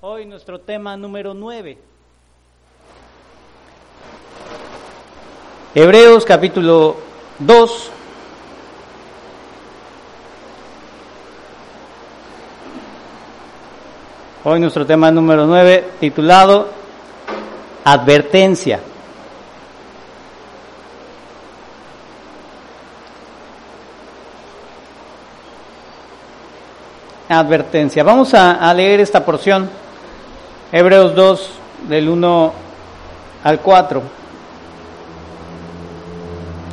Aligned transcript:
Hoy 0.00 0.26
nuestro 0.26 0.60
tema 0.60 0.96
número 0.96 1.34
9. 1.34 1.76
Hebreos 5.74 6.24
capítulo 6.24 6.98
2. 7.40 7.90
Hoy 14.44 14.60
nuestro 14.60 14.86
tema 14.86 15.10
número 15.10 15.46
9 15.46 15.90
titulado 15.98 16.68
Advertencia. 17.82 18.78
Advertencia. 27.28 28.04
Vamos 28.04 28.32
a, 28.34 28.52
a 28.52 28.72
leer 28.72 29.00
esta 29.00 29.24
porción. 29.24 29.87
Hebreos 30.70 31.14
2, 31.14 31.48
del 31.88 32.08
1 32.08 32.52
al 33.44 33.60
4. 33.60 34.02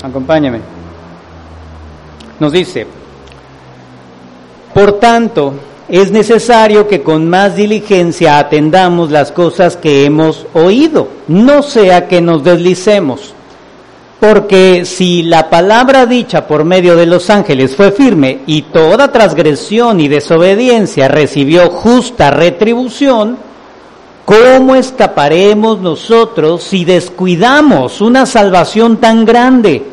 Acompáñame. 0.03 0.59
Nos 2.39 2.51
dice, 2.51 2.85
por 4.73 4.99
tanto, 4.99 5.53
es 5.87 6.11
necesario 6.11 6.87
que 6.89 7.01
con 7.01 7.29
más 7.29 7.55
diligencia 7.55 8.37
atendamos 8.37 9.11
las 9.11 9.31
cosas 9.31 9.77
que 9.77 10.03
hemos 10.03 10.45
oído, 10.53 11.07
no 11.29 11.63
sea 11.63 12.09
que 12.09 12.19
nos 12.19 12.43
deslicemos. 12.43 13.33
Porque 14.19 14.83
si 14.83 15.23
la 15.23 15.49
palabra 15.49 16.05
dicha 16.05 16.47
por 16.47 16.65
medio 16.65 16.97
de 16.97 17.05
los 17.05 17.29
ángeles 17.29 17.75
fue 17.75 17.91
firme 17.91 18.39
y 18.47 18.63
toda 18.63 19.11
transgresión 19.11 20.01
y 20.01 20.09
desobediencia 20.09 21.07
recibió 21.07 21.69
justa 21.69 22.31
retribución, 22.31 23.37
¿Cómo 24.25 24.73
escaparemos 24.75 25.79
nosotros 25.81 26.63
si 26.63 26.83
descuidamos 26.83 28.01
una 28.01 28.25
salvación 28.25 28.97
tan 28.97 29.23
grande, 29.23 29.83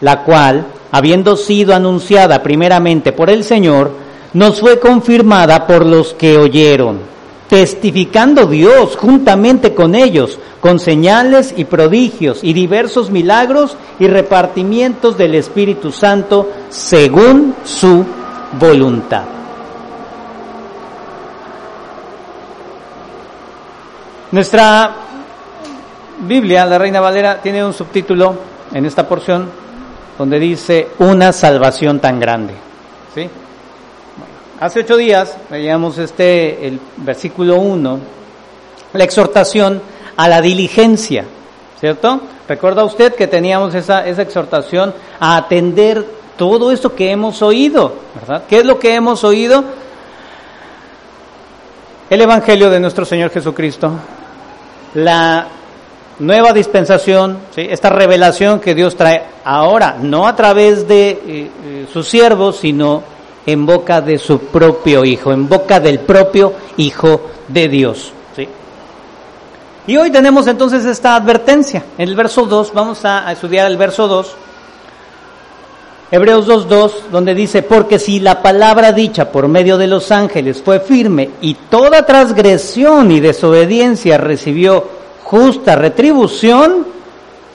la 0.00 0.22
cual, 0.22 0.66
habiendo 0.92 1.36
sido 1.36 1.74
anunciada 1.74 2.44
primeramente 2.44 3.10
por 3.10 3.28
el 3.28 3.42
Señor, 3.42 3.90
nos 4.34 4.60
fue 4.60 4.78
confirmada 4.78 5.66
por 5.66 5.84
los 5.84 6.14
que 6.14 6.38
oyeron, 6.38 7.00
testificando 7.48 8.46
Dios 8.46 8.96
juntamente 8.96 9.74
con 9.74 9.96
ellos, 9.96 10.38
con 10.60 10.78
señales 10.78 11.52
y 11.56 11.64
prodigios 11.64 12.44
y 12.44 12.52
diversos 12.52 13.10
milagros 13.10 13.76
y 13.98 14.06
repartimientos 14.06 15.18
del 15.18 15.34
Espíritu 15.34 15.90
Santo 15.90 16.48
según 16.68 17.56
su 17.64 18.04
voluntad. 18.60 19.39
Nuestra 24.32 24.94
Biblia, 26.20 26.64
la 26.66 26.78
Reina 26.78 27.00
Valera, 27.00 27.40
tiene 27.42 27.64
un 27.64 27.72
subtítulo 27.72 28.34
en 28.72 28.86
esta 28.86 29.08
porción 29.08 29.50
donde 30.16 30.38
dice 30.38 30.88
una 30.98 31.32
salvación 31.32 31.98
tan 31.98 32.20
grande. 32.20 32.54
¿Sí? 33.14 33.28
hace 34.60 34.80
ocho 34.80 34.98
días 34.98 35.36
veíamos 35.50 35.96
este, 35.98 36.66
el 36.66 36.78
versículo 36.98 37.56
1, 37.56 37.98
la 38.92 39.04
exhortación 39.04 39.80
a 40.16 40.28
la 40.28 40.42
diligencia, 40.42 41.24
¿cierto? 41.80 42.20
¿Recuerda 42.46 42.84
usted 42.84 43.14
que 43.14 43.26
teníamos 43.26 43.74
esa, 43.74 44.06
esa 44.06 44.22
exhortación 44.22 44.94
a 45.18 45.38
atender 45.38 46.04
todo 46.36 46.70
esto 46.70 46.94
que 46.94 47.10
hemos 47.10 47.40
oído, 47.42 47.94
¿verdad? 48.20 48.44
¿Qué 48.48 48.58
es 48.58 48.66
lo 48.66 48.78
que 48.78 48.94
hemos 48.94 49.24
oído? 49.24 49.64
El 52.10 52.20
Evangelio 52.20 52.68
de 52.70 52.80
nuestro 52.80 53.04
Señor 53.04 53.30
Jesucristo, 53.30 53.92
la 54.94 55.46
nueva 56.18 56.52
dispensación, 56.52 57.38
esta 57.56 57.90
revelación 57.90 58.60
que 58.60 58.74
Dios 58.74 58.96
trae 58.96 59.22
ahora, 59.44 59.96
no 60.00 60.26
a 60.26 60.36
través 60.36 60.86
de 60.86 61.10
eh, 61.10 61.18
eh, 61.26 61.86
sus 61.92 62.08
siervos, 62.08 62.58
sino 62.58 63.02
en 63.46 63.64
boca 63.66 64.00
de 64.00 64.18
su 64.18 64.38
propio 64.38 65.04
Hijo, 65.04 65.32
en 65.32 65.48
boca 65.48 65.80
del 65.80 66.00
propio 66.00 66.52
Hijo 66.76 67.22
de 67.48 67.68
Dios. 67.68 68.12
Y 69.86 69.96
hoy 69.96 70.12
tenemos 70.12 70.46
entonces 70.46 70.84
esta 70.84 71.16
advertencia. 71.16 71.82
En 71.98 72.08
el 72.08 72.14
verso 72.14 72.46
2, 72.46 72.72
vamos 72.72 73.04
a, 73.04 73.32
estudiar 73.32 73.68
el 73.68 73.76
verso 73.76 74.06
2, 74.06 74.36
Hebreos 76.12 76.48
2.2, 76.48 77.10
donde 77.12 77.34
dice, 77.34 77.62
porque 77.62 78.00
si 78.00 78.18
la 78.18 78.42
palabra 78.42 78.92
dicha 78.92 79.30
por 79.30 79.46
medio 79.46 79.78
de 79.78 79.86
los 79.86 80.10
ángeles 80.10 80.60
fue 80.60 80.80
firme 80.80 81.30
y 81.40 81.54
toda 81.54 82.04
transgresión 82.04 83.12
y 83.12 83.20
desobediencia 83.20 84.18
recibió 84.18 84.84
justa 85.22 85.76
retribución, 85.76 86.84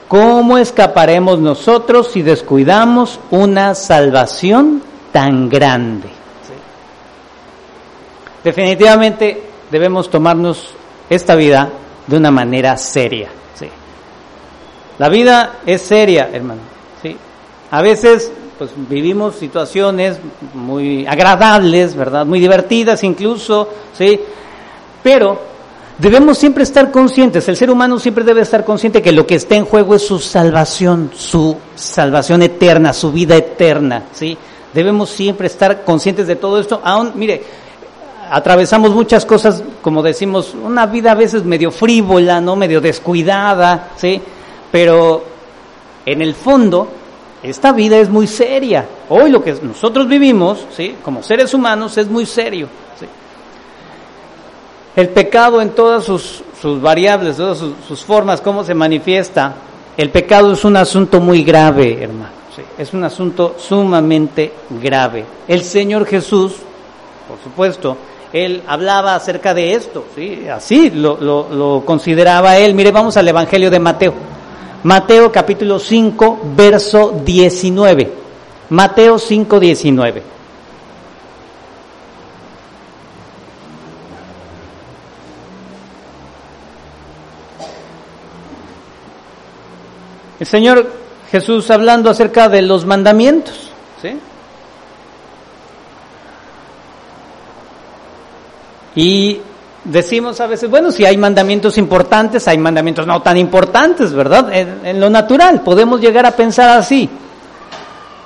¿cómo 0.07 0.57
escaparemos 0.57 1.39
nosotros 1.39 2.11
si 2.13 2.21
descuidamos 2.21 3.19
una 3.29 3.75
salvación 3.75 4.81
tan 5.11 5.49
grande? 5.49 6.07
Definitivamente 8.41 9.43
debemos 9.69 10.09
tomarnos 10.09 10.69
esta 11.09 11.35
vida 11.35 11.69
de 12.07 12.15
una 12.15 12.31
manera 12.31 12.77
seria. 12.77 13.29
La 14.97 15.09
vida 15.09 15.55
es 15.65 15.81
seria, 15.81 16.29
hermano. 16.31 16.61
¿sí? 17.01 17.17
A 17.71 17.81
veces 17.81 18.31
pues 18.57 18.71
vivimos 18.89 19.35
situaciones 19.35 20.17
muy 20.53 21.05
agradables, 21.05 21.95
¿verdad? 21.95 22.25
Muy 22.25 22.39
divertidas 22.39 23.03
incluso, 23.03 23.67
¿sí? 23.93 24.19
Pero 25.03 25.39
debemos 25.97 26.37
siempre 26.37 26.63
estar 26.63 26.91
conscientes, 26.91 27.47
el 27.49 27.57
ser 27.57 27.69
humano 27.69 27.99
siempre 27.99 28.23
debe 28.23 28.41
estar 28.41 28.63
consciente 28.63 29.01
que 29.01 29.11
lo 29.11 29.27
que 29.27 29.35
está 29.35 29.55
en 29.55 29.65
juego 29.65 29.95
es 29.95 30.07
su 30.07 30.19
salvación, 30.19 31.11
su 31.15 31.57
salvación 31.75 32.41
eterna, 32.43 32.93
su 32.93 33.11
vida 33.11 33.35
eterna, 33.35 34.03
¿sí? 34.13 34.37
Debemos 34.73 35.09
siempre 35.09 35.47
estar 35.47 35.83
conscientes 35.83 36.27
de 36.27 36.35
todo 36.35 36.59
esto, 36.59 36.81
aún, 36.83 37.11
mire, 37.15 37.43
atravesamos 38.29 38.91
muchas 38.91 39.25
cosas, 39.25 39.63
como 39.81 40.01
decimos, 40.01 40.53
una 40.53 40.85
vida 40.85 41.11
a 41.11 41.15
veces 41.15 41.43
medio 41.43 41.71
frívola, 41.71 42.41
¿no? 42.41 42.55
Medio 42.55 42.81
descuidada, 42.81 43.89
¿sí? 43.97 44.21
Pero 44.71 45.23
en 46.05 46.21
el 46.21 46.33
fondo 46.35 46.87
esta 47.49 47.71
vida 47.71 47.97
es 47.97 48.09
muy 48.09 48.27
seria. 48.27 48.85
Hoy 49.09 49.29
lo 49.29 49.43
que 49.43 49.53
nosotros 49.61 50.07
vivimos, 50.07 50.65
¿sí? 50.75 50.95
como 51.03 51.21
seres 51.21 51.53
humanos, 51.53 51.97
es 51.97 52.07
muy 52.07 52.25
serio. 52.25 52.67
El 54.95 55.09
pecado 55.09 55.61
en 55.61 55.71
todas 55.71 56.05
sus, 56.05 56.41
variables, 56.81 57.35
todas 57.35 57.57
sus, 57.57 58.03
formas, 58.03 58.39
cómo 58.41 58.63
se 58.63 58.73
manifiesta, 58.73 59.53
el 59.97 60.09
pecado 60.09 60.53
es 60.53 60.63
un 60.63 60.77
asunto 60.77 61.19
muy 61.19 61.43
grave, 61.43 62.01
hermano. 62.01 62.35
Es 62.77 62.93
un 62.93 63.03
asunto 63.03 63.55
sumamente 63.59 64.53
grave. 64.81 65.25
El 65.47 65.61
Señor 65.61 66.05
Jesús, 66.05 66.53
por 67.27 67.37
supuesto, 67.43 67.97
él 68.31 68.63
hablaba 68.67 69.15
acerca 69.15 69.53
de 69.53 69.73
esto, 69.73 70.05
¿sí? 70.15 70.47
así 70.47 70.89
lo 70.91 71.83
consideraba 71.85 72.57
él. 72.57 72.73
Mire, 72.73 72.91
vamos 72.91 73.17
al 73.17 73.27
Evangelio 73.27 73.69
de 73.69 73.79
Mateo. 73.79 74.34
Mateo 74.85 75.31
capítulo 75.31 75.79
5, 75.79 76.41
verso 76.55 77.19
19. 77.25 78.13
Mateo 78.69 79.17
5, 79.17 79.59
19. 79.59 80.23
El 90.39 90.45
Señor 90.45 90.87
Jesús 91.31 91.71
hablando 91.71 92.11
acerca 92.11 92.47
de 92.47 92.61
los 92.61 92.85
mandamientos, 92.85 93.71
¿sí? 93.99 94.19
Y 98.95 99.41
decimos 99.85 100.41
a 100.41 100.47
veces, 100.47 100.69
bueno, 100.69 100.91
si 100.91 101.05
hay 101.05 101.15
mandamientos 101.15 101.77
importantes, 101.77 102.47
hay 102.47 102.57
mandamientos 102.57 103.07
no 103.07 103.21
tan 103.21 103.37
importantes, 103.37 104.11
¿verdad? 104.13 104.51
En, 104.51 104.99
lo 104.99 105.09
natural, 105.09 105.61
podemos 105.61 106.01
llegar 106.01 106.25
a 106.25 106.31
pensar 106.31 106.77
así. 106.77 107.09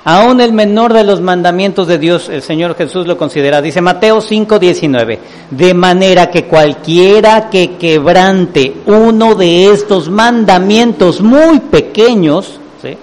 Aún 0.02 0.40
el 0.40 0.54
menor 0.54 0.94
de 0.94 1.04
los 1.04 1.20
mandamientos 1.20 1.86
de 1.86 1.98
Dios, 1.98 2.30
el 2.30 2.40
Señor 2.40 2.74
Jesús 2.74 3.06
lo 3.06 3.18
considera. 3.18 3.60
Dice 3.60 3.82
Mateo 3.82 4.22
5, 4.22 4.58
19. 4.58 5.18
De 5.50 5.74
manera 5.74 6.30
que 6.30 6.46
cualquiera 6.46 7.50
que 7.50 7.76
quebrante 7.76 8.78
uno 8.86 9.34
de 9.34 9.70
estos 9.70 10.08
mandamientos 10.08 11.20
muy 11.20 11.60
pequeños, 11.60 12.58
¿sí? 12.80 12.96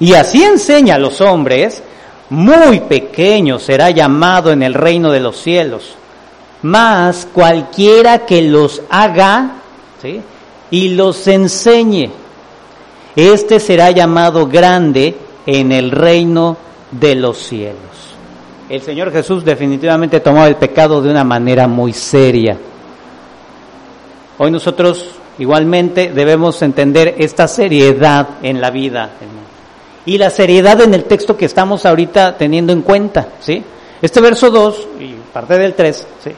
y 0.00 0.14
así 0.14 0.42
enseña 0.42 0.96
a 0.96 0.98
los 0.98 1.20
hombres, 1.20 1.80
muy 2.30 2.80
pequeño 2.80 3.60
será 3.60 3.90
llamado 3.90 4.50
en 4.50 4.64
el 4.64 4.74
reino 4.74 5.12
de 5.12 5.20
los 5.20 5.36
cielos 5.40 5.94
más 6.64 7.28
cualquiera 7.30 8.24
que 8.24 8.40
los 8.40 8.80
haga 8.88 9.56
y 10.70 10.88
los 10.88 11.28
enseñe. 11.28 12.10
Este 13.14 13.60
será 13.60 13.90
llamado 13.90 14.46
grande 14.46 15.14
en 15.44 15.72
el 15.72 15.90
reino 15.90 16.56
de 16.90 17.14
los 17.16 17.38
cielos. 17.38 17.76
el 18.70 18.80
Señor 18.80 19.12
Jesús 19.12 19.44
definitivamente 19.44 20.20
tomó 20.20 20.46
el 20.46 20.56
pecado 20.56 21.02
de 21.02 21.10
una 21.10 21.22
manera 21.22 21.68
muy 21.68 21.92
seria. 21.92 22.56
Hoy 24.38 24.50
nosotros 24.50 25.10
igualmente 25.38 26.12
debemos 26.14 26.62
entender 26.62 27.16
esta 27.18 27.46
seriedad 27.46 28.26
en 28.42 28.60
la 28.62 28.70
vida 28.70 29.10
y 30.06 30.16
la 30.16 30.30
seriedad 30.30 30.80
en 30.80 30.94
el 30.94 31.04
texto 31.04 31.36
que 31.36 31.44
estamos 31.44 31.84
ahorita 31.84 32.38
teniendo 32.38 32.72
en 32.72 32.80
cuenta, 32.80 33.28
¿sí? 33.40 33.62
Este 34.00 34.20
verso 34.22 34.50
2 34.50 34.88
y 35.00 35.14
parte 35.32 35.58
del 35.58 35.74
3, 35.74 36.06
¿sí? 36.24 36.32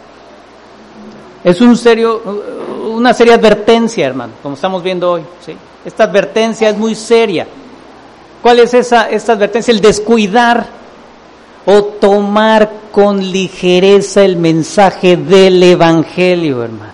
Es 1.46 1.60
una 1.60 3.14
seria 3.14 3.34
advertencia, 3.34 4.04
hermano, 4.04 4.32
como 4.42 4.56
estamos 4.56 4.82
viendo 4.82 5.12
hoy, 5.12 5.22
¿sí? 5.44 5.56
Esta 5.84 6.02
advertencia 6.02 6.68
es 6.68 6.76
muy 6.76 6.96
seria. 6.96 7.46
¿Cuál 8.42 8.58
es 8.58 8.74
esa 8.74 9.08
esta 9.08 9.34
advertencia? 9.34 9.70
El 9.70 9.80
descuidar 9.80 10.66
o 11.64 11.84
tomar 11.84 12.68
con 12.90 13.20
ligereza 13.20 14.24
el 14.24 14.36
mensaje 14.38 15.16
del 15.16 15.62
evangelio, 15.62 16.64
hermano. 16.64 16.92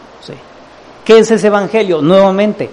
¿Qué 1.02 1.20
es 1.20 1.30
ese 1.30 1.46
evangelio? 1.46 2.02
Nuevamente, 2.02 2.68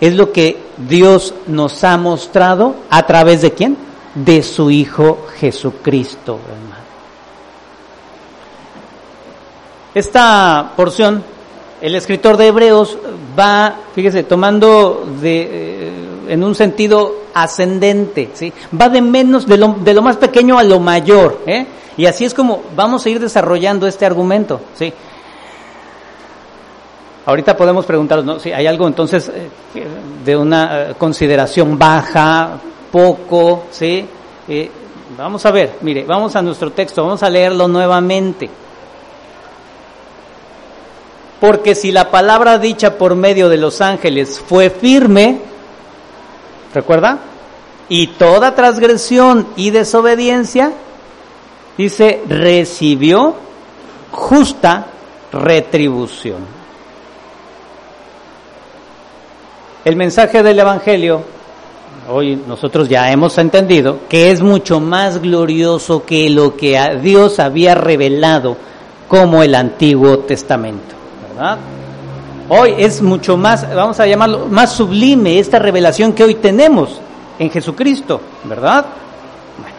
es 0.00 0.14
lo 0.14 0.32
que 0.32 0.58
Dios 0.76 1.32
nos 1.46 1.84
ha 1.84 1.96
mostrado 1.96 2.74
a 2.90 3.06
través 3.06 3.42
de 3.42 3.52
quién? 3.52 3.76
De 4.16 4.42
su 4.42 4.68
Hijo 4.68 5.26
Jesucristo, 5.38 6.40
hermano. 6.44 6.67
Esta 9.98 10.74
porción, 10.76 11.24
el 11.80 11.96
escritor 11.96 12.36
de 12.36 12.46
Hebreos 12.46 12.96
va, 13.36 13.74
fíjese, 13.96 14.22
tomando 14.22 15.04
de, 15.20 15.40
eh, 15.50 15.92
en 16.28 16.44
un 16.44 16.54
sentido 16.54 17.22
ascendente, 17.34 18.30
¿sí? 18.32 18.52
va 18.80 18.88
de 18.90 19.02
menos, 19.02 19.44
de 19.44 19.56
lo, 19.56 19.74
de 19.80 19.94
lo 19.94 20.02
más 20.02 20.16
pequeño 20.16 20.56
a 20.56 20.62
lo 20.62 20.78
mayor, 20.78 21.40
¿eh? 21.46 21.66
y 21.96 22.06
así 22.06 22.24
es 22.24 22.32
como 22.32 22.62
vamos 22.76 23.04
a 23.04 23.10
ir 23.10 23.18
desarrollando 23.18 23.88
este 23.88 24.06
argumento. 24.06 24.60
¿sí? 24.76 24.92
Ahorita 27.26 27.56
podemos 27.56 27.84
preguntarnos, 27.84 28.24
¿no? 28.24 28.38
si 28.38 28.52
hay 28.52 28.68
algo 28.68 28.86
entonces 28.86 29.28
eh, 29.34 29.48
de 30.24 30.36
una 30.36 30.90
eh, 30.90 30.94
consideración 30.96 31.76
baja, 31.76 32.50
poco, 32.92 33.64
¿sí? 33.72 34.06
Vamos 35.18 35.44
a 35.44 35.50
ver, 35.50 35.72
mire, 35.80 36.04
vamos 36.04 36.36
a 36.36 36.42
nuestro 36.42 36.70
texto, 36.70 37.02
vamos 37.02 37.20
a 37.24 37.28
leerlo 37.28 37.66
nuevamente. 37.66 38.48
Porque 41.40 41.74
si 41.74 41.92
la 41.92 42.10
palabra 42.10 42.58
dicha 42.58 42.98
por 42.98 43.14
medio 43.14 43.48
de 43.48 43.58
los 43.58 43.80
ángeles 43.80 44.42
fue 44.44 44.70
firme, 44.70 45.40
¿recuerda? 46.74 47.18
Y 47.88 48.08
toda 48.08 48.54
transgresión 48.54 49.46
y 49.56 49.70
desobediencia, 49.70 50.72
dice, 51.76 52.22
recibió 52.28 53.36
justa 54.10 54.86
retribución. 55.32 56.58
El 59.84 59.96
mensaje 59.96 60.42
del 60.42 60.58
Evangelio, 60.58 61.22
hoy 62.10 62.36
nosotros 62.46 62.88
ya 62.88 63.10
hemos 63.10 63.38
entendido, 63.38 64.00
que 64.08 64.30
es 64.30 64.42
mucho 64.42 64.80
más 64.80 65.22
glorioso 65.22 66.04
que 66.04 66.28
lo 66.28 66.56
que 66.56 66.78
Dios 67.02 67.38
había 67.38 67.74
revelado 67.74 68.56
como 69.08 69.42
el 69.42 69.54
Antiguo 69.54 70.18
Testamento, 70.18 70.94
Hoy 72.48 72.74
es 72.78 73.02
mucho 73.02 73.36
más, 73.36 73.74
vamos 73.74 74.00
a 74.00 74.06
llamarlo, 74.06 74.46
más 74.46 74.72
sublime 74.72 75.38
esta 75.38 75.58
revelación 75.58 76.12
que 76.12 76.24
hoy 76.24 76.36
tenemos 76.36 76.98
en 77.38 77.50
Jesucristo, 77.50 78.20
¿verdad? 78.44 78.86
Bueno, 79.60 79.76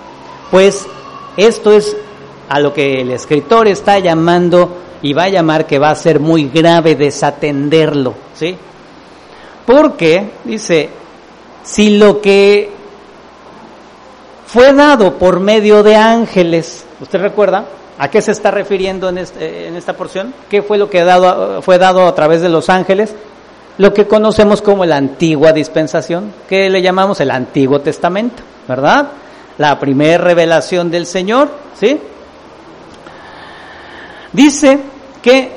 pues 0.51 0.87
esto 1.35 1.71
es 1.71 1.95
a 2.47 2.59
lo 2.59 2.73
que 2.73 3.01
el 3.01 3.11
escritor 3.11 3.67
está 3.67 3.99
llamando 3.99 4.77
y 5.01 5.13
va 5.13 5.23
a 5.23 5.29
llamar 5.29 5.65
que 5.65 5.79
va 5.79 5.89
a 5.89 5.95
ser 5.95 6.19
muy 6.19 6.49
grave 6.49 6.95
desatenderlo, 6.95 8.13
¿sí? 8.35 8.55
Porque, 9.65 10.31
dice, 10.43 10.89
si 11.63 11.97
lo 11.97 12.21
que 12.21 12.71
fue 14.45 14.73
dado 14.73 15.15
por 15.15 15.39
medio 15.39 15.83
de 15.83 15.95
ángeles, 15.95 16.85
¿usted 17.01 17.19
recuerda? 17.19 17.65
¿A 17.99 18.09
qué 18.09 18.21
se 18.21 18.31
está 18.31 18.49
refiriendo 18.49 19.09
en, 19.09 19.19
este, 19.19 19.67
en 19.67 19.75
esta 19.75 19.93
porción? 19.93 20.33
¿Qué 20.49 20.61
fue 20.61 20.77
lo 20.77 20.89
que 20.89 21.05
fue 21.61 21.77
dado 21.77 22.07
a 22.07 22.15
través 22.15 22.41
de 22.41 22.49
los 22.49 22.69
ángeles? 22.69 23.13
Lo 23.77 23.93
que 23.93 24.07
conocemos 24.07 24.61
como 24.61 24.85
la 24.85 24.97
antigua 24.97 25.53
dispensación, 25.53 26.33
que 26.47 26.69
le 26.69 26.81
llamamos 26.81 27.19
el 27.21 27.29
Antiguo 27.29 27.79
Testamento, 27.81 28.41
¿verdad? 28.67 29.09
La 29.57 29.79
primera 29.79 30.17
revelación 30.17 30.89
del 30.89 31.05
Señor, 31.05 31.49
¿sí? 31.79 31.99
Dice 34.33 34.79
que 35.21 35.51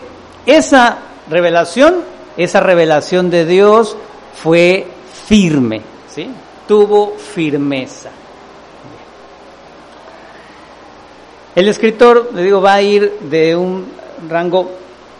esa 0.45 0.99
revelación 1.31 2.13
esa 2.37 2.61
revelación 2.61 3.31
de 3.31 3.45
Dios 3.45 3.97
fue 4.35 4.87
firme, 5.27 5.83
¿sí? 6.09 6.31
Tuvo 6.67 7.15
firmeza. 7.17 8.11
El 11.55 11.69
escritor, 11.69 12.31
le 12.35 12.45
digo, 12.45 12.63
va 12.63 12.75
a 12.75 12.83
ir 12.83 13.19
de 13.31 13.55
un 13.55 13.85
rango 14.29 14.71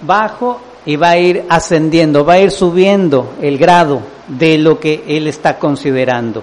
bajo 0.01 0.61
y 0.87 0.97
va 0.97 1.11
a 1.11 1.19
ir 1.19 1.45
ascendiendo, 1.49 2.25
va 2.25 2.35
a 2.35 2.41
ir 2.41 2.51
subiendo 2.51 3.35
el 3.43 3.59
grado 3.59 4.01
de 4.29 4.57
lo 4.57 4.81
que 4.81 5.05
él 5.07 5.27
está 5.27 5.59
considerando. 5.59 6.43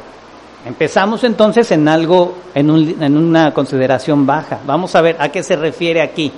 Empezamos 0.65 1.23
entonces 1.23 1.71
en 1.71 1.87
algo, 1.87 2.35
en, 2.53 2.69
un, 2.69 3.01
en 3.01 3.17
una 3.17 3.53
consideración 3.53 4.25
baja. 4.25 4.59
Vamos 4.65 4.93
a 4.95 5.01
ver 5.01 5.15
a 5.19 5.29
qué 5.29 5.41
se 5.41 5.55
refiere 5.55 6.01
aquí 6.01 6.31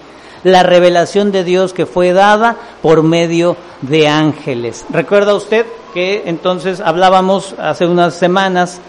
la 0.44 0.64
revelación 0.64 1.32
de 1.32 1.44
Dios 1.44 1.74
que 1.74 1.86
fue 1.86 2.14
dada 2.14 2.56
por 2.82 3.04
medio 3.04 3.58
de 3.82 4.08
ángeles. 4.08 4.86
¿Recuerda 4.90 5.36
usted 5.36 5.66
que 5.94 6.24
entonces 6.26 6.80
hablábamos 6.80 7.54
hace 7.60 7.86
unas 7.86 8.16
semanas 8.16 8.80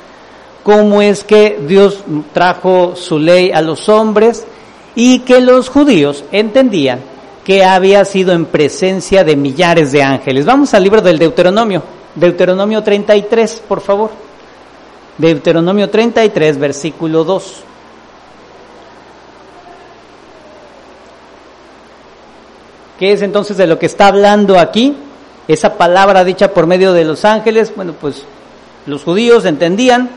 cómo 0.62 1.02
es 1.02 1.24
que 1.24 1.58
Dios 1.66 2.04
trajo 2.32 2.94
su 2.94 3.18
ley 3.18 3.50
a 3.50 3.60
los 3.60 3.88
hombres 3.88 4.46
y 4.94 5.20
que 5.20 5.40
los 5.40 5.68
judíos 5.68 6.24
entendían 6.32 7.00
que 7.44 7.64
había 7.64 8.04
sido 8.04 8.32
en 8.32 8.46
presencia 8.46 9.24
de 9.24 9.36
millares 9.36 9.92
de 9.92 10.02
ángeles. 10.02 10.44
Vamos 10.44 10.74
al 10.74 10.84
libro 10.84 11.00
del 11.00 11.18
Deuteronomio, 11.18 11.82
Deuteronomio 12.14 12.82
33, 12.82 13.62
por 13.68 13.80
favor. 13.80 14.10
Deuteronomio 15.18 15.90
33, 15.90 16.58
versículo 16.58 17.24
2. 17.24 17.54
¿Qué 22.98 23.12
es 23.12 23.22
entonces 23.22 23.56
de 23.56 23.66
lo 23.66 23.78
que 23.78 23.86
está 23.86 24.06
hablando 24.06 24.58
aquí? 24.58 24.96
Esa 25.48 25.76
palabra 25.76 26.22
dicha 26.22 26.54
por 26.54 26.66
medio 26.66 26.92
de 26.92 27.04
los 27.04 27.24
ángeles, 27.24 27.72
bueno, 27.74 27.94
pues 28.00 28.22
los 28.86 29.02
judíos 29.02 29.44
entendían 29.44 30.08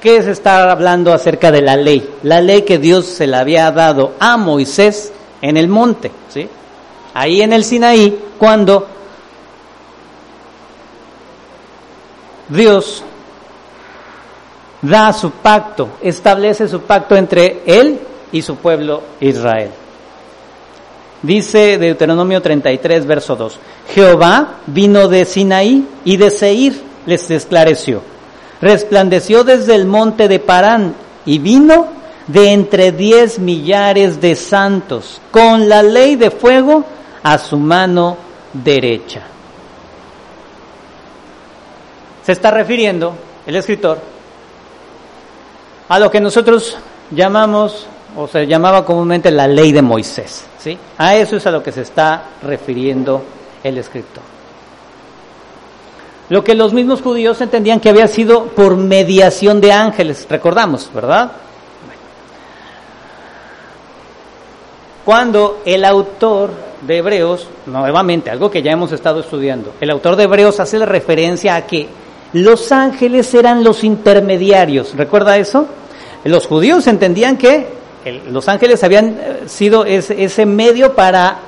que 0.00 0.22
se 0.22 0.30
está 0.30 0.70
hablando 0.70 1.12
acerca 1.12 1.50
de 1.50 1.62
la 1.62 1.76
ley, 1.76 2.08
la 2.22 2.40
ley 2.40 2.62
que 2.62 2.78
Dios 2.78 3.06
se 3.06 3.26
le 3.26 3.36
había 3.36 3.70
dado 3.70 4.12
a 4.18 4.36
Moisés 4.36 5.12
en 5.40 5.56
el 5.56 5.68
monte, 5.68 6.10
¿sí? 6.28 6.48
Ahí 7.14 7.40
en 7.40 7.52
el 7.52 7.64
Sinaí, 7.64 8.18
cuando 8.38 8.86
Dios 12.48 13.02
da 14.82 15.12
su 15.12 15.30
pacto, 15.30 15.88
establece 16.00 16.68
su 16.68 16.82
pacto 16.82 17.16
entre 17.16 17.62
él 17.66 17.98
y 18.32 18.42
su 18.42 18.56
pueblo 18.56 19.02
Israel. 19.20 19.70
Dice 21.22 21.78
Deuteronomio 21.78 22.42
33, 22.42 23.06
verso 23.06 23.34
2, 23.34 23.58
Jehová 23.94 24.56
vino 24.66 25.08
de 25.08 25.24
Sinaí 25.24 25.86
y 26.04 26.16
de 26.16 26.30
Seir 26.30 26.80
les 27.06 27.30
esclareció. 27.30 28.15
Resplandeció 28.60 29.44
desde 29.44 29.74
el 29.74 29.86
monte 29.86 30.28
de 30.28 30.38
Parán 30.38 30.94
y 31.24 31.38
vino 31.38 31.88
de 32.26 32.52
entre 32.52 32.92
diez 32.92 33.38
millares 33.38 34.20
de 34.20 34.34
santos, 34.34 35.20
con 35.30 35.68
la 35.68 35.82
ley 35.82 36.16
de 36.16 36.30
fuego 36.30 36.84
a 37.22 37.38
su 37.38 37.58
mano 37.58 38.16
derecha. 38.52 39.22
Se 42.24 42.32
está 42.32 42.50
refiriendo 42.50 43.14
el 43.46 43.56
escritor 43.56 44.00
a 45.88 45.98
lo 45.98 46.10
que 46.10 46.20
nosotros 46.20 46.76
llamamos 47.10 47.86
o 48.16 48.26
se 48.26 48.46
llamaba 48.46 48.84
comúnmente 48.84 49.30
la 49.30 49.46
ley 49.46 49.72
de 49.72 49.82
Moisés. 49.82 50.44
¿sí? 50.58 50.76
A 50.98 51.14
eso 51.14 51.36
es 51.36 51.46
a 51.46 51.50
lo 51.50 51.62
que 51.62 51.70
se 51.70 51.82
está 51.82 52.24
refiriendo 52.42 53.22
el 53.62 53.78
escritor. 53.78 54.35
Lo 56.28 56.42
que 56.42 56.54
los 56.54 56.72
mismos 56.72 57.02
judíos 57.02 57.40
entendían 57.40 57.78
que 57.78 57.88
había 57.88 58.08
sido 58.08 58.46
por 58.46 58.76
mediación 58.76 59.60
de 59.60 59.72
ángeles, 59.72 60.26
recordamos, 60.28 60.90
¿verdad? 60.92 61.32
Cuando 65.04 65.60
el 65.64 65.84
autor 65.84 66.50
de 66.82 66.96
Hebreos, 66.96 67.46
nuevamente, 67.66 68.28
algo 68.28 68.50
que 68.50 68.60
ya 68.60 68.72
hemos 68.72 68.90
estado 68.90 69.20
estudiando, 69.20 69.74
el 69.80 69.90
autor 69.90 70.16
de 70.16 70.24
Hebreos 70.24 70.58
hace 70.58 70.80
la 70.80 70.86
referencia 70.86 71.54
a 71.54 71.64
que 71.64 71.86
los 72.32 72.72
ángeles 72.72 73.32
eran 73.32 73.62
los 73.62 73.84
intermediarios, 73.84 74.96
¿recuerda 74.96 75.36
eso? 75.36 75.68
Los 76.24 76.48
judíos 76.48 76.88
entendían 76.88 77.36
que 77.36 77.68
los 78.30 78.48
ángeles 78.48 78.82
habían 78.82 79.16
eh, 79.20 79.40
sido 79.46 79.84
ese, 79.84 80.24
ese 80.24 80.44
medio 80.44 80.94
para 80.94 81.38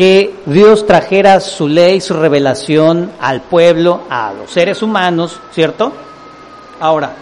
que 0.00 0.32
Dios 0.46 0.86
trajera 0.86 1.40
su 1.40 1.68
ley, 1.68 2.00
su 2.00 2.14
revelación 2.14 3.10
al 3.20 3.42
pueblo, 3.42 4.04
a 4.08 4.32
los 4.32 4.50
seres 4.50 4.82
humanos, 4.82 5.38
¿cierto? 5.52 5.92
Ahora, 6.80 7.12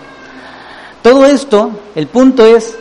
todo 1.02 1.26
esto, 1.26 1.72
el 1.96 2.06
punto 2.06 2.46
es, 2.46 2.78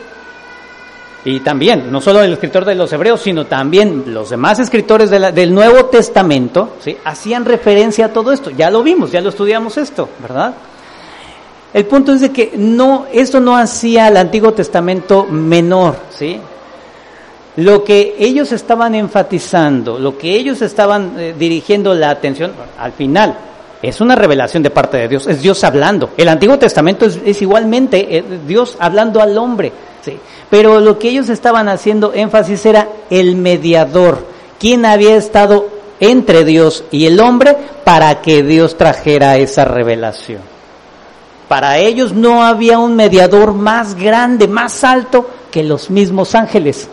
y 1.25 1.39
también, 1.39 1.92
no 1.92 2.00
solo 2.00 2.22
el 2.22 2.34
escritor 2.34 2.63
de 2.63 2.75
los 2.75 2.94
hebreos, 2.94 3.22
sino 3.22 3.48
también 3.48 4.13
los 4.13 4.30
demás 4.30 4.60
escritores 4.60 5.10
del 5.10 5.51
Nuevo 5.51 5.86
Testamento, 5.86 6.75
¿sí? 6.80 6.96
hacían 7.04 7.44
referencia 7.44 8.06
a 8.06 8.13
todo 8.13 8.32
esto. 8.32 8.51
Ya 8.51 8.70
lo 8.70 8.84
vimos, 8.84 9.12
ya 9.12 9.22
lo 9.22 9.30
estudiamos 9.30 9.77
esto, 9.77 10.10
¿verdad? 10.22 10.54
El 11.74 11.88
punto 11.88 12.13
es 12.13 12.22
de 12.22 12.32
que 12.32 12.51
no, 12.56 13.08
esto 13.12 13.39
no 13.39 13.58
hacía 13.58 14.10
el 14.10 14.18
Antiguo 14.18 14.54
Testamento 14.54 15.25
menor, 15.25 15.96
¿sí? 16.12 16.39
Lo 17.58 17.84
que 17.84 18.16
ellos 18.20 18.52
estaban 18.52 18.94
enfatizando, 18.94 19.98
lo 19.98 20.16
que 20.16 20.36
ellos 20.36 20.62
estaban 20.62 21.14
eh, 21.18 21.36
dirigiendo 21.38 21.96
la 21.96 22.12
atención, 22.12 22.52
al 22.78 22.92
final, 22.92 23.36
es 23.82 24.00
una 24.00 24.16
revelación 24.16 24.62
de 24.62 24.70
parte 24.70 24.98
de 24.98 25.08
Dios, 25.08 25.26
es 25.26 25.42
Dios 25.42 25.64
hablando. 25.64 26.12
El 26.18 26.30
Antiguo 26.30 26.60
Testamento 26.60 27.08
es, 27.08 27.42
igualmente 27.42 28.18
eh, 28.18 28.24
Dios 28.46 28.78
hablando 28.80 29.22
al 29.22 29.36
hombre, 29.40 29.72
¿sí? 30.04 30.20
pero 30.52 30.80
lo 30.80 31.00
que 31.00 31.10
ellos 31.10 31.30
estaban 31.30 31.68
haciendo 31.68 32.14
énfasis 32.14 32.64
era 32.68 32.90
el 33.10 33.36
mediador, 33.36 34.20
quien 34.60 34.86
había 34.86 35.16
estado 35.16 35.68
entre 36.00 36.46
Dios 36.46 36.84
y 36.92 37.08
el 37.08 37.20
hombre 37.20 37.58
para 37.84 38.22
que 38.22 38.44
Dios 38.44 38.78
trajera 38.78 39.38
esa 39.38 39.66
revelación. 39.66 40.42
Para 41.48 41.80
ellos 41.80 42.14
no 42.14 42.44
había 42.44 42.78
un 42.78 42.96
mediador 42.96 43.54
más 43.54 43.96
grande, 43.96 44.48
más 44.48 44.84
alto 44.84 45.28
que 45.50 45.64
los 45.64 45.90
mismos 45.90 46.36
ángeles. 46.36 46.88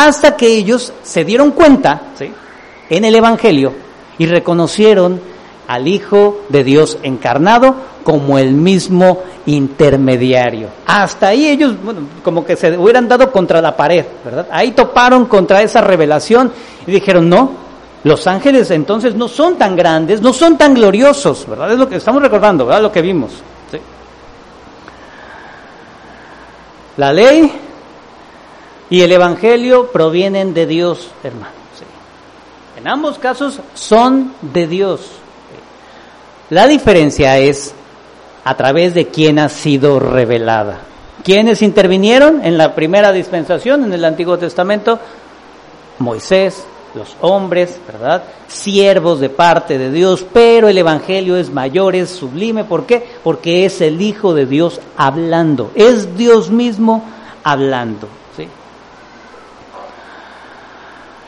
Hasta 0.00 0.36
que 0.36 0.46
ellos 0.46 0.92
se 1.02 1.24
dieron 1.24 1.50
cuenta, 1.50 2.00
¿sí? 2.16 2.32
En 2.88 3.04
el 3.04 3.16
Evangelio 3.16 3.72
y 4.16 4.26
reconocieron 4.26 5.20
al 5.66 5.88
Hijo 5.88 6.42
de 6.48 6.62
Dios 6.62 6.98
encarnado 7.02 7.74
como 8.04 8.38
el 8.38 8.52
mismo 8.52 9.24
intermediario. 9.46 10.68
Hasta 10.86 11.28
ahí 11.28 11.48
ellos, 11.48 11.74
bueno, 11.82 12.02
como 12.22 12.44
que 12.44 12.54
se 12.54 12.78
hubieran 12.78 13.08
dado 13.08 13.32
contra 13.32 13.60
la 13.60 13.76
pared, 13.76 14.04
¿verdad? 14.24 14.46
Ahí 14.52 14.70
toparon 14.70 15.24
contra 15.26 15.62
esa 15.62 15.80
revelación 15.80 16.52
y 16.86 16.92
dijeron, 16.92 17.28
no, 17.28 17.50
los 18.04 18.24
ángeles 18.28 18.70
entonces 18.70 19.16
no 19.16 19.26
son 19.26 19.58
tan 19.58 19.74
grandes, 19.74 20.22
no 20.22 20.32
son 20.32 20.56
tan 20.56 20.74
gloriosos, 20.74 21.44
¿verdad? 21.48 21.72
Es 21.72 21.78
lo 21.78 21.88
que 21.88 21.96
estamos 21.96 22.22
recordando, 22.22 22.64
¿verdad? 22.64 22.82
Lo 22.82 22.92
que 22.92 23.02
vimos. 23.02 23.32
La 26.96 27.12
ley 27.12 27.67
y 28.90 29.02
el 29.02 29.12
Evangelio 29.12 29.90
provienen 29.92 30.54
de 30.54 30.66
Dios, 30.66 31.10
hermano. 31.22 31.58
En 32.78 32.86
ambos 32.86 33.18
casos 33.18 33.58
son 33.74 34.32
de 34.40 34.68
Dios. 34.68 35.00
La 36.50 36.68
diferencia 36.68 37.36
es 37.38 37.74
a 38.44 38.56
través 38.56 38.94
de 38.94 39.08
quién 39.08 39.40
ha 39.40 39.48
sido 39.48 39.98
revelada. 39.98 40.78
¿Quiénes 41.24 41.60
intervinieron 41.62 42.44
en 42.44 42.56
la 42.56 42.76
primera 42.76 43.10
dispensación 43.10 43.82
en 43.82 43.92
el 43.92 44.04
Antiguo 44.04 44.38
Testamento? 44.38 45.00
Moisés, 45.98 46.64
los 46.94 47.16
hombres, 47.20 47.80
¿verdad? 47.86 48.22
Siervos 48.46 49.18
de 49.18 49.28
parte 49.28 49.76
de 49.76 49.90
Dios, 49.90 50.24
pero 50.32 50.68
el 50.68 50.78
Evangelio 50.78 51.36
es 51.36 51.50
mayor, 51.50 51.96
es 51.96 52.10
sublime. 52.10 52.62
¿Por 52.62 52.86
qué? 52.86 53.04
Porque 53.24 53.64
es 53.64 53.80
el 53.80 54.00
Hijo 54.00 54.34
de 54.34 54.46
Dios 54.46 54.80
hablando, 54.96 55.72
es 55.74 56.16
Dios 56.16 56.50
mismo 56.50 57.04
hablando. 57.42 58.08
¿sí? 58.36 58.48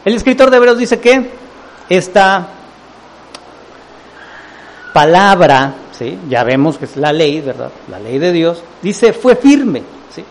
El 0.05 0.15
escritor 0.15 0.51
de 0.51 0.57
Hebreos 0.57 0.79
dice 0.79 0.99
que 0.99 1.31
esta 1.89 2.49
palabra, 4.95 5.75
¿sí? 5.97 6.19
ya 6.29 6.43
vemos 6.43 6.79
que 6.79 6.87
es 6.87 6.97
la 6.97 7.13
ley, 7.13 7.41
¿verdad? 7.41 7.71
La 7.91 7.99
ley 7.99 8.19
de 8.19 8.33
Dios, 8.33 8.63
dice 8.81 9.13
fue 9.13 9.37
firme, 9.37 9.83
¿sí? 10.15 10.25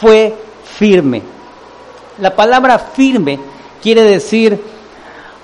fue 0.00 0.34
firme. 0.64 1.22
La 2.18 2.36
palabra 2.36 2.78
firme 2.78 3.38
quiere 3.82 4.02
decir 4.02 4.60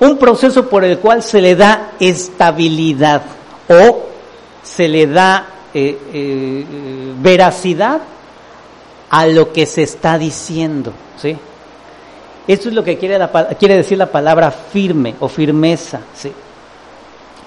un 0.01 0.19
proceso 0.19 0.69
por 0.69 0.85
el 0.85 0.99
cual 0.99 1.23
se 1.23 1.41
le 1.41 1.57
da 1.57 1.93
estabilidad 1.99 3.23
o 3.69 4.03
se 4.63 4.87
le 4.87 5.07
da 5.07 5.47
eh, 5.73 5.99
eh, 6.13 6.65
veracidad 7.19 8.01
a 9.09 9.27
lo 9.27 9.53
que 9.53 9.65
se 9.67 9.83
está 9.83 10.19
diciendo, 10.19 10.93
¿sí? 11.17 11.37
Esto 12.47 12.69
es 12.69 12.75
lo 12.75 12.83
que 12.83 12.99
quiere, 12.99 13.19
quiere 13.59 13.77
decir 13.77 13.99
la 13.99 14.11
palabra 14.11 14.51
firme 14.51 15.15
o 15.21 15.29
firmeza, 15.29 16.01
¿sí? 16.15 16.33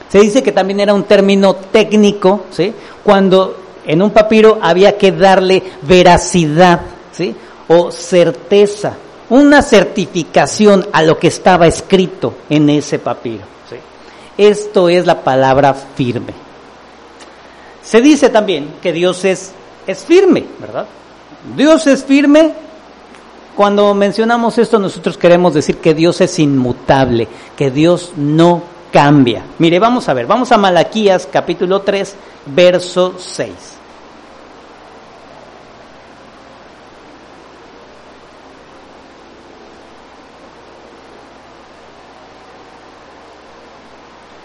Se 0.10 0.20
dice 0.20 0.44
que 0.44 0.52
también 0.52 0.80
era 0.80 0.94
un 0.94 1.04
término 1.04 1.56
técnico, 1.56 2.46
¿sí? 2.52 2.74
Cuando 3.04 3.58
en 3.86 4.02
un 4.02 4.12
papiro 4.12 4.60
había 4.62 4.98
que 4.98 5.12
darle 5.12 5.64
veracidad, 5.82 6.82
¿sí? 7.12 7.36
O 7.68 7.92
certeza, 7.92 8.96
una 9.30 9.62
certificación 9.62 10.88
a 10.92 11.02
lo 11.02 11.18
que 11.18 11.28
estaba 11.28 11.68
escrito 11.68 12.36
en 12.50 12.70
ese 12.70 13.00
papiro. 13.00 13.44
¿sí? 13.70 13.78
Esto 14.38 14.90
es 14.90 15.06
la 15.06 15.24
palabra 15.24 15.74
firme. 15.74 16.34
Se 17.84 18.02
dice 18.02 18.30
también 18.30 18.76
que 18.82 18.94
Dios 18.94 19.26
es, 19.26 19.52
es 19.88 20.06
firme, 20.06 20.46
¿verdad? 20.60 20.86
Dios 21.56 21.88
es 21.88 22.04
firme. 22.04 22.52
Cuando 23.56 23.94
mencionamos 23.94 24.58
esto, 24.58 24.80
nosotros 24.80 25.18
queremos 25.18 25.54
decir 25.54 25.78
que 25.78 25.94
Dios 25.94 26.22
es 26.22 26.40
inmutable, 26.40 27.28
que 27.56 27.70
Dios 27.70 28.14
no 28.18 28.64
cambia. 28.92 29.44
Mire, 29.60 29.78
vamos 29.78 30.10
a 30.10 30.14
ver, 30.14 30.26
vamos 30.26 30.52
a 30.52 30.58
Malaquías 30.58 31.28
capítulo 31.32 31.82
3, 31.82 32.16
verso 32.48 33.16
6. 33.18 33.52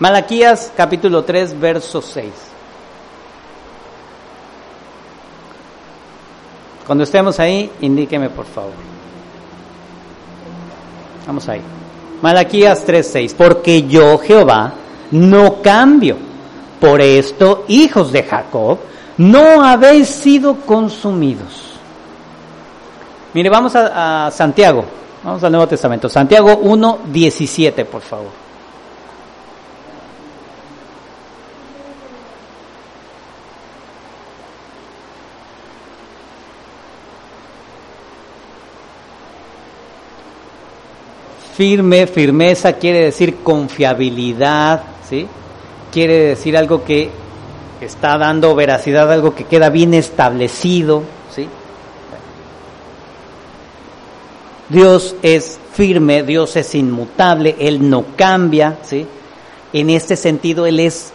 Malaquías 0.00 0.70
capítulo 0.76 1.24
3, 1.24 1.58
verso 1.58 2.00
6. 2.00 2.32
Cuando 6.86 7.04
estemos 7.04 7.40
ahí, 7.40 7.70
indíqueme 7.80 8.30
por 8.30 8.46
favor. 8.46 8.87
Vamos 11.28 11.46
ahí. 11.46 11.60
Malaquías 12.22 12.86
3:6, 12.86 13.34
porque 13.36 13.82
yo 13.82 14.16
Jehová 14.18 14.72
no 15.10 15.60
cambio. 15.60 16.16
Por 16.80 17.02
esto, 17.02 17.64
hijos 17.68 18.12
de 18.12 18.22
Jacob, 18.22 18.78
no 19.18 19.62
habéis 19.62 20.08
sido 20.08 20.54
consumidos. 20.54 21.74
Mire, 23.34 23.50
vamos 23.50 23.74
a, 23.76 24.26
a 24.26 24.30
Santiago, 24.30 24.84
vamos 25.22 25.44
al 25.44 25.52
Nuevo 25.52 25.66
Testamento. 25.68 26.08
Santiago 26.08 26.60
1:17, 26.62 27.84
por 27.84 28.00
favor. 28.00 28.47
Firme, 41.58 42.06
firmeza 42.06 42.74
quiere 42.74 43.00
decir 43.00 43.38
confiabilidad, 43.42 44.80
¿sí? 45.10 45.26
Quiere 45.92 46.26
decir 46.26 46.56
algo 46.56 46.84
que 46.84 47.10
está 47.80 48.16
dando 48.16 48.54
veracidad, 48.54 49.10
algo 49.10 49.34
que 49.34 49.42
queda 49.42 49.68
bien 49.68 49.92
establecido, 49.92 51.02
¿sí? 51.34 51.48
Dios 54.68 55.16
es 55.20 55.58
firme, 55.72 56.22
Dios 56.22 56.54
es 56.54 56.76
inmutable, 56.76 57.56
Él 57.58 57.90
no 57.90 58.04
cambia, 58.14 58.78
¿sí? 58.84 59.04
En 59.72 59.90
este 59.90 60.14
sentido, 60.14 60.64
Él 60.64 60.78
es 60.78 61.12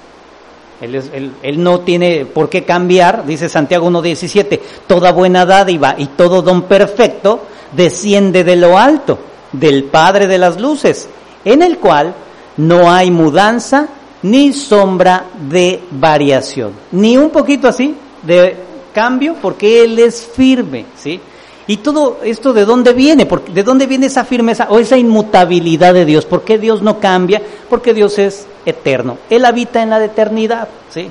él, 0.82 1.32
él, 1.42 1.64
no 1.64 1.80
tiene 1.80 2.26
por 2.26 2.50
qué 2.50 2.66
cambiar, 2.66 3.26
dice 3.26 3.48
Santiago 3.48 3.90
1.17, 3.90 4.60
toda 4.88 5.14
buena 5.14 5.46
dádiva 5.46 5.96
y 5.98 6.08
todo 6.08 6.42
don 6.42 6.64
perfecto 6.64 7.44
desciende 7.72 8.44
de 8.44 8.58
lo 8.58 8.78
alto 8.78 9.32
del 9.54 9.86
Padre 9.86 10.28
de 10.28 10.38
las 10.38 10.60
Luces, 10.60 11.08
en 11.46 11.62
el 11.62 11.78
cual 11.78 12.14
no 12.58 12.92
hay 12.92 13.10
mudanza 13.12 13.88
ni 14.24 14.54
sombra 14.54 15.26
de 15.50 15.82
variación, 15.92 16.74
ni 16.92 17.18
un 17.18 17.30
poquito 17.30 17.68
así 17.68 17.96
de 18.24 18.56
cambio, 18.94 19.36
porque 19.42 19.84
Él 19.84 20.00
es 20.00 20.26
firme, 20.26 20.86
¿sí? 20.96 21.20
Y 21.66 21.78
todo 21.78 22.20
esto 22.24 22.52
de 22.52 22.66
dónde 22.66 22.92
viene, 22.92 23.26
de 23.26 23.64
dónde 23.64 23.88
viene 23.88 24.08
esa 24.08 24.26
firmeza 24.26 24.68
o 24.70 24.80
esa 24.80 24.98
inmutabilidad 24.98 25.94
de 25.94 26.06
Dios, 26.06 26.26
¿por 26.26 26.44
qué 26.44 26.58
Dios 26.58 26.82
no 26.82 27.00
cambia? 27.00 27.42
Porque 27.70 27.94
Dios 27.94 28.20
es 28.20 28.46
eterno, 28.66 29.18
Él 29.30 29.46
habita 29.46 29.82
en 29.82 29.90
la 29.90 30.04
eternidad, 30.04 30.68
¿sí? 30.90 31.10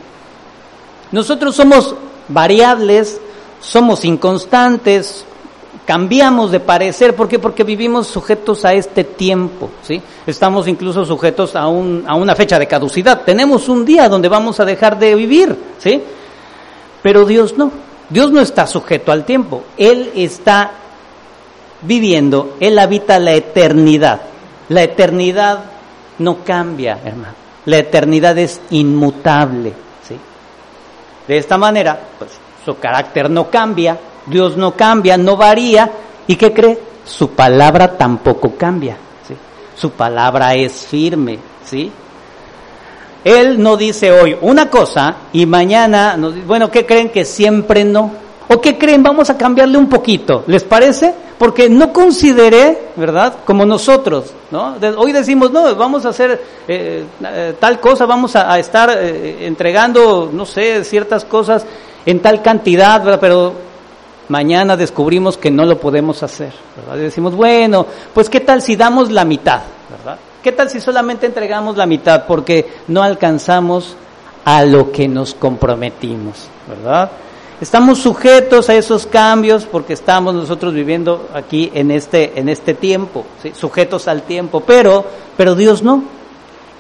Nosotros 1.11 1.55
somos 1.55 1.95
variables, 2.29 3.21
somos 3.61 4.05
inconstantes, 4.05 5.25
cambiamos 5.87 6.51
de 6.51 6.61
parecer, 6.61 7.15
¿por 7.15 7.29
qué? 7.29 7.39
Porque 7.39 7.65
vivimos 7.65 8.07
sujetos 8.07 8.65
a 8.65 8.73
este 8.73 9.05
tiempo, 9.05 9.71
¿sí? 9.83 10.01
Estamos 10.27 10.69
incluso 10.69 11.05
sujetos 11.05 11.57
a, 11.57 11.67
un, 11.67 12.05
a 12.07 12.15
una 12.15 12.35
fecha 12.35 12.59
de 12.59 12.67
caducidad. 12.67 13.23
Tenemos 13.23 13.69
un 13.69 13.85
día 13.85 14.09
donde 14.09 14.29
vamos 14.29 14.61
a 14.61 14.65
dejar 14.65 14.99
de 14.99 15.15
vivir, 15.15 15.57
¿sí? 15.79 16.03
Pero 17.03 17.25
Dios 17.25 17.57
no. 17.57 17.71
Dios 18.09 18.31
no 18.31 18.41
está 18.41 18.67
sujeto 18.67 19.11
al 19.11 19.25
tiempo. 19.25 19.65
Él 19.77 20.13
está 20.15 20.71
viviendo, 21.83 22.57
Él 22.61 22.79
habita 22.79 23.19
la 23.19 23.33
eternidad. 23.33 24.21
La 24.69 24.83
eternidad 24.83 25.65
no 26.19 26.45
cambia, 26.45 26.99
hermano. 27.05 27.35
La 27.65 27.79
eternidad 27.79 28.37
es 28.39 28.61
inmutable, 28.71 29.73
¿sí? 30.07 30.17
De 31.27 31.37
esta 31.37 31.59
manera, 31.59 31.99
pues 32.19 32.31
su 32.65 32.79
carácter 32.79 33.31
no 33.31 33.51
cambia, 33.51 33.99
Dios 34.27 34.57
no 34.57 34.73
cambia, 34.73 35.17
no 35.17 35.37
varía. 35.37 35.91
¿Y 36.27 36.37
qué 36.37 36.53
cree? 36.53 36.79
Su 37.05 37.31
palabra 37.31 37.97
tampoco 37.97 38.55
cambia. 38.57 38.97
¿sí? 39.27 39.35
Su 39.77 39.91
palabra 39.91 40.55
es 40.55 40.87
firme. 40.87 41.39
¿sí? 41.65 41.91
Él 43.25 43.63
no 43.63 43.77
dice 43.77 44.11
hoy 44.11 44.37
una 44.41 44.69
cosa 44.69 45.17
y 45.33 45.47
mañana, 45.47 46.19
bueno, 46.47 46.71
¿qué 46.71 46.85
creen 46.85 47.11
que 47.11 47.25
siempre 47.25 47.85
no? 47.85 48.11
¿O 48.49 48.61
qué 48.61 48.77
creen? 48.77 49.03
Vamos 49.03 49.31
a 49.31 49.39
cambiarle 49.39 49.79
un 49.79 49.89
poquito. 49.89 50.45
¿Les 50.47 50.65
parece? 50.65 51.15
Porque 51.39 51.71
no 51.71 51.93
consideré, 51.93 52.91
¿verdad? 52.97 53.35
Como 53.45 53.65
nosotros, 53.65 54.33
¿no? 54.51 54.77
hoy 54.97 55.13
decimos, 55.13 55.51
no, 55.51 55.75
vamos 55.75 56.05
a 56.05 56.11
hacer 56.11 56.41
eh, 56.69 57.05
eh, 57.25 57.55
tal 57.59 57.81
cosa, 57.81 58.07
vamos 58.07 58.37
a, 58.37 58.59
estar 58.59 58.91
eh, 58.91 59.47
entregando, 59.47 60.31
no 60.33 60.45
sé, 60.45 60.85
ciertas 60.85 61.25
cosas 61.25 61.65
en 62.05 62.21
tal 62.21 62.43
cantidad, 62.43 63.03
¿verdad? 63.03 63.19
Pero 63.21 63.55
mañana 64.33 64.79
descubrimos 64.79 65.37
que 65.37 65.51
no 65.51 65.67
lo 65.67 65.79
podemos 65.79 66.23
hacer, 66.23 66.55
¿verdad? 66.75 66.97
Y 66.97 67.01
decimos, 67.03 67.35
bueno, 67.35 67.87
pues 68.15 68.31
qué 68.31 68.41
tal 68.41 68.63
si 68.63 68.77
damos 68.77 69.13
la 69.13 69.27
mitad, 69.27 69.61
¿verdad? 69.91 70.19
¿Qué 70.43 70.53
tal 70.53 70.71
si 70.71 70.81
solamente 70.81 71.27
entregamos 71.27 71.77
la 71.77 71.85
mitad 71.85 72.25
porque 72.27 72.67
no 72.89 73.03
alcanzamos 73.03 73.95
a 74.47 74.65
lo 74.65 74.91
que 74.91 75.07
nos 75.07 75.35
comprometimos, 75.35 76.49
¿verdad? 76.67 77.11
Estamos 77.61 77.99
sujetos 77.99 78.71
a 78.71 78.75
esos 78.75 79.07
cambios 79.07 79.67
porque 79.67 79.93
estamos 79.93 80.35
nosotros 80.35 80.73
viviendo 80.73 81.29
aquí 81.35 81.71
en 81.75 81.91
este, 81.91 82.33
en 82.35 82.49
este 82.49 82.73
tiempo, 82.73 83.27
sujetos 83.55 84.09
al 84.09 84.23
tiempo, 84.23 84.61
pero, 84.61 85.05
pero 85.37 85.55
Dios 85.55 85.83
no. 85.83 86.05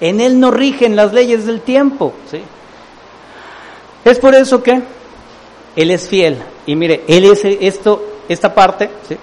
En 0.01 0.23
Él 0.23 0.41
no 0.41 0.51
rigen 0.51 0.97
las 0.97 1.13
leyes 1.13 1.45
del 1.45 1.61
tiempo. 1.61 2.15
¿sí? 2.31 2.41
Es 4.07 4.19
por 4.19 4.35
eso 4.35 4.63
que 4.63 4.81
Él 5.77 5.91
es 5.91 6.09
fiel. 6.09 6.39
Y 6.67 6.77
mire, 6.77 7.05
Él 7.09 7.25
es 7.25 7.45
esto, 7.45 8.03
esta 8.29 8.55
parte, 8.55 8.91
¿sí? 9.09 9.17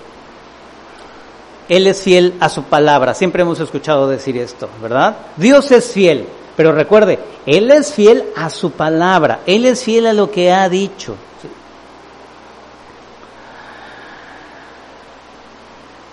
Él 1.70 1.86
es 1.86 2.02
fiel 2.02 2.34
a 2.40 2.50
su 2.50 2.64
palabra. 2.64 3.14
Siempre 3.14 3.44
hemos 3.44 3.60
escuchado 3.60 4.08
decir 4.08 4.38
esto, 4.38 4.68
¿verdad? 4.82 5.16
Dios 5.38 5.72
es 5.72 5.92
fiel. 5.92 6.26
Pero 6.58 6.74
recuerde, 6.74 7.20
Él 7.46 7.72
es 7.72 7.94
fiel 7.94 8.26
a 8.36 8.50
su 8.50 8.72
palabra. 8.72 9.42
Él 9.46 9.66
es 9.66 9.84
fiel 9.84 10.08
a 10.08 10.14
lo 10.14 10.32
que 10.32 10.52
ha 10.52 10.68
dicho. 10.68 11.16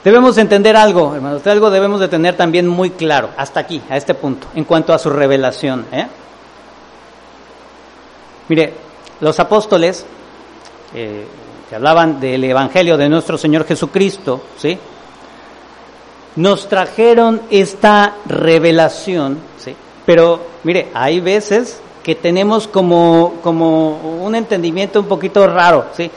Debemos 0.04 0.38
entender 0.38 0.76
algo, 0.76 1.16
hermanos, 1.16 1.44
algo 1.48 1.68
debemos 1.68 1.98
de 1.98 2.06
tener 2.06 2.36
también 2.36 2.68
muy 2.68 2.90
claro, 2.90 3.30
hasta 3.36 3.58
aquí, 3.58 3.82
a 3.90 3.96
este 3.96 4.14
punto, 4.14 4.46
en 4.54 4.62
cuanto 4.62 4.94
a 4.94 5.00
su 5.00 5.10
revelación. 5.10 5.84
¿eh? 5.90 6.06
Mire, 8.48 8.72
los 9.18 9.40
apóstoles 9.40 10.06
eh, 10.94 11.26
que 11.68 11.74
hablaban 11.74 12.20
del 12.20 12.44
Evangelio 12.44 12.96
de 12.96 13.08
nuestro 13.08 13.36
Señor 13.36 13.66
Jesucristo, 13.66 14.40
¿sí? 14.56 14.78
Nos 16.36 16.68
trajeron 16.68 17.42
esta 17.50 18.14
revelación, 18.26 19.38
¿sí? 19.58 19.74
Pero, 20.04 20.40
mire, 20.64 20.88
hay 20.94 21.20
veces 21.20 21.80
que 22.02 22.14
tenemos 22.14 22.68
como, 22.68 23.34
como 23.42 24.22
un 24.24 24.34
entendimiento 24.34 25.00
un 25.00 25.06
poquito 25.06 25.46
raro, 25.46 25.86
¿sí? 25.96 26.10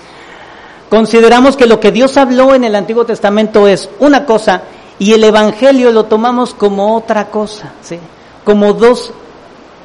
Consideramos 0.89 1.56
que 1.56 1.67
lo 1.67 1.80
que 1.80 1.91
Dios 1.91 2.17
habló 2.17 2.54
en 2.54 2.63
el 2.63 2.76
Antiguo 2.76 3.06
Testamento 3.06 3.67
es 3.67 3.89
una 4.00 4.26
cosa 4.26 4.63
y 5.00 5.13
el 5.13 5.24
Evangelio 5.24 5.91
lo 5.91 6.06
tomamos 6.06 6.54
como 6.54 6.96
otra 6.96 7.30
cosa, 7.30 7.74
¿sí? 7.82 8.00
Como 8.44 8.74
dos 8.74 9.13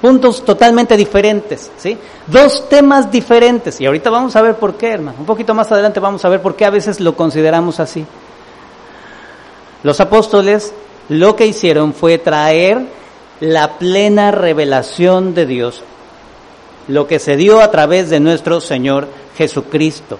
puntos 0.05 0.45
totalmente 0.45 0.99
diferentes, 0.99 1.71
¿sí? 1.79 1.97
Dos 2.27 2.69
temas 2.69 3.11
diferentes. 3.11 3.81
Y 3.81 3.87
ahorita 3.87 4.11
vamos 4.11 4.37
a 4.37 4.43
ver 4.43 4.57
por 4.57 4.75
qué, 4.75 4.91
hermano. 4.91 5.17
Un 5.21 5.25
poquito 5.25 5.55
más 5.55 5.73
adelante 5.73 5.99
vamos 5.99 6.23
a 6.27 6.29
ver 6.29 6.43
por 6.43 6.57
qué 6.57 6.67
a 6.67 6.71
veces 6.71 7.01
lo 7.01 7.17
consideramos 7.17 7.81
así. 7.81 8.05
Los 9.83 10.01
apóstoles 10.01 10.75
lo 11.09 11.35
que 11.37 11.47
hicieron 11.47 11.95
fue 11.95 12.19
traer 12.19 12.83
la 13.41 13.79
plena 13.79 14.31
revelación 14.31 15.33
de 15.33 15.47
Dios, 15.47 15.83
lo 16.87 17.07
que 17.07 17.19
se 17.19 17.39
dio 17.39 17.63
a 17.63 17.71
través 17.71 18.11
de 18.11 18.21
nuestro 18.21 18.61
Señor 18.61 19.09
Jesucristo. 19.39 20.19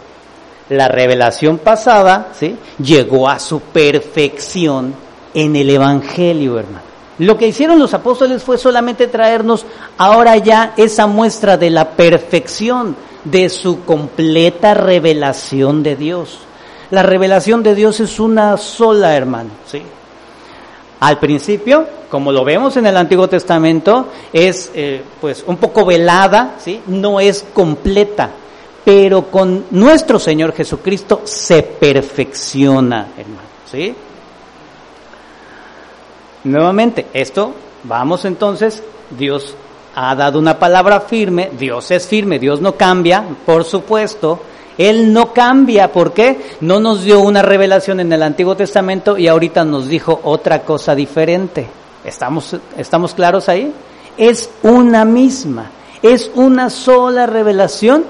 La 0.71 0.89
revelación 0.89 1.59
pasada, 1.59 2.29
¿sí? 2.33 2.57
Llegó 2.79 3.29
a 3.29 3.39
su 3.39 3.61
perfección 3.61 4.95
en 5.35 5.57
el 5.57 5.69
Evangelio, 5.69 6.59
hermano. 6.59 6.84
Lo 7.19 7.39
que 7.39 7.47
hicieron 7.47 7.79
los 7.79 7.95
apóstoles 7.95 8.43
fue 8.43 8.59
solamente 8.59 9.07
traernos 9.07 9.65
ahora 9.99 10.37
ya 10.37 10.75
esa 10.77 11.07
muestra 11.07 11.57
de 11.57 11.71
la 11.71 11.91
perfección, 11.91 12.97
de 13.25 13.49
su 13.49 13.85
completa 13.85 14.75
revelación 14.75 15.83
de 15.83 15.97
Dios. 15.97 16.41
La 16.91 17.03
revelación 17.03 17.63
de 17.63 17.75
Dios 17.75 18.01
es 18.01 18.21
una 18.21 18.57
sola, 18.57 19.17
hermano, 19.17 19.51
¿sí? 19.67 19.83
Al 21.01 21.19
principio, 21.19 21.87
como 22.11 22.33
lo 22.33 22.45
vemos 22.45 22.77
en 22.77 22.87
el 22.87 22.97
Antiguo 22.97 23.29
Testamento, 23.29 24.09
es 24.33 24.71
eh, 24.75 25.03
pues 25.21 25.45
un 25.47 25.57
poco 25.57 25.85
velada, 25.85 26.57
¿sí? 26.59 26.81
No 26.87 27.21
es 27.21 27.45
completa, 27.53 28.31
pero 28.85 29.31
con 29.31 29.67
nuestro 29.71 30.19
Señor 30.19 30.53
Jesucristo 30.53 31.23
se 31.25 31.63
perfecciona, 31.63 33.09
hermano, 33.17 33.49
¿sí? 33.71 33.95
Nuevamente, 36.45 37.07
esto, 37.15 37.53
vamos 37.85 38.27
entonces, 38.27 38.83
Dios 39.17 39.57
ha 39.95 40.15
dado 40.15 40.39
una 40.39 40.59
palabra 40.59 41.01
firme, 41.01 41.51
Dios 41.59 41.91
es 41.91 42.07
firme, 42.07 42.39
Dios 42.39 42.61
no 42.61 42.77
cambia, 42.77 43.25
por 43.47 43.65
supuesto, 43.65 44.41
Él 44.77 45.13
no 45.13 45.33
cambia, 45.33 45.91
¿por 45.91 46.13
qué? 46.13 46.57
No 46.61 46.81
nos 46.81 47.03
dio 47.03 47.21
una 47.21 47.41
revelación 47.41 48.01
en 48.01 48.13
el 48.13 48.23
Antiguo 48.23 48.57
Testamento 48.57 49.17
y 49.17 49.27
ahorita 49.29 49.65
nos 49.65 49.89
dijo 49.89 50.21
otra 50.25 50.63
cosa 50.63 50.95
diferente. 50.95 51.67
¿Estamos, 52.05 52.57
estamos 52.77 53.15
claros 53.15 53.49
ahí? 53.49 53.73
Es 54.19 54.51
una 54.63 55.07
misma, 55.07 55.71
es 56.03 56.31
una 56.35 56.69
sola 56.69 57.25
revelación, 57.27 58.05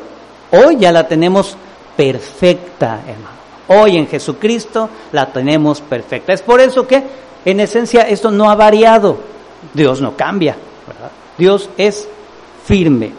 hoy 0.50 0.78
ya 0.78 0.90
la 0.90 1.06
tenemos 1.06 1.56
perfecta, 1.96 3.00
hermano. 3.06 3.34
Hoy 3.66 3.96
en 3.96 4.06
Jesucristo 4.06 4.90
la 5.12 5.26
tenemos 5.26 5.80
perfecta. 5.80 6.32
Es 6.32 6.42
por 6.42 6.60
eso 6.60 6.86
que 6.86 7.02
en 7.44 7.60
esencia 7.60 8.02
esto 8.02 8.30
no 8.30 8.50
ha 8.50 8.54
variado. 8.54 9.18
Dios 9.72 10.00
no 10.00 10.16
cambia. 10.16 10.56
Dios 11.36 11.68
es 11.76 12.08
firme. 12.64 13.12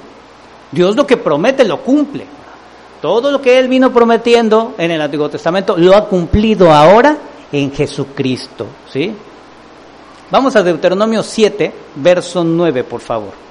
Dios 0.72 0.96
lo 0.96 1.06
que 1.06 1.18
promete 1.18 1.64
lo 1.64 1.82
cumple. 1.82 2.26
Todo 3.02 3.32
lo 3.32 3.42
que 3.42 3.60
Él 3.60 3.68
vino 3.68 3.94
prometiendo 3.94 4.74
en 4.78 4.92
el 4.92 5.02
Antiguo 5.02 5.30
Testamento 5.30 5.76
lo 5.78 5.96
ha 5.96 6.08
cumplido 6.08 6.72
ahora 6.72 7.18
en 7.52 7.72
Jesucristo. 7.72 8.68
¿sí? 8.92 9.14
Vamos 10.32 10.56
a 10.56 10.64
Deuteronomio 10.64 11.22
7, 11.22 11.72
verso 11.96 12.44
9, 12.44 12.84
por 12.84 13.02
favor. 13.02 13.45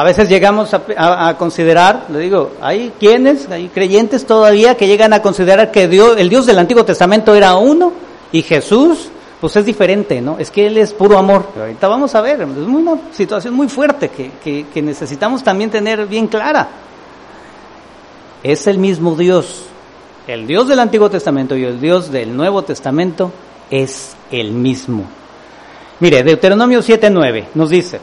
A 0.00 0.02
veces 0.02 0.30
llegamos 0.30 0.72
a, 0.72 1.36
considerar, 1.36 2.06
le 2.08 2.20
digo, 2.20 2.52
hay 2.62 2.90
quienes, 2.98 3.50
hay 3.50 3.68
creyentes 3.68 4.24
todavía 4.24 4.74
que 4.74 4.86
llegan 4.86 5.12
a 5.12 5.20
considerar 5.20 5.70
que 5.70 5.82
el 5.82 6.30
Dios 6.30 6.46
del 6.46 6.58
Antiguo 6.58 6.86
Testamento 6.86 7.34
era 7.34 7.56
uno 7.56 7.92
y 8.32 8.40
Jesús, 8.40 9.10
pues 9.42 9.56
es 9.56 9.66
diferente, 9.66 10.22
¿no? 10.22 10.38
Es 10.38 10.50
que 10.50 10.66
Él 10.66 10.78
es 10.78 10.94
puro 10.94 11.18
amor. 11.18 11.48
Pero 11.52 11.66
ahorita 11.66 11.86
vamos 11.86 12.14
a 12.14 12.22
ver, 12.22 12.40
es 12.40 12.48
una 12.48 12.94
situación 13.12 13.52
muy 13.52 13.68
fuerte 13.68 14.08
que, 14.08 14.64
que 14.72 14.80
necesitamos 14.80 15.44
también 15.44 15.68
tener 15.68 16.06
bien 16.06 16.28
clara. 16.28 16.66
Es 18.42 18.66
el 18.68 18.78
mismo 18.78 19.16
Dios. 19.16 19.66
El 20.26 20.46
Dios 20.46 20.66
del 20.66 20.78
Antiguo 20.78 21.10
Testamento 21.10 21.54
y 21.54 21.64
el 21.64 21.78
Dios 21.78 22.10
del 22.10 22.34
Nuevo 22.34 22.62
Testamento 22.62 23.32
es 23.70 24.16
el 24.30 24.52
mismo. 24.52 25.04
Mire, 25.98 26.22
Deuteronomio 26.22 26.80
7:9 26.80 27.48
nos 27.54 27.68
dice, 27.68 28.00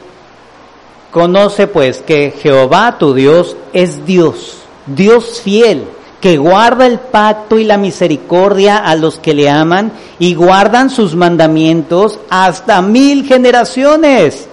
Conoce 1.10 1.66
pues 1.66 2.02
que 2.02 2.32
Jehová 2.32 2.98
tu 2.98 3.14
Dios 3.14 3.56
es 3.72 4.04
Dios, 4.04 4.58
Dios 4.86 5.40
fiel, 5.40 5.84
que 6.20 6.36
guarda 6.36 6.86
el 6.86 6.98
pacto 6.98 7.58
y 7.58 7.64
la 7.64 7.78
misericordia 7.78 8.78
a 8.78 8.94
los 8.94 9.18
que 9.18 9.34
le 9.34 9.48
aman 9.48 9.92
y 10.18 10.34
guardan 10.34 10.90
sus 10.90 11.14
mandamientos 11.14 12.18
hasta 12.28 12.82
mil 12.82 13.24
generaciones. 13.24 14.48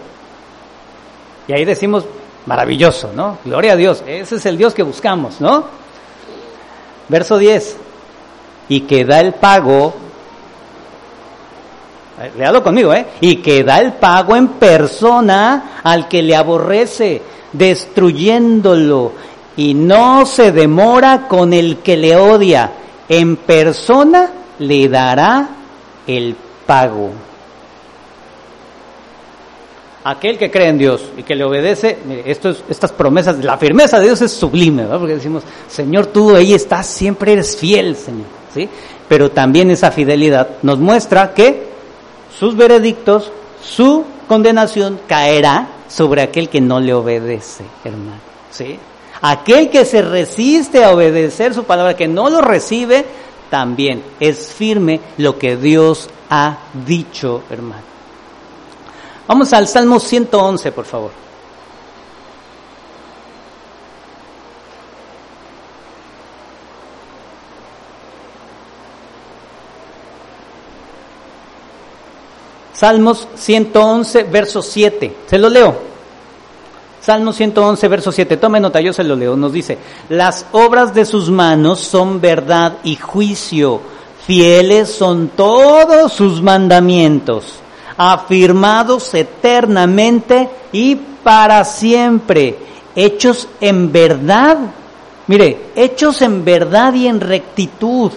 Y 1.48 1.54
ahí 1.54 1.66
decimos, 1.66 2.06
maravilloso, 2.46 3.12
¿no? 3.14 3.40
Gloria 3.44 3.74
a 3.74 3.76
Dios, 3.76 4.04
ese 4.06 4.36
es 4.36 4.46
el 4.46 4.58
Dios 4.58 4.74
que 4.74 4.84
buscamos, 4.84 5.42
¿no? 5.42 5.66
Verso 7.10 7.38
10, 7.38 7.78
y 8.70 8.82
que 8.82 9.06
da 9.06 9.20
el 9.20 9.34
pago, 9.34 9.94
leado 12.38 12.64
conmigo, 12.64 12.94
¿eh? 12.94 13.06
Y 13.22 13.38
que 13.38 13.64
da 13.64 13.80
el 13.80 13.94
pago 13.94 14.36
en 14.36 14.48
persona 14.50 15.82
al 15.84 16.08
que 16.08 16.22
le 16.22 16.36
aborrece, 16.36 17.22
destruyéndolo 17.52 19.12
y 19.58 19.74
no 19.74 20.26
se 20.26 20.52
demora 20.52 21.28
con 21.28 21.54
el 21.54 21.78
que 21.78 21.98
le 21.98 22.16
odia. 22.16 22.72
En 23.08 23.36
persona 23.38 24.32
le 24.60 24.90
dará 24.90 25.50
el 26.08 26.36
pago. 26.66 27.12
Aquel 30.04 30.38
que 30.38 30.52
cree 30.52 30.70
en 30.70 30.78
Dios 30.78 31.02
y 31.18 31.24
que 31.24 31.36
le 31.36 31.44
obedece, 31.44 31.98
esto 32.26 32.56
estas 32.70 32.92
promesas, 32.92 33.44
la 33.44 33.58
firmeza 33.58 33.98
de 33.98 34.06
Dios 34.06 34.22
es 34.22 34.32
sublime, 34.32 34.84
¿verdad? 34.84 35.00
porque 35.00 35.16
decimos, 35.16 35.44
Señor, 35.68 36.08
tú 36.08 36.36
ahí 36.36 36.54
estás, 36.54 36.86
siempre 36.86 37.34
eres 37.34 37.58
fiel, 37.58 37.96
Señor. 37.96 38.28
¿sí? 38.54 38.70
Pero 39.10 39.32
también 39.32 39.72
esa 39.72 39.90
fidelidad 39.92 40.58
nos 40.62 40.78
muestra 40.78 41.34
que 41.34 41.75
sus 42.40 42.56
veredictos, 42.56 43.32
su 43.64 44.04
condenación 44.28 45.00
caerá 45.08 45.68
sobre 45.88 46.22
aquel 46.22 46.50
que 46.50 46.62
no 46.62 46.80
le 46.80 46.94
obedece, 46.94 47.64
hermano. 47.84 48.20
¿sí? 48.52 48.80
Aquel 49.22 49.70
que 49.70 49.86
se 49.86 50.02
resiste 50.02 50.84
a 50.84 50.92
obedecer 50.92 51.54
su 51.54 51.64
palabra, 51.64 51.96
que 51.96 52.08
no 52.08 52.30
lo 52.30 52.42
recibe, 52.42 53.06
también 53.50 54.04
es 54.20 54.52
firme 54.54 55.00
lo 55.18 55.38
que 55.38 55.56
Dios 55.56 56.10
ha 56.30 56.58
dicho, 56.86 57.44
hermano. 57.50 57.84
Vamos 59.28 59.54
al 59.54 59.68
Salmo 59.68 60.00
111, 60.00 60.72
por 60.72 60.86
favor. 60.86 61.25
Salmos 72.76 73.28
111, 73.36 74.24
verso 74.24 74.62
7. 74.62 75.16
Se 75.28 75.38
lo 75.38 75.50
leo. 75.50 75.96
Salmo 77.00 77.32
111, 77.32 77.88
verso 77.88 78.12
7. 78.12 78.38
Tome 78.38 78.60
nota, 78.60 78.82
yo 78.82 78.92
se 78.92 79.04
lo 79.04 79.16
leo. 79.16 79.38
Nos 79.38 79.54
dice, 79.54 79.78
las 80.10 80.46
obras 80.52 80.94
de 80.94 81.06
sus 81.06 81.30
manos 81.30 81.80
son 81.80 82.20
verdad 82.20 82.78
y 82.84 82.98
juicio. 82.98 83.80
Fieles 84.26 84.90
son 84.90 85.30
todos 85.30 86.12
sus 86.12 86.42
mandamientos, 86.42 87.46
afirmados 87.96 89.14
eternamente 89.14 90.50
y 90.72 90.96
para 90.96 91.64
siempre, 91.64 92.58
hechos 92.96 93.48
en 93.62 93.92
verdad. 93.92 94.58
Mire, 95.28 95.68
hechos 95.76 96.24
en 96.24 96.44
verdad 96.44 96.94
y 96.96 97.08
en 97.08 97.22
rectitud. 97.22 98.12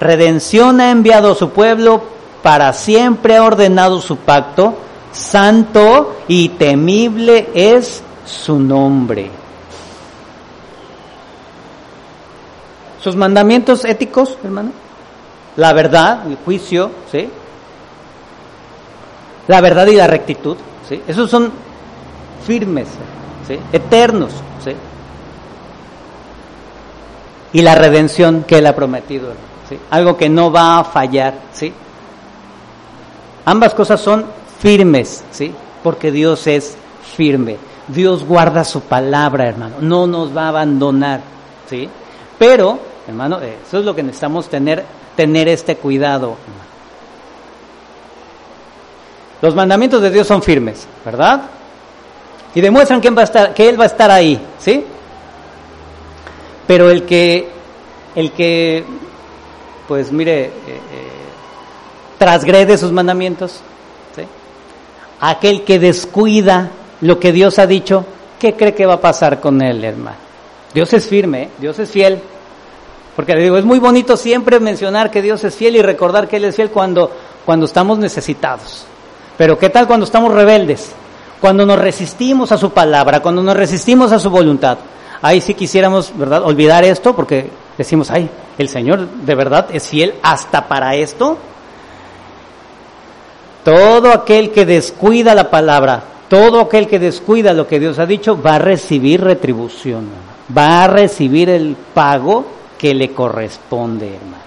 Redención 0.00 0.80
ha 0.80 0.90
enviado 0.90 1.32
a 1.32 1.36
su 1.36 1.50
pueblo, 1.50 2.02
para 2.42 2.72
siempre 2.72 3.36
ha 3.36 3.44
ordenado 3.44 4.00
su 4.00 4.16
pacto 4.16 4.74
santo 5.12 6.16
y 6.26 6.50
temible 6.50 7.50
es 7.54 8.02
su 8.26 8.58
nombre. 8.58 9.30
Sus 13.00 13.16
mandamientos 13.16 13.84
éticos, 13.84 14.38
hermano, 14.44 14.70
la 15.56 15.72
verdad, 15.72 16.26
el 16.26 16.36
juicio, 16.36 16.90
¿sí? 17.10 17.28
La 19.48 19.60
verdad 19.60 19.86
y 19.88 19.96
la 19.96 20.06
rectitud, 20.06 20.56
¿sí? 20.88 21.02
Esos 21.06 21.28
son 21.28 21.52
firmes, 22.46 22.88
¿sí? 23.46 23.58
Eternos, 23.72 24.32
¿sí? 24.64 24.72
Y 27.52 27.60
la 27.60 27.74
redención 27.74 28.44
que 28.44 28.58
él 28.58 28.66
ha 28.66 28.74
prometido, 28.74 29.32
¿sí? 29.68 29.78
Algo 29.90 30.16
que 30.16 30.28
no 30.28 30.52
va 30.52 30.78
a 30.78 30.84
fallar, 30.84 31.34
¿sí? 31.52 31.72
Ambas 33.44 33.74
cosas 33.74 34.00
son 34.00 34.24
firmes, 34.60 35.24
¿sí? 35.30 35.52
Porque 35.82 36.12
Dios 36.12 36.46
es 36.46 36.76
firme. 37.16 37.56
Dios 37.88 38.24
guarda 38.24 38.64
su 38.64 38.82
palabra, 38.82 39.48
hermano. 39.48 39.76
No 39.80 40.06
nos 40.06 40.36
va 40.36 40.44
a 40.44 40.48
abandonar, 40.48 41.20
¿sí? 41.68 41.88
Pero, 42.38 42.78
hermano, 43.08 43.40
eso 43.40 43.78
es 43.78 43.84
lo 43.84 43.94
que 43.94 44.02
necesitamos 44.02 44.48
tener, 44.48 44.84
tener 45.16 45.48
este 45.48 45.76
cuidado. 45.76 46.36
Los 49.40 49.54
mandamientos 49.56 50.00
de 50.00 50.10
Dios 50.10 50.26
son 50.26 50.42
firmes, 50.42 50.86
¿verdad? 51.04 51.42
Y 52.54 52.60
demuestran 52.60 53.00
que 53.00 53.08
Él 53.08 53.78
va 53.78 53.84
a 53.84 53.86
estar 53.86 54.10
ahí, 54.10 54.40
¿sí? 54.58 54.84
Pero 56.66 56.90
el 56.90 57.04
que, 57.04 57.48
el 58.14 58.32
que, 58.32 58.84
pues 59.88 60.12
mire, 60.12 60.44
eh, 60.44 60.50
eh, 60.66 61.21
transgrede 62.22 62.78
sus 62.78 62.92
mandamientos, 62.92 63.62
aquel 65.18 65.64
que 65.64 65.80
descuida 65.80 66.70
lo 67.00 67.18
que 67.18 67.32
Dios 67.32 67.58
ha 67.58 67.66
dicho, 67.66 68.04
¿qué 68.38 68.54
cree 68.54 68.74
que 68.74 68.86
va 68.86 68.94
a 68.94 69.00
pasar 69.00 69.40
con 69.40 69.60
él, 69.60 69.82
hermano? 69.82 70.18
Dios 70.72 70.92
es 70.92 71.08
firme, 71.08 71.42
¿eh? 71.42 71.48
Dios 71.58 71.80
es 71.80 71.90
fiel. 71.90 72.20
Porque 73.16 73.34
le 73.34 73.42
digo, 73.42 73.58
es 73.58 73.64
muy 73.64 73.80
bonito 73.80 74.16
siempre 74.16 74.60
mencionar 74.60 75.10
que 75.10 75.20
Dios 75.20 75.42
es 75.42 75.56
fiel 75.56 75.74
y 75.74 75.82
recordar 75.82 76.28
que 76.28 76.36
Él 76.36 76.44
es 76.44 76.54
fiel 76.54 76.70
cuando, 76.70 77.10
cuando 77.44 77.66
estamos 77.66 77.98
necesitados. 77.98 78.84
Pero 79.36 79.58
¿qué 79.58 79.68
tal 79.68 79.88
cuando 79.88 80.06
estamos 80.06 80.32
rebeldes? 80.32 80.92
Cuando 81.40 81.66
nos 81.66 81.80
resistimos 81.80 82.52
a 82.52 82.56
su 82.56 82.70
palabra, 82.70 83.18
cuando 83.18 83.42
nos 83.42 83.56
resistimos 83.56 84.12
a 84.12 84.20
su 84.20 84.30
voluntad. 84.30 84.78
Ahí 85.22 85.40
sí 85.40 85.54
quisiéramos, 85.54 86.16
¿verdad?, 86.16 86.44
olvidar 86.44 86.84
esto 86.84 87.16
porque 87.16 87.50
decimos, 87.76 88.12
ay, 88.12 88.30
el 88.58 88.68
Señor 88.68 89.08
de 89.08 89.34
verdad 89.34 89.66
es 89.72 89.88
fiel 89.88 90.14
hasta 90.22 90.68
para 90.68 90.94
esto. 90.94 91.36
Todo 93.64 94.12
aquel 94.12 94.50
que 94.50 94.66
descuida 94.66 95.34
la 95.34 95.50
palabra, 95.50 96.02
todo 96.28 96.60
aquel 96.60 96.88
que 96.88 96.98
descuida 96.98 97.52
lo 97.52 97.66
que 97.66 97.78
Dios 97.78 97.98
ha 97.98 98.06
dicho, 98.06 98.40
va 98.40 98.56
a 98.56 98.58
recibir 98.58 99.20
retribución, 99.20 100.08
va 100.56 100.84
a 100.84 100.88
recibir 100.88 101.48
el 101.48 101.76
pago 101.94 102.44
que 102.78 102.94
le 102.94 103.12
corresponde, 103.12 104.16
hermano. 104.16 104.42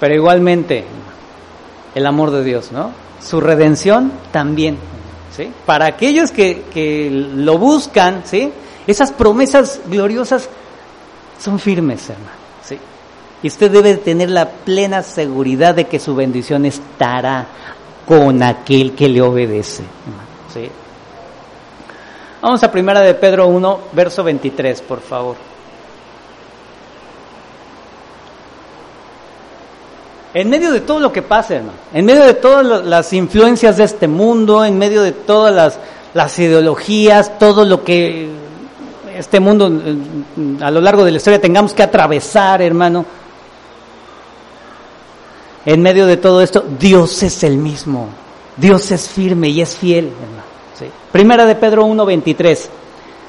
Pero 0.00 0.14
igualmente, 0.14 0.84
el 1.94 2.06
amor 2.06 2.30
de 2.30 2.44
Dios, 2.44 2.72
¿no? 2.72 2.90
Su 3.22 3.40
redención 3.40 4.12
también, 4.32 4.78
¿sí? 5.36 5.52
Para 5.66 5.86
aquellos 5.86 6.30
que, 6.30 6.64
que 6.72 7.10
lo 7.10 7.58
buscan, 7.58 8.22
¿sí? 8.24 8.52
Esas 8.86 9.12
promesas 9.12 9.80
gloriosas 9.86 10.48
son 11.38 11.58
firmes, 11.58 12.08
hermano. 12.10 12.47
Y 13.42 13.48
usted 13.48 13.70
debe 13.70 13.96
tener 13.96 14.30
la 14.30 14.48
plena 14.48 15.02
seguridad 15.02 15.74
de 15.74 15.86
que 15.86 16.00
su 16.00 16.14
bendición 16.14 16.64
estará 16.64 17.46
con 18.06 18.42
aquel 18.42 18.92
que 18.94 19.08
le 19.08 19.20
obedece. 19.20 19.84
¿sí? 20.52 20.68
Vamos 22.40 22.62
a 22.64 22.70
primera 22.70 23.00
de 23.00 23.14
Pedro 23.14 23.46
1, 23.48 23.80
verso 23.92 24.24
23, 24.24 24.80
por 24.82 25.00
favor. 25.00 25.36
En 30.34 30.50
medio 30.50 30.70
de 30.72 30.80
todo 30.80 31.00
lo 31.00 31.12
que 31.12 31.22
pasa, 31.22 31.56
hermano, 31.56 31.78
en 31.92 32.04
medio 32.04 32.24
de 32.24 32.34
todas 32.34 32.84
las 32.84 33.12
influencias 33.12 33.76
de 33.76 33.84
este 33.84 34.06
mundo, 34.08 34.64
en 34.64 34.78
medio 34.78 35.02
de 35.02 35.12
todas 35.12 35.54
las, 35.54 35.78
las 36.14 36.38
ideologías, 36.38 37.38
todo 37.38 37.64
lo 37.64 37.82
que 37.82 38.28
este 39.16 39.40
mundo 39.40 39.70
a 40.60 40.70
lo 40.70 40.80
largo 40.80 41.04
de 41.04 41.10
la 41.10 41.16
historia 41.16 41.40
tengamos 41.40 41.74
que 41.74 41.82
atravesar, 41.82 42.62
hermano, 42.62 43.04
en 45.64 45.82
medio 45.82 46.06
de 46.06 46.16
todo 46.16 46.42
esto, 46.42 46.64
Dios 46.78 47.22
es 47.22 47.42
el 47.42 47.56
mismo. 47.58 48.08
Dios 48.56 48.90
es 48.90 49.08
firme 49.08 49.48
y 49.48 49.60
es 49.60 49.76
fiel. 49.76 50.12
Primera 51.12 51.46
de 51.46 51.54
Pedro 51.54 51.86
1.23. 51.86 52.68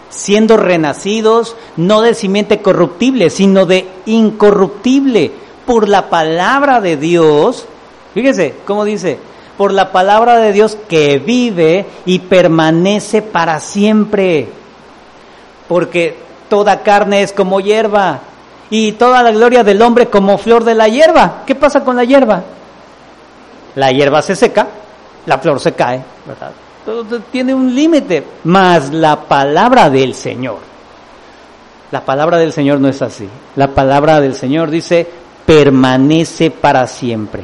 Siendo 0.09 0.57
renacidos 0.57 1.55
no 1.77 2.01
de 2.01 2.13
simiente 2.13 2.61
corruptible, 2.61 3.29
sino 3.29 3.65
de 3.65 3.87
incorruptible, 4.05 5.31
por 5.65 5.87
la 5.87 6.09
palabra 6.09 6.81
de 6.81 6.97
Dios. 6.97 7.65
Fíjese 8.15 8.55
cómo 8.65 8.85
dice, 8.85 9.19
por 9.55 9.71
la 9.71 9.91
palabra 9.91 10.37
de 10.37 10.51
Dios 10.51 10.77
que 10.87 11.19
vive 11.19 11.85
y 12.05 12.19
permanece 12.19 13.21
para 13.21 13.59
siempre. 13.59 14.47
Porque 15.67 16.17
toda 16.49 16.81
carne 16.81 17.21
es 17.21 17.33
como 17.33 17.59
hierba 17.59 18.21
y 18.69 18.93
toda 18.93 19.23
la 19.23 19.31
gloria 19.31 19.63
del 19.63 19.81
hombre 19.81 20.07
como 20.07 20.37
flor 20.37 20.63
de 20.63 20.75
la 20.75 20.87
hierba. 20.87 21.43
¿Qué 21.45 21.55
pasa 21.55 21.83
con 21.83 21.95
la 21.95 22.03
hierba? 22.03 22.43
La 23.75 23.91
hierba 23.91 24.21
se 24.21 24.35
seca, 24.35 24.67
la 25.25 25.37
flor 25.37 25.59
se 25.59 25.73
cae, 25.73 26.03
¿verdad? 26.25 26.51
Todo 26.85 27.19
tiene 27.31 27.53
un 27.53 27.73
límite, 27.73 28.23
más 28.45 28.91
la 28.91 29.15
palabra 29.21 29.89
del 29.89 30.13
Señor. 30.13 30.57
La 31.91 32.01
palabra 32.01 32.37
del 32.37 32.53
Señor 32.53 32.79
no 32.79 32.87
es 32.87 33.01
así. 33.01 33.27
La 33.55 33.69
palabra 33.69 34.21
del 34.21 34.35
Señor 34.35 34.69
dice, 34.69 35.07
permanece 35.45 36.51
para 36.51 36.85
siempre. 36.87 37.43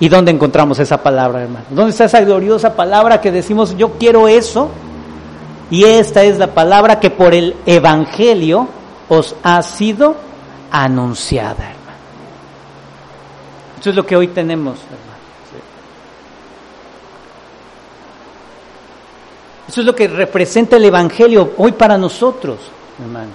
¿Y 0.00 0.08
dónde 0.08 0.32
encontramos 0.32 0.78
esa 0.78 1.02
palabra, 1.02 1.42
hermano? 1.42 1.64
¿Dónde 1.70 1.90
está 1.90 2.04
esa 2.04 2.20
gloriosa 2.20 2.74
palabra 2.74 3.20
que 3.20 3.30
decimos, 3.30 3.76
yo 3.76 3.92
quiero 3.92 4.28
eso? 4.28 4.70
Y 5.70 5.84
esta 5.84 6.24
es 6.24 6.38
la 6.38 6.48
palabra 6.48 7.00
que 7.00 7.10
por 7.10 7.32
el 7.32 7.56
Evangelio 7.64 8.68
os 9.08 9.34
ha 9.42 9.62
sido 9.62 10.16
anunciada, 10.70 11.70
hermano. 11.70 11.98
Eso 13.80 13.90
es 13.90 13.96
lo 13.96 14.06
que 14.06 14.16
hoy 14.16 14.28
tenemos, 14.28 14.78
hermano. 14.82 15.14
Eso 19.66 19.80
es 19.80 19.86
lo 19.86 19.94
que 19.94 20.08
representa 20.08 20.76
el 20.76 20.84
Evangelio 20.84 21.54
hoy 21.56 21.72
para 21.72 21.96
nosotros, 21.96 22.58
hermano. 23.00 23.32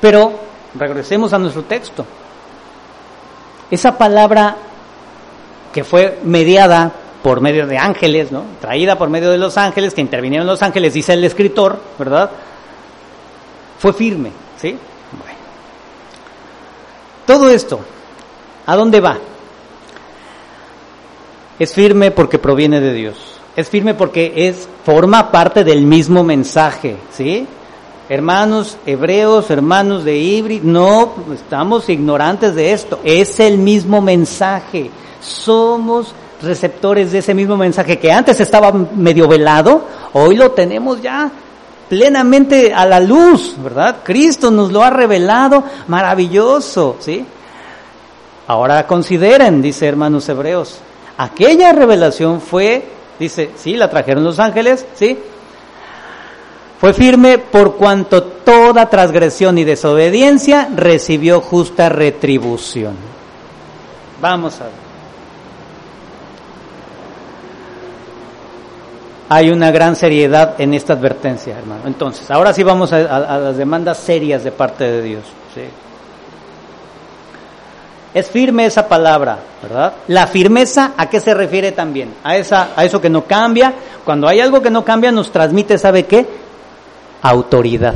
Pero 0.00 0.32
regresemos 0.74 1.32
a 1.32 1.38
nuestro 1.38 1.62
texto. 1.62 2.04
Esa 3.70 3.96
palabra 3.96 4.56
que 5.72 5.84
fue 5.84 6.18
mediada 6.24 6.92
por 7.22 7.40
medio 7.40 7.66
de 7.66 7.78
ángeles, 7.78 8.32
¿no? 8.32 8.42
Traída 8.60 8.98
por 8.98 9.08
medio 9.08 9.30
de 9.30 9.38
los 9.38 9.56
ángeles, 9.56 9.94
que 9.94 10.00
intervinieron 10.00 10.46
los 10.46 10.60
ángeles, 10.60 10.92
dice 10.92 11.12
el 11.12 11.24
escritor, 11.24 11.78
¿verdad? 11.98 12.30
Fue 13.82 13.92
firme, 13.92 14.30
¿sí? 14.60 14.78
Todo 17.26 17.50
esto, 17.50 17.80
¿a 18.64 18.76
dónde 18.76 19.00
va? 19.00 19.18
Es 21.58 21.74
firme 21.74 22.12
porque 22.12 22.38
proviene 22.38 22.80
de 22.80 22.92
Dios. 22.92 23.16
Es 23.56 23.68
firme 23.68 23.94
porque 23.94 24.34
es 24.36 24.68
forma 24.86 25.32
parte 25.32 25.64
del 25.64 25.82
mismo 25.84 26.22
mensaje, 26.22 26.94
¿sí? 27.12 27.44
Hermanos 28.08 28.76
hebreos, 28.86 29.50
hermanos 29.50 30.04
de 30.04 30.16
Ibri, 30.16 30.60
no 30.62 31.14
estamos 31.34 31.88
ignorantes 31.88 32.54
de 32.54 32.72
esto. 32.72 33.00
Es 33.02 33.40
el 33.40 33.58
mismo 33.58 34.00
mensaje. 34.00 34.92
Somos 35.20 36.14
receptores 36.40 37.10
de 37.10 37.18
ese 37.18 37.34
mismo 37.34 37.56
mensaje 37.56 37.98
que 37.98 38.12
antes 38.12 38.38
estaba 38.38 38.70
medio 38.70 39.26
velado, 39.26 39.84
hoy 40.12 40.36
lo 40.36 40.52
tenemos 40.52 41.02
ya 41.02 41.32
plenamente 41.92 42.72
a 42.72 42.86
la 42.86 42.98
luz, 42.98 43.54
¿verdad? 43.62 43.96
Cristo 44.02 44.50
nos 44.50 44.72
lo 44.72 44.82
ha 44.82 44.88
revelado, 44.88 45.62
maravilloso, 45.88 46.96
¿sí? 47.00 47.22
Ahora 48.46 48.86
consideren, 48.86 49.60
dice 49.60 49.88
hermanos 49.88 50.26
hebreos, 50.26 50.78
aquella 51.18 51.70
revelación 51.74 52.40
fue, 52.40 52.82
dice, 53.18 53.50
sí, 53.56 53.76
la 53.76 53.90
trajeron 53.90 54.24
los 54.24 54.38
ángeles, 54.38 54.86
¿sí? 54.94 55.18
Fue 56.80 56.94
firme 56.94 57.36
por 57.36 57.76
cuanto 57.76 58.22
toda 58.22 58.88
transgresión 58.88 59.58
y 59.58 59.64
desobediencia 59.64 60.70
recibió 60.74 61.42
justa 61.42 61.90
retribución. 61.90 62.96
Vamos 64.18 64.58
a 64.62 64.64
ver. 64.64 64.81
Hay 69.28 69.50
una 69.50 69.70
gran 69.70 69.96
seriedad 69.96 70.54
en 70.58 70.74
esta 70.74 70.92
advertencia, 70.92 71.58
hermano. 71.58 71.82
Entonces, 71.86 72.30
ahora 72.30 72.52
sí 72.52 72.62
vamos 72.62 72.92
a, 72.92 72.98
las 73.38 73.56
demandas 73.56 73.98
serias 73.98 74.44
de 74.44 74.52
parte 74.52 74.84
de 74.84 75.02
Dios. 75.02 75.22
Es 78.14 78.28
firme 78.28 78.66
esa 78.66 78.88
palabra, 78.88 79.38
¿verdad? 79.62 79.94
La 80.08 80.26
firmeza, 80.26 80.92
¿a 80.98 81.08
qué 81.08 81.18
se 81.18 81.32
refiere 81.32 81.72
también? 81.72 82.12
A, 82.22 82.36
esa, 82.36 82.70
a 82.76 82.84
eso 82.84 83.00
que 83.00 83.08
no 83.08 83.24
cambia. 83.24 83.72
Cuando 84.04 84.28
hay 84.28 84.40
algo 84.40 84.60
que 84.60 84.70
no 84.70 84.84
cambia, 84.84 85.10
nos 85.10 85.32
transmite, 85.32 85.78
¿sabe 85.78 86.04
qué? 86.04 86.26
autoridad. 87.22 87.94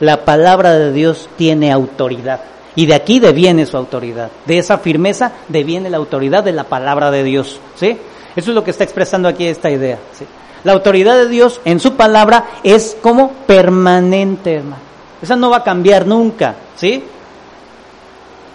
La 0.00 0.24
palabra 0.24 0.72
de 0.72 0.92
Dios 0.92 1.28
tiene 1.36 1.70
autoridad. 1.70 2.40
Y 2.74 2.86
de 2.86 2.94
aquí 2.94 3.20
deviene 3.20 3.66
su 3.66 3.76
autoridad. 3.76 4.30
De 4.46 4.58
esa 4.58 4.78
firmeza 4.78 5.32
deviene 5.48 5.90
la 5.90 5.96
autoridad 5.96 6.44
de 6.44 6.52
la 6.52 6.64
palabra 6.64 7.10
de 7.10 7.24
Dios. 7.24 7.60
¿Sí? 7.76 7.98
Eso 8.38 8.52
es 8.52 8.54
lo 8.54 8.62
que 8.62 8.70
está 8.70 8.84
expresando 8.84 9.26
aquí 9.26 9.48
esta 9.48 9.68
idea. 9.68 9.98
La 10.62 10.70
autoridad 10.70 11.16
de 11.16 11.28
Dios 11.28 11.60
en 11.64 11.80
su 11.80 11.94
palabra 11.94 12.44
es 12.62 12.96
como 13.02 13.32
permanente, 13.32 14.54
hermano. 14.54 14.82
Esa 15.20 15.34
no 15.34 15.50
va 15.50 15.56
a 15.56 15.64
cambiar 15.64 16.06
nunca. 16.06 16.54
¿Sí? 16.76 17.02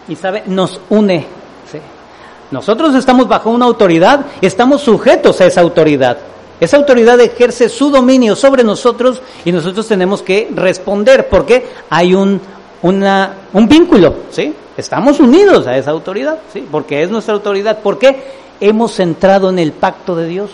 Y 0.07 0.15
sabe, 0.15 0.43
nos 0.45 0.79
une. 0.89 1.25
¿sí? 1.69 1.79
Nosotros 2.49 2.95
estamos 2.95 3.27
bajo 3.27 3.49
una 3.49 3.65
autoridad, 3.65 4.25
estamos 4.39 4.79
sujetos 4.79 5.41
a 5.41 5.47
esa 5.47 5.59
autoridad. 5.59 6.17
Esa 6.61 6.77
autoridad 6.77 7.19
ejerce 7.19 7.67
su 7.67 7.89
dominio 7.91 8.37
sobre 8.37 8.63
nosotros 8.63 9.21
y 9.43 9.51
nosotros 9.51 9.85
tenemos 9.85 10.21
que 10.21 10.49
responder 10.55 11.27
porque 11.27 11.67
hay 11.89 12.13
un, 12.13 12.39
un 12.81 13.67
vínculo, 13.67 14.15
¿sí? 14.29 14.53
Estamos 14.77 15.19
unidos 15.19 15.67
a 15.67 15.75
esa 15.75 15.91
autoridad, 15.91 16.39
¿sí? 16.53 16.65
Porque 16.71 17.03
es 17.03 17.09
nuestra 17.09 17.33
autoridad. 17.33 17.79
porque 17.83 18.43
Hemos 18.65 18.97
entrado 19.01 19.49
en 19.49 19.59
el 19.59 19.73
pacto 19.73 20.15
de 20.15 20.25
Dios, 20.25 20.49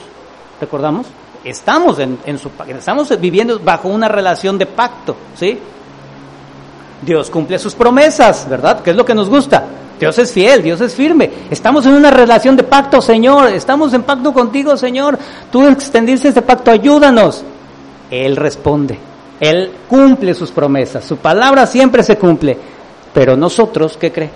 ¿recordamos? 0.60 1.06
Estamos, 1.43 2.00
en, 2.00 2.17
estamos 2.26 3.22
viviendo 3.22 3.60
bajo 3.60 3.88
una 3.88 4.08
relación 4.08 4.58
de 4.58 4.65
pacto, 4.65 5.15
¿sí? 5.36 5.60
Dios 7.04 7.30
cumple 7.30 7.60
sus 7.60 7.76
promesas, 7.76 8.50
¿verdad? 8.50 8.82
¿Qué 8.82 8.89
es 8.89 8.95
lo 8.95 9.06
que 9.06 9.13
nos 9.13 9.30
gusta? 9.30 9.63
Dios 10.00 10.17
es 10.17 10.32
fiel, 10.32 10.63
Dios 10.63 10.82
es 10.82 10.95
firme. 10.95 11.30
Estamos 11.52 11.86
en 11.86 11.93
una 11.93 12.10
relación 12.10 12.56
de 12.56 12.63
pacto, 12.63 13.00
Señor. 13.00 13.50
Estamos 13.50 13.93
en 13.93 14.02
pacto 14.02 14.34
contigo, 14.34 14.76
Señor. 14.76 15.15
Tú 15.52 15.67
extendiste 15.67 16.30
ese 16.30 16.41
pacto, 16.41 16.72
ayúdanos. 16.72 17.43
Él 18.10 18.36
responde. 18.36 18.98
Él 19.39 19.72
cumple 19.88 20.34
sus 20.34 20.50
promesas. 20.50 21.06
Su 21.06 21.17
palabra 21.17 21.67
siempre 21.67 22.02
se 22.02 22.17
cumple. 22.17 22.58
Pero 23.13 23.38
nosotros, 23.38 23.98
¿qué 23.98 24.12
cree? 24.12 24.32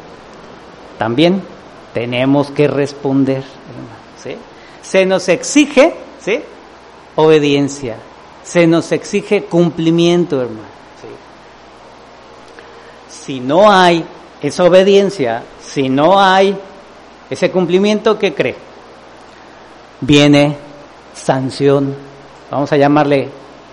También 0.99 1.41
tenemos 1.93 2.51
que 2.51 2.67
responder. 2.67 3.43
¿sí? 4.21 4.35
Se 4.81 5.05
nos 5.05 5.29
exige, 5.29 5.93
¿sí? 6.19 6.41
Obediencia. 7.15 7.97
Se 8.43 8.67
nos 8.67 8.91
exige 8.91 9.45
cumplimiento, 9.45 10.41
hermano. 10.41 10.73
Si 13.09 13.39
no 13.39 13.71
hay 13.71 14.03
esa 14.41 14.65
obediencia, 14.65 15.43
si 15.63 15.87
no 15.87 16.19
hay 16.19 16.57
ese 17.29 17.49
cumplimiento, 17.49 18.19
¿qué 18.19 18.33
cree? 18.33 18.55
Viene 20.01 20.57
sanción, 21.15 21.95
vamos 22.51 22.69
a 22.73 22.77
llamarle 22.77 23.29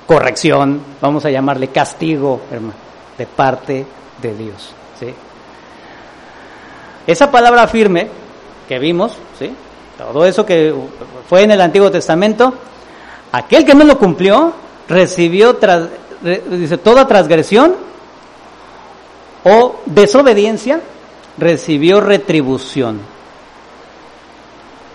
corrección, 0.06 0.80
vamos 1.00 1.24
a 1.24 1.30
llamarle 1.30 1.68
castigo, 1.68 2.42
hermano, 2.52 2.74
de 3.18 3.26
parte 3.26 3.84
de 4.22 4.34
Dios. 4.36 4.72
¿sí? 5.00 5.12
Esa 7.06 7.30
palabra 7.30 7.66
firme 7.66 8.08
que 8.68 8.78
vimos, 8.78 9.16
¿sí? 9.38 9.52
todo 9.98 10.24
eso 10.24 10.46
que 10.46 10.74
fue 11.28 11.42
en 11.42 11.50
el 11.50 11.60
Antiguo 11.60 11.90
Testamento, 11.90 12.52
aquel 13.32 13.64
que 13.64 13.74
no 13.74 13.84
lo 13.84 13.98
cumplió 13.98 14.52
recibió 14.88 15.58
dice, 16.50 16.78
toda 16.78 17.06
transgresión 17.06 17.74
o 19.44 19.76
desobediencia 19.86 20.80
recibió 21.38 22.00
retribución. 22.00 23.00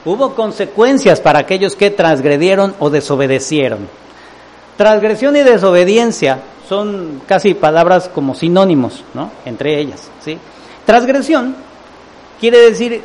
Hubo 0.06 0.36
consecuencias 0.36 1.20
para 1.20 1.40
aquellos 1.40 1.76
que 1.76 1.90
transgredieron 1.90 2.76
o 2.80 2.90
desobedecieron. 2.90 3.88
Transgresión 4.78 5.36
y 5.36 5.40
desobediencia 5.40 6.40
son 6.70 7.22
casi 7.28 7.54
palabras 7.54 8.10
como 8.10 8.36
sinónimos, 8.36 9.04
¿no? 9.14 9.32
Entre 9.46 9.80
ellas, 9.80 10.10
¿sí? 10.24 10.38
Transgresión 10.86 11.56
quiere 12.40 12.60
decir 12.60 13.02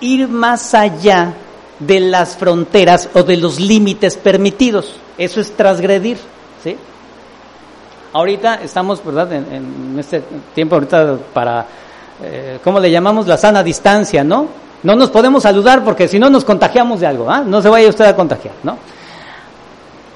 ir 0.00 0.28
más 0.28 0.74
allá 0.74 1.34
de 1.78 2.00
las 2.00 2.36
fronteras 2.36 3.08
o 3.14 3.22
de 3.22 3.36
los 3.36 3.58
límites 3.60 4.16
permitidos. 4.16 4.94
Eso 5.18 5.40
es 5.40 5.52
transgredir, 5.52 6.18
¿sí? 6.62 6.76
Ahorita 8.12 8.56
estamos, 8.56 9.04
¿verdad? 9.04 9.32
En, 9.32 9.96
este 9.98 10.22
tiempo 10.54 10.76
ahorita 10.76 11.18
para, 11.32 11.66
eh, 12.22 12.58
¿cómo 12.62 12.78
le 12.78 12.90
llamamos? 12.90 13.26
La 13.26 13.36
sana 13.36 13.62
distancia, 13.62 14.22
¿no? 14.22 14.46
No 14.82 14.94
nos 14.94 15.10
podemos 15.10 15.42
saludar 15.42 15.82
porque 15.82 16.06
si 16.06 16.18
no 16.18 16.30
nos 16.30 16.44
contagiamos 16.44 17.00
de 17.00 17.06
algo, 17.06 17.30
¿ah? 17.30 17.42
No 17.44 17.60
se 17.62 17.68
vaya 17.68 17.88
usted 17.88 18.04
a 18.04 18.14
contagiar, 18.14 18.54
¿no? 18.62 18.78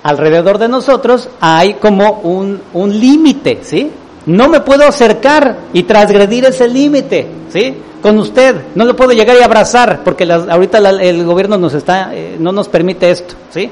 Alrededor 0.03 0.59
de 0.59 0.69
nosotros 0.69 1.29
hay 1.41 1.75
como 1.75 2.21
un, 2.23 2.63
un 2.73 3.01
límite, 3.01 3.61
¿sí? 3.63 3.91
No 4.29 4.47
me 4.49 4.61
puedo 4.61 4.85
acercar 4.85 5.57
y 5.73 5.85
transgredir 5.85 6.45
ese 6.45 6.69
límite, 6.69 7.27
¿sí? 7.51 7.75
Con 8.03 8.19
usted, 8.19 8.57
no 8.75 8.85
lo 8.85 8.95
puedo 8.95 9.13
llegar 9.13 9.35
y 9.41 9.43
abrazar 9.43 10.03
porque 10.05 10.31
ahorita 10.31 10.79
el 10.79 11.25
gobierno 11.25 11.57
nos 11.57 11.73
está, 11.73 12.15
eh, 12.15 12.37
no 12.39 12.53
nos 12.53 12.69
permite 12.69 13.11
esto, 13.11 13.35
¿sí? 13.51 13.71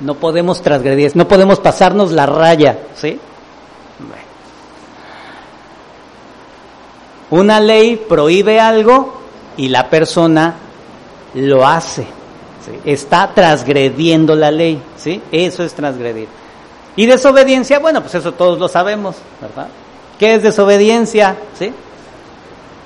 No 0.00 0.14
podemos 0.14 0.60
transgredir, 0.60 1.14
no 1.14 1.28
podemos 1.28 1.60
pasarnos 1.60 2.10
la 2.10 2.26
raya, 2.26 2.78
¿sí? 2.96 3.20
Una 7.30 7.60
ley 7.60 7.96
prohíbe 8.08 8.58
algo 8.58 9.20
y 9.56 9.68
la 9.68 9.88
persona 9.88 10.54
lo 11.34 11.64
hace. 11.64 12.06
Está 12.84 13.32
transgrediendo 13.34 14.34
la 14.34 14.50
ley, 14.50 14.82
¿sí? 14.96 15.22
Eso 15.30 15.62
es 15.62 15.74
transgredir. 15.74 16.26
Y 16.98 17.06
desobediencia, 17.06 17.78
bueno, 17.78 18.00
pues 18.00 18.16
eso 18.16 18.32
todos 18.32 18.58
lo 18.58 18.66
sabemos, 18.66 19.14
¿verdad? 19.40 19.68
¿Qué 20.18 20.34
es 20.34 20.42
desobediencia? 20.42 21.36
¿Sí? 21.56 21.72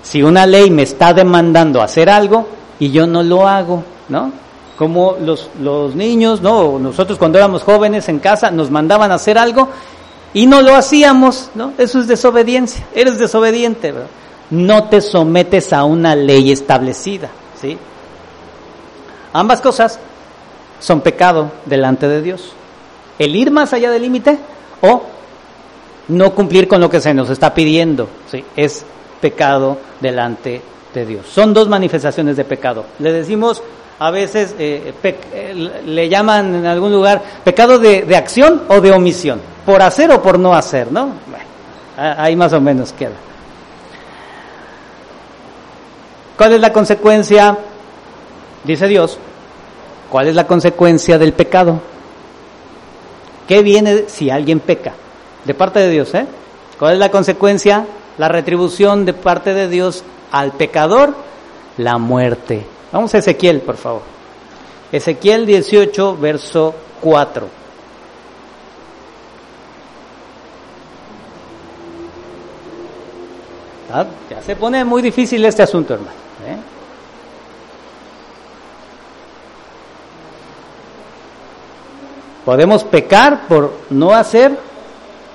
Si 0.03 0.23
una 0.23 0.45
ley 0.45 0.71
me 0.71 0.83
está 0.83 1.15
demandando 1.15 1.81
hacer 1.81 2.11
algo 2.11 2.47
y 2.79 2.91
yo 2.91 3.07
no 3.07 3.23
lo 3.23 3.49
hago, 3.49 3.83
¿no? 4.11 4.31
Como 4.77 5.17
los, 5.19 5.49
los 5.63 5.95
niños, 5.95 6.43
¿no? 6.43 6.79
Nosotros 6.79 7.19
cuando 7.19 7.39
éramos 7.39 7.63
jóvenes 7.63 8.07
en 8.11 8.19
casa 8.19 8.51
nos 8.51 8.71
mandaban 8.71 9.11
a 9.13 9.15
hacer 9.15 9.39
algo 9.39 9.71
y 10.35 10.47
no 10.47 10.61
lo 10.61 10.75
hacíamos, 10.75 11.49
¿no? 11.55 11.73
Eso 11.79 11.99
es 11.99 12.07
desobediencia. 12.07 12.85
Eres 12.95 13.19
desobediente, 13.19 13.93
¿verdad? 13.93 14.11
No 14.51 14.91
te 14.91 15.01
sometes 15.01 15.73
a 15.73 15.85
una 15.85 16.15
ley 16.15 16.53
establecida, 16.53 17.31
¿sí? 17.59 17.79
Ambas 19.33 19.63
cosas 19.63 19.99
son 20.81 21.01
pecado 21.01 21.51
delante 21.65 22.07
de 22.09 22.21
Dios. 22.21 22.53
El 23.23 23.37
ir 23.37 23.53
más 23.53 23.73
allá 23.73 23.93
del 23.93 24.03
límite 24.03 24.37
o 24.81 25.03
no 26.09 26.35
cumplir 26.35 26.67
con 26.67 26.81
lo 26.81 26.91
que 26.91 27.01
se 27.01 27.15
nos 27.15 27.31
está 27.31 27.55
pidiendo, 27.55 28.09
¿sí? 28.29 28.45
Es 28.57 28.85
pecado 29.21 29.79
delante 30.01 30.61
de 30.93 31.07
Dios. 31.07 31.27
Son 31.33 31.55
dos 31.55 31.69
manifestaciones 31.69 32.37
de 32.37 32.45
pecado. 32.45 32.85
Le 32.99 33.13
decimos 33.13 33.63
a 34.01 34.11
veces, 34.11 34.57
eh, 34.59 34.93
eh, 35.05 35.83
le 35.87 36.09
llaman 36.09 36.53
en 36.57 36.67
algún 36.67 36.91
lugar 36.91 37.23
pecado 37.45 37.79
de, 37.79 38.03
de, 38.03 38.17
acción 38.17 38.65
o 38.67 38.81
de 38.81 38.91
omisión, 38.91 39.41
por 39.65 39.83
hacer 39.83 40.11
o 40.11 40.21
por 40.21 40.41
no 40.41 40.53
hacer, 40.53 40.91
¿no? 40.91 41.13
Bueno, 41.29 41.45
ahí 42.19 42.35
más 42.35 42.53
o 42.53 42.61
menos 42.61 42.93
queda. 42.93 43.13
¿Cuál 46.37 46.55
es 46.55 46.61
la 46.61 46.73
consecuencia? 46.73 47.57
Dice 48.65 48.89
Dios, 48.89 49.17
¿cuál 50.11 50.27
es 50.27 50.35
la 50.35 50.49
consecuencia 50.49 51.17
del 51.19 51.35
pecado? 51.35 51.93
¿Qué 53.53 53.63
viene 53.63 54.05
si 54.07 54.31
alguien 54.31 54.61
peca? 54.61 54.95
De 55.45 55.53
parte 55.53 55.79
de 55.79 55.91
Dios, 55.91 56.15
¿eh? 56.15 56.25
¿Cuál 56.79 56.95
es 56.95 56.99
la 56.99 57.11
consecuencia? 57.11 57.85
La 58.17 58.27
retribución 58.27 59.05
de 59.05 59.13
parte 59.13 59.53
de 59.53 59.69
Dios 59.69 60.05
al 60.31 60.53
pecador, 60.53 61.15
la 61.77 61.99
muerte. 61.99 62.65
Vamos 62.93 63.15
a 63.15 63.19
Ezequiel, 63.19 63.61
por 63.61 63.77
favor. 63.77 64.01
Ezequiel 64.91 65.45
18, 65.45 66.17
verso 66.17 66.75
4. 67.03 67.49
Ah, 73.93 74.07
ya 74.31 74.41
se 74.41 74.57
pone 74.57 74.83
muy 74.83 75.03
difícil 75.03 75.45
este 75.45 75.63
asunto, 75.63 75.93
hermano. 75.93 76.13
¿eh? 76.47 76.57
Podemos 82.45 82.85
pecar 82.85 83.47
por 83.47 83.73
no 83.91 84.13
hacer 84.13 84.59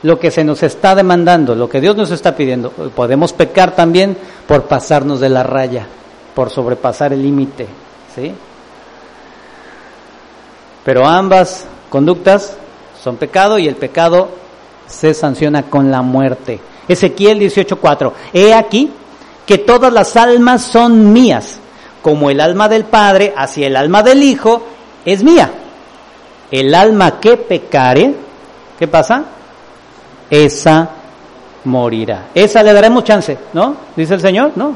lo 0.04 0.20
que 0.20 0.32
se 0.32 0.44
nos 0.44 0.62
está 0.64 0.94
demandando, 0.94 1.56
lo 1.56 1.70
que 1.70 1.82
Dios 1.82 1.96
nos 1.96 2.12
está 2.12 2.36
pidiendo. 2.36 2.70
Podemos 2.70 3.34
pecar 3.34 3.76
también 3.76 4.18
por 4.48 4.64
pasarnos 4.64 5.20
de 5.20 5.30
la 5.30 5.44
raya, 5.44 5.88
por 6.36 6.50
sobrepasar 6.50 7.14
el 7.14 7.24
límite, 7.24 7.68
¿sí? 8.16 8.34
Pero 10.84 11.06
ambas 11.06 11.66
conductas 11.90 12.56
son 13.02 13.18
pecado 13.18 13.58
y 13.58 13.68
el 13.68 13.76
pecado 13.76 14.30
se 14.88 15.14
sanciona 15.14 15.64
con 15.64 15.92
la 15.92 16.02
muerte. 16.02 16.60
Ezequiel 16.88 17.40
18:4. 17.40 18.14
He 18.34 18.54
aquí 18.54 18.92
que 19.46 19.58
todas 19.58 19.92
las 19.92 20.16
almas 20.16 20.62
son 20.62 21.12
mías, 21.14 21.60
como 22.02 22.30
el 22.30 22.40
alma 22.40 22.70
del 22.70 22.86
Padre 22.86 23.34
hacia 23.36 23.68
el 23.68 23.76
alma 23.76 24.04
del 24.04 24.24
Hijo 24.24 24.62
es 25.06 25.24
mía. 25.24 25.52
El 26.52 26.74
alma 26.74 27.20
que 27.20 27.38
pecare, 27.38 28.14
¿qué 28.78 28.88
pasa? 28.88 29.24
Esa 30.30 30.90
morirá. 31.66 32.28
Esa 32.34 32.64
le 32.64 32.74
daremos 32.74 33.04
chance, 33.04 33.38
¿no? 33.54 33.76
Dice 33.96 34.14
el 34.14 34.22
Señor, 34.22 34.52
¿no? 34.56 34.74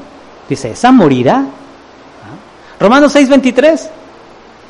Dice, 0.48 0.72
esa 0.72 0.92
morirá. 0.92 1.38
¿Ah? 1.38 2.80
Romanos 2.80 3.14
6, 3.14 3.30
23. 3.30 3.90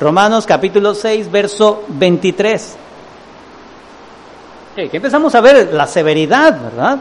Romanos 0.00 0.46
capítulo 0.46 0.94
6, 0.94 1.30
verso 1.30 1.84
23. 1.88 2.76
Que 4.74 4.96
empezamos 4.96 5.34
a 5.34 5.40
ver 5.40 5.74
la 5.74 5.86
severidad, 5.86 6.58
¿verdad? 6.60 6.98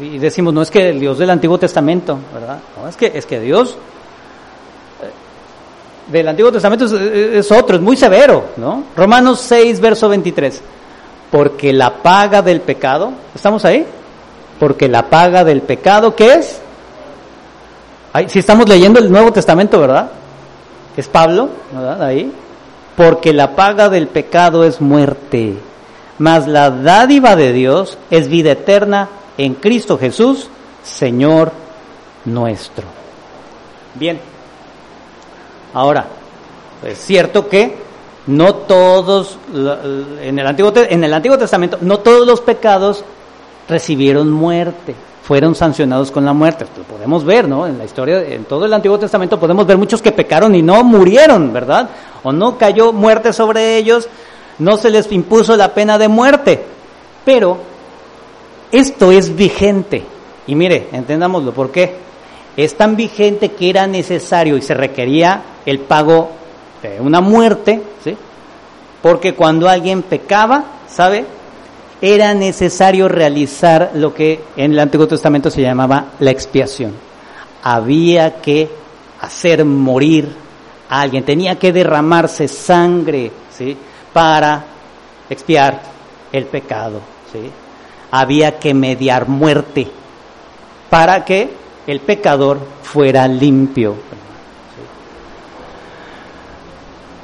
y 0.00 0.18
decimos, 0.18 0.54
no 0.54 0.62
es 0.62 0.70
que 0.70 0.90
el 0.90 1.00
Dios 1.00 1.18
del 1.18 1.30
Antiguo 1.30 1.58
Testamento, 1.58 2.18
¿verdad? 2.32 2.58
No, 2.76 2.88
es 2.88 2.96
que, 2.96 3.12
es 3.14 3.26
que 3.26 3.40
Dios 3.40 3.72
eh, 3.72 3.76
del 6.06 6.28
Antiguo 6.28 6.52
Testamento 6.52 6.84
es, 6.84 7.50
otro, 7.50 7.76
es 7.76 7.82
muy 7.82 7.96
severo, 7.96 8.44
¿no? 8.56 8.84
Romanos 8.96 9.40
6, 9.40 9.80
verso 9.80 10.08
23. 10.08 10.60
Porque 11.30 11.72
la 11.72 12.02
paga 12.02 12.42
del 12.42 12.60
pecado, 12.60 13.12
¿estamos 13.34 13.64
ahí? 13.64 13.84
Porque 14.60 14.88
la 14.88 15.10
paga 15.10 15.44
del 15.44 15.62
pecado, 15.62 16.14
¿qué 16.14 16.34
es? 16.34 16.60
si 18.28 18.38
estamos 18.38 18.66
leyendo 18.66 18.98
el 18.98 19.12
Nuevo 19.12 19.30
Testamento, 19.30 19.78
¿verdad? 19.78 20.10
Es 20.96 21.06
Pablo, 21.06 21.50
¿verdad? 21.70 22.02
Ahí. 22.02 22.32
Porque 22.96 23.34
la 23.34 23.54
paga 23.54 23.90
del 23.90 24.06
pecado 24.06 24.64
es 24.64 24.80
muerte, 24.80 25.54
mas 26.18 26.46
la 26.46 26.70
dádiva 26.70 27.36
de 27.36 27.52
Dios 27.52 27.98
es 28.10 28.28
vida 28.28 28.52
eterna 28.52 29.10
en 29.36 29.52
Cristo 29.54 29.98
Jesús, 29.98 30.48
Señor 30.82 31.52
nuestro. 32.24 32.84
Bien, 33.94 34.18
ahora, 35.76 36.06
es 36.84 36.98
cierto 36.98 37.48
que 37.48 37.76
no 38.26 38.54
todos, 38.54 39.38
en 40.22 40.38
el, 40.38 40.46
Antiguo, 40.46 40.72
en 40.74 41.04
el 41.04 41.12
Antiguo 41.12 41.38
Testamento, 41.38 41.78
no 41.82 41.98
todos 41.98 42.26
los 42.26 42.40
pecados 42.40 43.04
recibieron 43.68 44.30
muerte, 44.30 44.94
fueron 45.22 45.54
sancionados 45.54 46.10
con 46.10 46.24
la 46.24 46.32
muerte. 46.32 46.64
Lo 46.76 46.84
podemos 46.84 47.24
ver, 47.24 47.46
¿no? 47.46 47.66
En 47.66 47.76
la 47.78 47.84
historia, 47.84 48.22
en 48.22 48.44
todo 48.44 48.64
el 48.64 48.72
Antiguo 48.72 48.98
Testamento 48.98 49.38
podemos 49.38 49.66
ver 49.66 49.76
muchos 49.76 50.00
que 50.00 50.12
pecaron 50.12 50.54
y 50.54 50.62
no 50.62 50.82
murieron, 50.82 51.52
¿verdad? 51.52 51.90
O 52.22 52.32
no 52.32 52.56
cayó 52.56 52.92
muerte 52.92 53.32
sobre 53.32 53.76
ellos, 53.76 54.08
no 54.58 54.78
se 54.78 54.90
les 54.90 55.12
impuso 55.12 55.56
la 55.56 55.74
pena 55.74 55.98
de 55.98 56.08
muerte. 56.08 56.64
Pero 57.24 57.58
esto 58.72 59.12
es 59.12 59.34
vigente. 59.36 60.04
Y 60.46 60.54
mire, 60.54 60.88
entendámoslo, 60.92 61.52
¿por 61.52 61.70
qué? 61.70 62.05
Es 62.56 62.76
tan 62.76 62.96
vigente 62.96 63.52
que 63.52 63.70
era 63.70 63.86
necesario 63.86 64.56
y 64.56 64.62
se 64.62 64.74
requería 64.74 65.42
el 65.66 65.80
pago 65.80 66.30
de 66.82 67.00
una 67.00 67.20
muerte, 67.20 67.82
¿sí? 68.02 68.16
Porque 69.02 69.34
cuando 69.34 69.68
alguien 69.68 70.02
pecaba, 70.02 70.64
¿sabe? 70.88 71.24
Era 72.00 72.34
necesario 72.34 73.08
realizar 73.08 73.92
lo 73.94 74.14
que 74.14 74.40
en 74.56 74.72
el 74.72 74.78
Antiguo 74.78 75.06
Testamento 75.06 75.50
se 75.50 75.62
llamaba 75.62 76.12
la 76.20 76.30
expiación. 76.30 76.92
Había 77.62 78.40
que 78.40 78.68
hacer 79.20 79.64
morir 79.64 80.34
a 80.88 81.00
alguien, 81.00 81.24
tenía 81.24 81.58
que 81.58 81.72
derramarse 81.72 82.48
sangre, 82.48 83.30
¿sí? 83.50 83.76
Para 84.12 84.64
expiar 85.28 85.82
el 86.32 86.46
pecado, 86.46 87.00
¿sí? 87.32 87.50
había 88.10 88.58
que 88.58 88.74
mediar 88.74 89.28
muerte 89.28 89.86
para 90.90 91.24
que 91.24 91.50
el 91.86 92.00
pecador 92.00 92.58
fuera 92.82 93.26
limpio. 93.28 93.94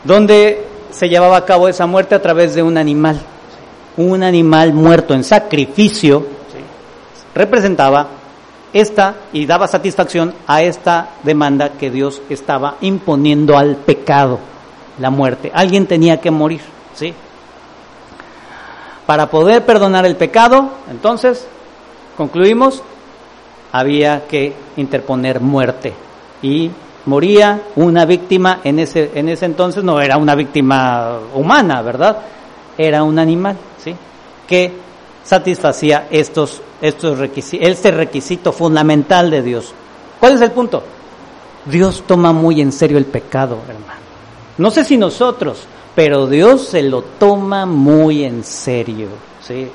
¿Dónde 0.04 0.66
se 0.90 1.08
llevaba 1.08 1.36
a 1.36 1.44
cabo 1.44 1.68
esa 1.68 1.86
muerte? 1.86 2.14
A 2.14 2.22
través 2.22 2.54
de 2.54 2.62
un 2.62 2.76
animal. 2.76 3.20
Un 3.96 4.22
animal 4.22 4.72
muerto 4.72 5.14
en 5.14 5.22
sacrificio 5.22 6.26
representaba 7.34 8.08
esta 8.72 9.16
y 9.32 9.46
daba 9.46 9.68
satisfacción 9.68 10.34
a 10.46 10.62
esta 10.62 11.10
demanda 11.22 11.70
que 11.70 11.90
Dios 11.90 12.22
estaba 12.30 12.76
imponiendo 12.80 13.56
al 13.56 13.76
pecado, 13.76 14.38
la 14.98 15.10
muerte. 15.10 15.50
Alguien 15.54 15.86
tenía 15.86 16.20
que 16.20 16.30
morir, 16.30 16.62
¿sí? 16.94 17.14
Para 19.06 19.28
poder 19.28 19.66
perdonar 19.66 20.06
el 20.06 20.16
pecado, 20.16 20.70
entonces, 20.90 21.46
concluimos, 22.16 22.82
había 23.72 24.26
que 24.26 24.52
interponer 24.76 25.40
muerte. 25.40 25.92
Y 26.42 26.70
moría 27.06 27.62
una 27.76 28.04
víctima 28.04 28.60
en 28.62 28.78
ese, 28.78 29.10
en 29.14 29.28
ese 29.28 29.46
entonces, 29.46 29.82
no 29.82 30.00
era 30.00 30.16
una 30.16 30.34
víctima 30.34 31.18
humana, 31.34 31.82
¿verdad? 31.82 32.18
Era 32.76 33.02
un 33.02 33.18
animal, 33.18 33.56
¿sí? 33.82 33.94
Que 34.46 34.72
satisfacía 35.24 36.08
estos, 36.10 36.60
estos 36.80 37.18
requisitos, 37.18 37.68
este 37.68 37.90
requisito 37.90 38.52
fundamental 38.52 39.30
de 39.30 39.42
Dios. 39.42 39.72
¿Cuál 40.20 40.34
es 40.34 40.40
el 40.42 40.50
punto? 40.52 40.82
Dios 41.64 42.04
toma 42.06 42.32
muy 42.32 42.60
en 42.60 42.72
serio 42.72 42.98
el 42.98 43.06
pecado, 43.06 43.58
hermano. 43.68 44.00
No 44.58 44.70
sé 44.70 44.84
si 44.84 44.96
nosotros, 44.96 45.64
pero 45.94 46.26
Dios 46.26 46.66
se 46.66 46.82
lo 46.82 47.02
toma 47.02 47.66
muy 47.66 48.24
en 48.24 48.44
serio, 48.44 49.08
¿sí? 49.40 49.68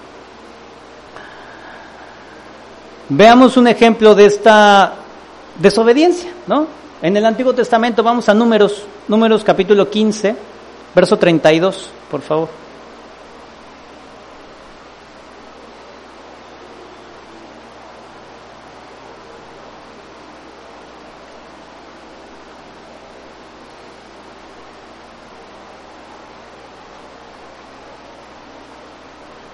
Veamos 3.10 3.56
un 3.56 3.68
ejemplo 3.68 4.16
de 4.16 4.26
esta 4.26 4.96
desobediencia, 5.60 6.30
¿no? 6.46 6.68
En 7.02 7.16
el 7.16 7.26
Antiguo 7.26 7.54
Testamento 7.54 8.04
vamos 8.04 8.28
a 8.28 8.34
Números, 8.34 8.84
Números 9.08 9.46
capítulo 9.46 9.90
15, 9.90 10.36
verso 10.94 11.18
32, 11.18 11.90
por 12.12 12.22
favor. 12.22 12.50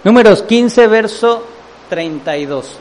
Números 0.04 0.42
15, 0.42 0.88
verso 0.88 1.44
32. 1.90 2.80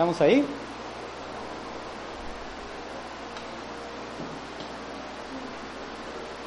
¿Estamos 0.00 0.20
ahí? 0.22 0.42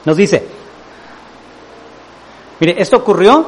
Nos 0.05 0.17
dice, 0.17 0.43
mire, 2.59 2.81
esto 2.81 2.97
ocurrió 2.97 3.45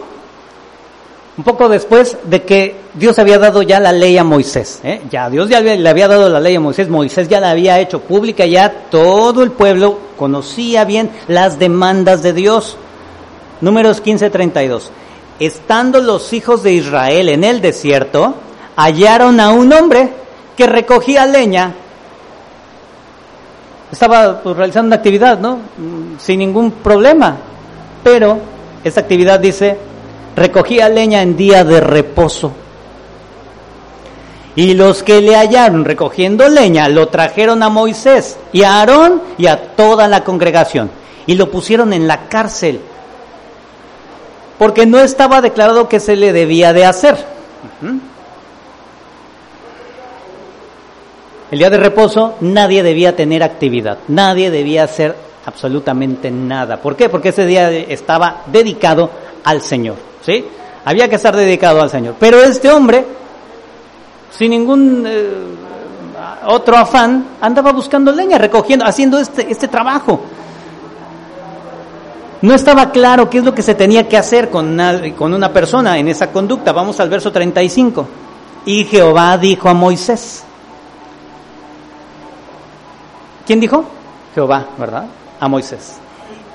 un 1.36 1.43
poco 1.43 1.68
después 1.68 2.20
de 2.24 2.43
que 2.43 2.76
Dios 2.93 3.18
había 3.18 3.39
dado 3.39 3.64
ya 3.64 3.80
la 3.80 3.91
ley 3.91 4.16
a 4.20 4.24
Moisés. 4.24 4.80
¿eh? 4.84 5.01
Ya 5.10 5.28
Dios 5.28 5.49
ya 5.49 5.60
le 5.60 5.89
había 5.89 6.08
dado 6.08 6.30
la 6.30 6.39
ley 6.39 6.56
a 6.56 6.60
Moisés, 6.60 6.88
Moisés 6.88 7.28
ya 7.28 7.39
la 7.39 7.49
había 7.49 7.80
hecho 7.80 8.01
pública, 8.01 8.45
ya 8.45 8.70
todo 8.91 9.41
el 9.41 9.49
pueblo 9.49 9.97
conocía 10.18 10.86
bien 10.86 11.10
las 11.28 11.58
demandas 11.58 12.22
de 12.22 12.34
Dios. 12.34 12.78
Números 13.60 14.03
15:32. 14.03 14.91
Estando 15.39 15.99
los 15.99 16.32
hijos 16.32 16.62
de 16.62 16.74
Israel 16.74 17.28
en 17.30 17.43
el 17.43 17.60
desierto, 17.60 18.36
hallaron 18.76 19.40
a 19.40 19.52
un 19.52 19.72
hombre 19.74 20.10
que 20.56 20.68
recogía 20.68 21.26
leña. 21.26 21.74
Estaba 23.92 24.42
pues, 24.42 24.56
realizando 24.56 24.88
una 24.88 24.96
actividad, 24.98 25.40
¿no? 25.40 25.60
Sin 26.20 26.40
ningún 26.40 26.72
problema. 26.72 27.38
Pero 28.04 28.38
esta 28.84 29.02
actividad 29.02 29.40
dice, 29.40 29.78
recogía 30.36 30.90
leña 30.90 31.22
en 31.22 31.36
día 31.36 31.64
de 31.64 31.80
reposo. 31.80 32.52
Y 34.56 34.74
los 34.74 35.04
que 35.04 35.22
le 35.22 35.36
hallaron 35.36 35.84
recogiendo 35.84 36.48
leña 36.48 36.88
lo 36.88 37.10
trajeron 37.10 37.62
a 37.62 37.70
Moisés 37.70 38.38
y 38.54 38.64
a 38.64 38.80
Aarón 38.80 39.22
y 39.38 39.48
a 39.48 39.76
toda 39.76 40.08
la 40.08 40.24
congregación 40.24 40.90
y 41.28 41.36
lo 41.36 41.52
pusieron 41.52 41.92
en 41.92 42.08
la 42.08 42.30
cárcel 42.30 42.80
porque 44.58 44.86
no 44.86 45.00
estaba 45.00 45.42
declarado 45.42 45.90
que 45.90 46.00
se 46.00 46.16
le 46.16 46.32
debía 46.32 46.74
de 46.74 46.86
hacer. 46.86 47.18
El 51.52 51.60
día 51.60 51.70
de 51.70 51.78
reposo 51.78 52.36
nadie 52.41 52.82
debía 52.82 53.16
tener 53.16 53.43
actividad, 53.43 54.00
nadie 54.08 54.50
debía 54.50 54.84
hacer 54.84 55.16
absolutamente 55.46 56.32
nada. 56.32 56.78
¿Por 56.78 56.96
qué? 56.96 57.08
Porque 57.08 57.30
ese 57.30 57.46
día 57.46 57.72
estaba 57.72 58.43
dedicado 58.48 59.10
al 59.43 59.62
Señor. 59.62 59.96
¿sí? 60.22 60.46
Había 60.84 61.08
que 61.08 61.16
estar 61.16 61.36
dedicado 61.36 61.82
al 61.82 61.89
Señor. 61.89 62.16
Pero 62.20 62.41
este 62.41 62.72
hombre, 62.72 63.06
sin 64.32 64.52
ningún 64.52 65.04
eh, 65.08 65.30
otro 66.48 66.78
afán, 66.78 67.28
andaba 67.39 67.72
buscando 67.72 68.12
leña, 68.12 68.38
recogiendo, 68.38 68.86
haciendo 68.86 69.20
este, 69.20 69.50
este 69.52 69.68
trabajo. 69.68 70.22
No 72.41 72.54
estaba 72.54 72.91
claro 72.91 73.30
qué 73.30 73.39
es 73.39 73.43
lo 73.43 73.56
que 73.56 73.62
se 73.62 73.76
tenía 73.76 74.08
que 74.08 74.18
hacer 74.18 74.50
con 74.50 74.68
una, 74.68 75.02
con 75.16 75.34
una 75.34 75.54
persona 75.54 75.98
en 75.98 76.08
esa 76.08 76.32
conducta. 76.32 76.72
Vamos 76.72 77.00
al 77.00 77.10
verso 77.10 77.32
35. 77.32 78.08
Y 78.66 78.84
Jehová 78.86 79.38
dijo 79.38 79.70
a 79.70 79.74
Moisés. 79.74 80.45
¿Quién 83.46 83.60
dijo? 83.60 83.86
Jehová, 84.34 84.66
¿verdad? 84.78 85.06
A 85.39 85.48
Moisés 85.48 86.00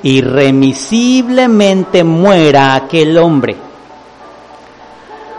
irremisiblemente 0.03 2.05
muera 2.05 2.75
aquel 2.75 3.19
hombre. 3.19 3.57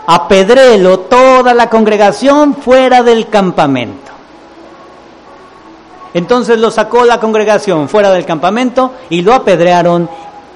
Apedrelo 0.06 1.00
toda 1.00 1.54
la 1.54 1.68
congregación 1.68 2.54
fuera 2.54 3.02
del 3.02 3.28
campamento. 3.28 4.12
Entonces 6.14 6.58
lo 6.58 6.70
sacó 6.70 7.04
la 7.04 7.18
congregación 7.18 7.88
fuera 7.88 8.10
del 8.10 8.26
campamento 8.26 8.92
y 9.08 9.22
lo 9.22 9.32
apedrearon 9.32 10.08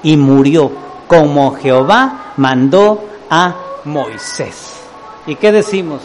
y 0.03 0.17
murió, 0.17 0.71
como 1.07 1.57
Jehová 1.57 2.33
mandó 2.37 3.03
a 3.31 3.55
Moisés. 3.85 4.75
¿Y 5.27 5.37
qué 5.37 5.53
decimos? 5.53 6.03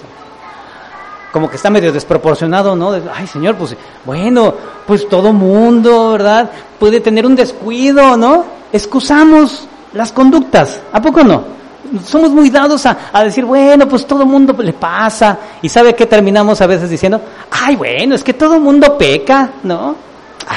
Como 1.32 1.50
que 1.50 1.56
está 1.56 1.70
medio 1.70 1.92
desproporcionado, 1.92 2.76
¿no? 2.76 2.92
Ay, 3.14 3.26
Señor, 3.26 3.56
pues 3.56 3.76
bueno, 4.06 4.54
pues 4.86 5.08
todo 5.08 5.32
mundo, 5.32 6.12
¿verdad? 6.12 6.52
Puede 6.80 7.00
tener 7.00 7.26
un 7.26 7.36
descuido, 7.36 8.18
¿no? 8.18 8.46
Excusamos 8.72 9.68
las 9.94 10.12
conductas, 10.12 10.82
¿a 10.92 11.02
poco 11.02 11.24
no? 11.24 11.62
Somos 12.06 12.32
muy 12.32 12.50
dados 12.50 12.86
a, 12.86 13.24
decir, 13.24 13.44
bueno, 13.44 13.88
pues 13.88 14.06
todo 14.06 14.26
mundo 14.26 14.56
le 14.62 14.74
pasa. 14.74 15.38
¿Y 15.62 15.68
sabe 15.68 15.94
qué 15.94 16.06
terminamos 16.06 16.62
a 16.62 16.68
veces 16.68 16.90
diciendo? 16.90 17.20
Ay, 17.52 17.76
bueno, 17.76 18.16
es 18.16 18.24
que 18.24 18.34
todo 18.34 18.60
mundo 18.60 18.98
peca, 18.98 19.50
¿no? 19.64 19.96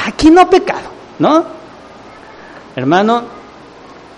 Aquí 0.06 0.30
no 0.30 0.42
ha 0.42 0.50
pecado, 0.50 0.88
¿no? 1.18 1.44
Hermano, 2.76 3.22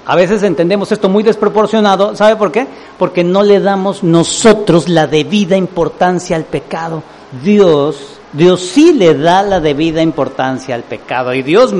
a 0.09 0.15
veces 0.15 0.45
entendemos 0.45 0.93
esto 0.93 1.09
muy 1.09 1.25
desproporcionado, 1.25 2.15
¿sabe 2.15 2.37
por 2.37 2.53
qué? 2.53 2.69
Porque 2.97 3.25
no 3.25 3.43
le 3.43 3.59
damos 3.59 4.05
nosotros 4.05 4.89
la 4.89 5.09
debida 5.09 5.57
importancia 5.57 6.37
al 6.37 6.45
pecado. 6.45 7.03
Dios, 7.43 8.21
Dios 8.33 8.61
sí 8.61 8.93
le 8.93 9.15
da 9.15 9.43
la 9.43 9.59
debida 9.59 10.01
importancia 10.01 10.77
al 10.77 10.85
pecado 10.85 11.35
y 11.35 11.43
Dios 11.43 11.75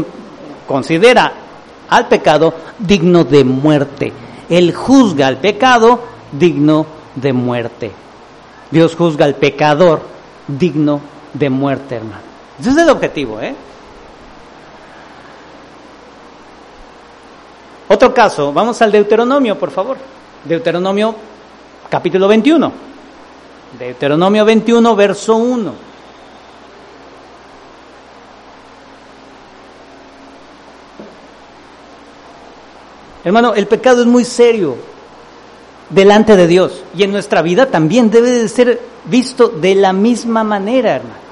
considera 0.67 1.33
al 1.89 2.09
pecado 2.09 2.53
digno 2.81 3.23
de 3.23 3.45
muerte. 3.45 4.13
Él 4.51 4.75
juzga 4.75 5.29
al 5.29 5.39
pecado 5.39 6.01
digno 6.33 6.85
de 7.15 7.33
muerte. 7.33 7.93
Dios 8.73 8.97
juzga 8.97 9.25
al 9.25 9.37
pecador 9.37 10.03
digno 10.49 11.01
de 11.33 11.49
muerte, 11.49 11.95
hermano. 11.95 12.23
Ese 12.59 12.71
es 12.71 12.77
el 12.77 12.89
objetivo, 12.89 13.41
¿eh? 13.41 13.55
Otro 17.89 18.13
caso, 18.13 18.53
vamos 18.53 18.83
al 18.83 18.91
Deuteronomio, 18.91 19.59
por 19.59 19.71
favor. 19.71 19.97
Deuteronomio 20.45 21.15
capítulo 21.89 22.27
21. 22.27 22.73
Deuteronomio 23.79 24.45
21, 24.45 24.97
verso 24.97 25.37
1. 25.37 25.73
Hermano, 33.25 33.55
el 33.55 33.67
pecado 33.67 34.03
es 34.03 34.07
muy 34.07 34.25
serio 34.25 34.77
delante 35.91 36.37
de 36.37 36.47
Dios 36.47 36.83
y 36.97 37.03
en 37.03 37.13
nuestra 37.13 37.43
vida 37.43 37.67
también 37.67 38.11
debe 38.11 38.31
de 38.31 38.49
ser 38.49 38.81
visto 39.05 39.49
de 39.49 39.75
la 39.75 39.93
misma 39.93 40.45
manera, 40.45 40.97
hermano. 40.97 41.27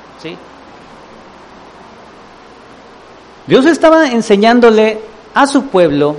Dios 3.47 3.67
estaba 3.67 4.11
enseñándole 4.11 5.01
a 5.35 5.47
su 5.47 5.67
pueblo 5.67 6.17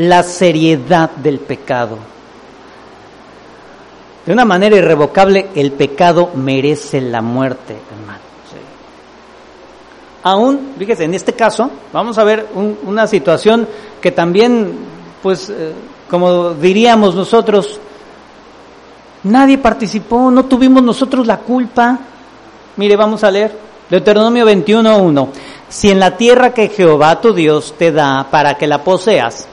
la 0.00 0.22
seriedad 0.22 1.10
del 1.10 1.40
pecado. 1.40 1.98
De 4.24 4.32
una 4.32 4.46
manera 4.46 4.76
irrevocable, 4.76 5.48
el 5.54 5.72
pecado 5.72 6.30
merece 6.34 7.02
la 7.02 7.20
muerte, 7.20 7.76
hermano. 7.92 8.20
Aún, 10.22 10.72
fíjese, 10.78 11.04
en 11.04 11.14
este 11.14 11.34
caso, 11.34 11.70
vamos 11.92 12.16
a 12.16 12.24
ver 12.24 12.46
una 12.54 13.06
situación 13.06 13.68
que 14.00 14.10
también, 14.10 14.72
pues, 15.22 15.50
eh, 15.50 15.72
como 16.08 16.54
diríamos 16.54 17.14
nosotros, 17.14 17.78
nadie 19.24 19.58
participó, 19.58 20.30
no 20.30 20.46
tuvimos 20.46 20.82
nosotros 20.82 21.26
la 21.26 21.38
culpa. 21.38 21.98
Mire, 22.76 22.96
vamos 22.96 23.22
a 23.22 23.30
leer 23.30 23.54
Deuteronomio 23.90 24.46
21.1. 24.46 25.28
Si 25.68 25.90
en 25.90 26.00
la 26.00 26.16
tierra 26.16 26.54
que 26.54 26.68
Jehová 26.68 27.20
tu 27.20 27.34
Dios 27.34 27.74
te 27.76 27.92
da 27.92 28.26
para 28.30 28.54
que 28.54 28.66
la 28.66 28.82
poseas, 28.82 29.46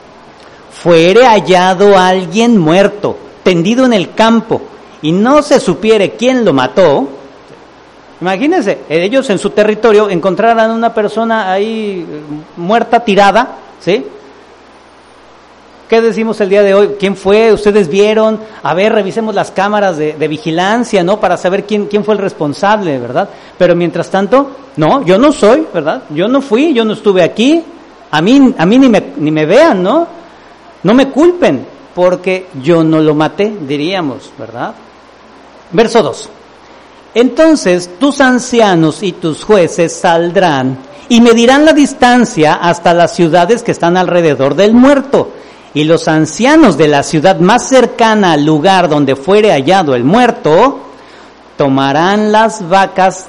fuere 0.88 1.26
hallado 1.26 1.98
alguien 1.98 2.58
muerto, 2.58 3.18
tendido 3.44 3.84
en 3.84 3.92
el 3.92 4.14
campo, 4.14 4.62
y 5.02 5.12
no 5.12 5.42
se 5.42 5.60
supiere 5.60 6.12
quién 6.12 6.46
lo 6.46 6.54
mató, 6.54 7.10
imagínense, 8.22 8.84
ellos 8.88 9.30
en 9.30 9.38
su 9.38 9.50
territorio 9.50 10.10
encontraran 10.10 10.72
una 10.72 10.94
persona 10.94 11.52
ahí 11.52 12.08
eh, 12.10 12.22
muerta, 12.56 13.02
tirada, 13.02 13.56
¿sí? 13.82 14.02
¿Qué 15.90 16.00
decimos 16.00 16.40
el 16.40 16.48
día 16.48 16.64
de 16.64 16.74
hoy? 16.74 16.96
¿Quién 16.98 17.18
fue? 17.18 17.52
¿Ustedes 17.52 17.90
vieron? 17.90 18.40
A 18.64 18.74
ver, 18.74 18.94
revisemos 18.94 19.36
las 19.36 19.52
cámaras 19.52 19.98
de, 19.98 20.14
vigilancia, 20.30 21.04
¿no? 21.04 21.20
Para 21.20 21.36
saber 21.36 21.66
quién, 21.66 21.88
quién 21.88 22.06
fue 22.06 22.14
el 22.14 22.22
responsable, 22.22 22.98
¿verdad? 22.98 23.28
Pero 23.58 23.76
mientras 23.76 24.10
tanto, 24.10 24.52
no, 24.78 25.04
yo 25.04 25.18
no 25.18 25.34
soy, 25.34 25.68
¿verdad? 25.74 26.04
Yo 26.12 26.30
no 26.30 26.40
fui, 26.40 26.74
yo 26.74 26.86
no 26.86 26.94
estuve 26.94 27.24
aquí. 27.24 27.62
A 28.10 28.22
mí, 28.22 28.56
a 28.58 28.66
mí 28.66 28.80
ni 28.80 28.88
me, 28.88 29.04
ni 29.18 29.32
me 29.32 29.46
vean, 29.46 29.84
¿no? 29.84 30.18
No 30.84 30.94
me 30.94 31.10
culpen 31.10 31.66
porque 31.96 32.48
yo 32.62 32.84
no 32.84 33.00
lo 33.00 33.16
maté, 33.16 33.56
diríamos, 33.68 34.32
¿verdad? 34.38 34.74
Verso 35.72 36.04
2. 36.04 36.30
Entonces 37.16 37.90
tus 38.00 38.22
ancianos 38.22 39.02
y 39.02 39.14
tus 39.14 39.44
jueces 39.44 39.94
saldrán 39.94 40.78
y 41.10 41.22
medirán 41.22 41.66
la 41.66 41.74
distancia 41.74 42.54
hasta 42.54 42.94
las 42.94 43.16
ciudades 43.16 43.64
que 43.64 43.72
están 43.72 43.98
alrededor 43.98 44.56
del 44.56 44.74
muerto. 44.74 45.32
Y 45.74 45.84
los 45.84 46.08
ancianos 46.08 46.78
de 46.78 46.88
la 46.88 47.04
ciudad 47.04 47.40
más 47.40 47.68
cercana 47.68 48.34
al 48.34 48.46
lugar 48.46 48.90
donde 48.90 49.16
fuere 49.16 49.52
hallado 49.52 49.96
el 49.96 50.04
muerto 50.04 50.80
tomarán 51.58 52.32
las 52.32 52.68
vacas, 52.68 53.26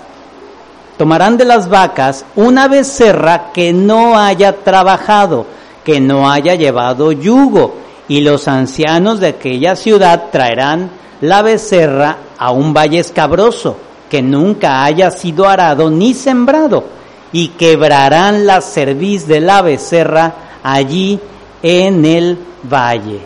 tomarán 0.97 1.37
de 1.37 1.45
las 1.45 1.69
vacas 1.69 2.25
una 2.37 2.69
becerra 2.69 3.51
que 3.53 3.73
no 3.73 4.19
haya 4.19 4.57
trabajado, 4.57 5.47
que 5.89 6.03
no 6.03 6.31
haya 6.31 6.55
llevado 6.55 7.13
yugo, 7.13 7.77
y 8.09 8.21
los 8.21 8.47
ancianos 8.47 9.21
de 9.21 9.29
aquella 9.29 9.75
ciudad 9.75 10.25
traerán 10.31 10.91
la 11.23 11.41
becerra 11.41 12.19
a 12.37 12.51
un 12.51 12.75
valle 12.75 12.99
escabroso, 12.99 13.75
que 14.11 14.21
nunca 14.21 14.85
haya 14.85 15.11
sido 15.11 15.49
arado 15.49 15.89
ni 15.89 16.13
sembrado, 16.13 16.85
y 17.33 17.49
quebrarán 17.49 18.45
la 18.47 18.61
cerviz 18.61 19.27
de 19.27 19.41
la 19.41 19.63
becerra 19.63 20.35
allí 20.63 21.19
en 21.63 22.05
el 22.05 22.39
valle. 22.71 23.21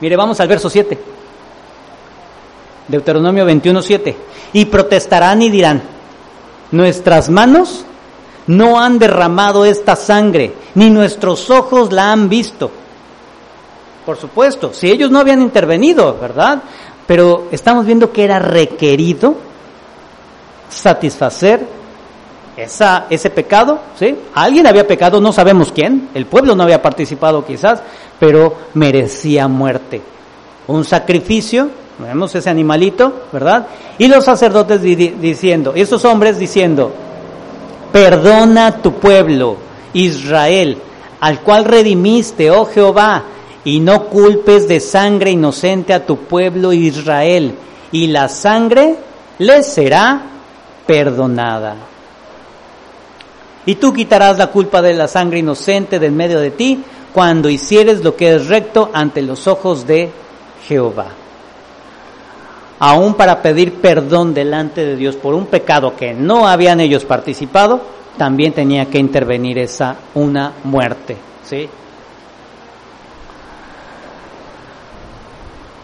Mire, 0.00 0.16
vamos 0.16 0.40
al 0.40 0.48
verso 0.48 0.70
7. 0.70 0.98
Deuteronomio 2.88 3.44
21, 3.44 3.82
7. 3.82 4.16
Y 4.54 4.64
protestarán 4.64 5.42
y 5.42 5.50
dirán, 5.50 5.82
nuestras 6.70 7.28
manos 7.28 7.84
no 8.48 8.80
han 8.80 8.98
derramado 8.98 9.64
esta 9.64 9.94
sangre, 9.94 10.52
ni 10.74 10.90
nuestros 10.90 11.50
ojos 11.50 11.92
la 11.92 12.10
han 12.10 12.28
visto. 12.28 12.70
Por 14.04 14.16
supuesto, 14.16 14.72
si 14.72 14.90
ellos 14.90 15.10
no 15.10 15.20
habían 15.20 15.42
intervenido, 15.42 16.16
¿verdad? 16.20 16.62
Pero 17.06 17.48
estamos 17.52 17.86
viendo 17.86 18.10
que 18.10 18.24
era 18.24 18.38
requerido 18.38 19.34
satisfacer 20.70 21.66
esa, 22.56 23.06
ese 23.10 23.30
pecado, 23.30 23.80
¿sí? 23.98 24.16
Alguien 24.34 24.66
había 24.66 24.86
pecado, 24.86 25.20
no 25.20 25.32
sabemos 25.32 25.70
quién, 25.70 26.08
el 26.14 26.26
pueblo 26.26 26.56
no 26.56 26.62
había 26.62 26.82
participado 26.82 27.44
quizás, 27.44 27.82
pero 28.18 28.56
merecía 28.74 29.46
muerte. 29.46 30.00
Un 30.66 30.84
sacrificio, 30.84 31.68
vemos 31.98 32.34
ese 32.34 32.48
animalito, 32.48 33.24
¿verdad? 33.30 33.66
Y 33.98 34.08
los 34.08 34.24
sacerdotes 34.24 34.80
diciendo, 34.80 35.74
y 35.76 35.82
esos 35.82 36.04
hombres 36.06 36.38
diciendo, 36.38 36.92
perdona 37.92 38.82
tu 38.82 38.94
pueblo, 38.94 39.56
Israel, 39.92 40.78
al 41.20 41.40
cual 41.40 41.64
redimiste, 41.64 42.50
oh 42.50 42.66
Jehová, 42.66 43.24
y 43.64 43.80
no 43.80 44.04
culpes 44.04 44.68
de 44.68 44.80
sangre 44.80 45.30
inocente 45.30 45.92
a 45.92 46.06
tu 46.06 46.16
pueblo 46.16 46.72
Israel, 46.72 47.54
y 47.92 48.06
la 48.08 48.28
sangre 48.28 48.96
le 49.38 49.62
será 49.62 50.22
perdonada. 50.86 51.76
Y 53.66 53.74
tú 53.74 53.92
quitarás 53.92 54.38
la 54.38 54.46
culpa 54.46 54.80
de 54.80 54.94
la 54.94 55.08
sangre 55.08 55.40
inocente 55.40 55.98
del 55.98 56.12
medio 56.12 56.40
de 56.40 56.50
ti 56.50 56.82
cuando 57.12 57.50
hicieres 57.50 58.02
lo 58.02 58.16
que 58.16 58.34
es 58.34 58.46
recto 58.46 58.90
ante 58.94 59.20
los 59.20 59.46
ojos 59.46 59.86
de 59.86 60.10
Jehová. 60.66 61.08
Aún 62.80 63.14
para 63.14 63.42
pedir 63.42 63.80
perdón 63.80 64.34
delante 64.34 64.84
de 64.84 64.96
Dios 64.96 65.16
por 65.16 65.34
un 65.34 65.46
pecado 65.46 65.96
que 65.96 66.14
no 66.14 66.46
habían 66.46 66.80
ellos 66.80 67.04
participado, 67.04 67.80
también 68.16 68.52
tenía 68.52 68.86
que 68.86 68.98
intervenir 68.98 69.58
esa 69.58 69.96
una 70.14 70.52
muerte, 70.64 71.16
¿sí? 71.44 71.68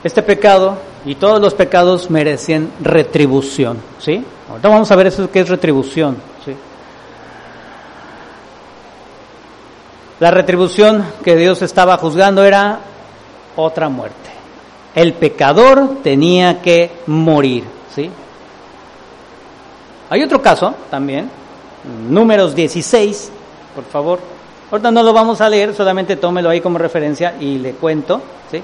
Este 0.03 0.23
pecado 0.23 0.77
y 1.07 1.15
todos 1.15 1.41
los 1.41 1.55
pecados 1.55 2.11
merecían 2.11 2.71
retribución, 2.81 3.79
¿sí? 3.99 4.23
Ahorita 4.51 4.69
vamos 4.69 4.91
a 4.91 4.97
ver 4.97 5.07
eso 5.07 5.31
que 5.31 5.41
es 5.41 5.49
retribución, 5.49 6.17
¿sí? 6.45 6.55
La 10.21 10.31
retribución 10.31 11.05
que 11.25 11.37
Dios 11.37 11.63
estaba 11.63 11.97
juzgando 11.97 12.45
era 12.45 12.81
otra 13.57 13.89
muerte. 13.89 14.34
El 14.95 15.15
pecador 15.15 15.99
tenía 16.03 16.63
que 16.63 16.91
morir, 17.07 17.65
¿sí? 17.95 18.11
Hay 20.11 20.23
otro 20.23 20.41
caso 20.41 20.75
también, 20.91 21.29
números 22.09 22.55
16, 22.55 23.33
por 23.75 23.85
favor. 23.85 24.21
Ahorita 24.71 24.91
no 24.91 25.03
lo 25.03 25.13
vamos 25.13 25.41
a 25.41 25.49
leer, 25.49 25.75
solamente 25.75 26.17
tómelo 26.17 26.51
ahí 26.51 26.61
como 26.61 26.79
referencia 26.79 27.35
y 27.41 27.59
le 27.59 27.73
cuento, 27.73 28.21
¿sí? 28.51 28.63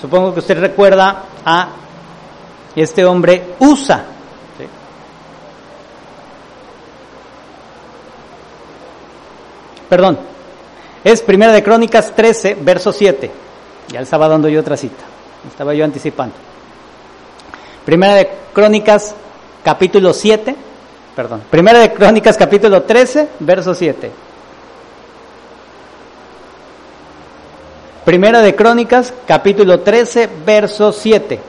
Supongo 0.00 0.32
que 0.32 0.40
usted 0.40 0.58
recuerda 0.58 1.24
a 1.44 1.68
este 2.74 3.04
hombre 3.04 3.54
Usa, 3.58 4.04
Perdón, 9.90 10.18
es 11.02 11.20
Primera 11.20 11.50
de 11.52 11.64
Crónicas 11.64 12.14
13, 12.14 12.58
verso 12.60 12.92
7. 12.92 13.28
Ya 13.90 13.98
le 13.98 14.04
estaba 14.04 14.28
dando 14.28 14.48
yo 14.48 14.60
otra 14.60 14.76
cita, 14.76 15.04
estaba 15.48 15.74
yo 15.74 15.84
anticipando. 15.84 16.34
Primera 17.84 18.14
de 18.14 18.30
Crónicas 18.52 19.14
capítulo 19.64 20.12
7, 20.12 20.54
perdón, 21.16 21.42
Primera 21.50 21.80
de 21.80 21.92
Crónicas 21.92 22.36
capítulo 22.36 22.82
13, 22.82 23.28
verso 23.40 23.74
7. 23.74 24.10
Primera 28.04 28.42
de 28.42 28.54
Crónicas 28.54 29.12
capítulo 29.26 29.80
13, 29.80 30.28
verso 30.46 30.92
7. 30.92 31.40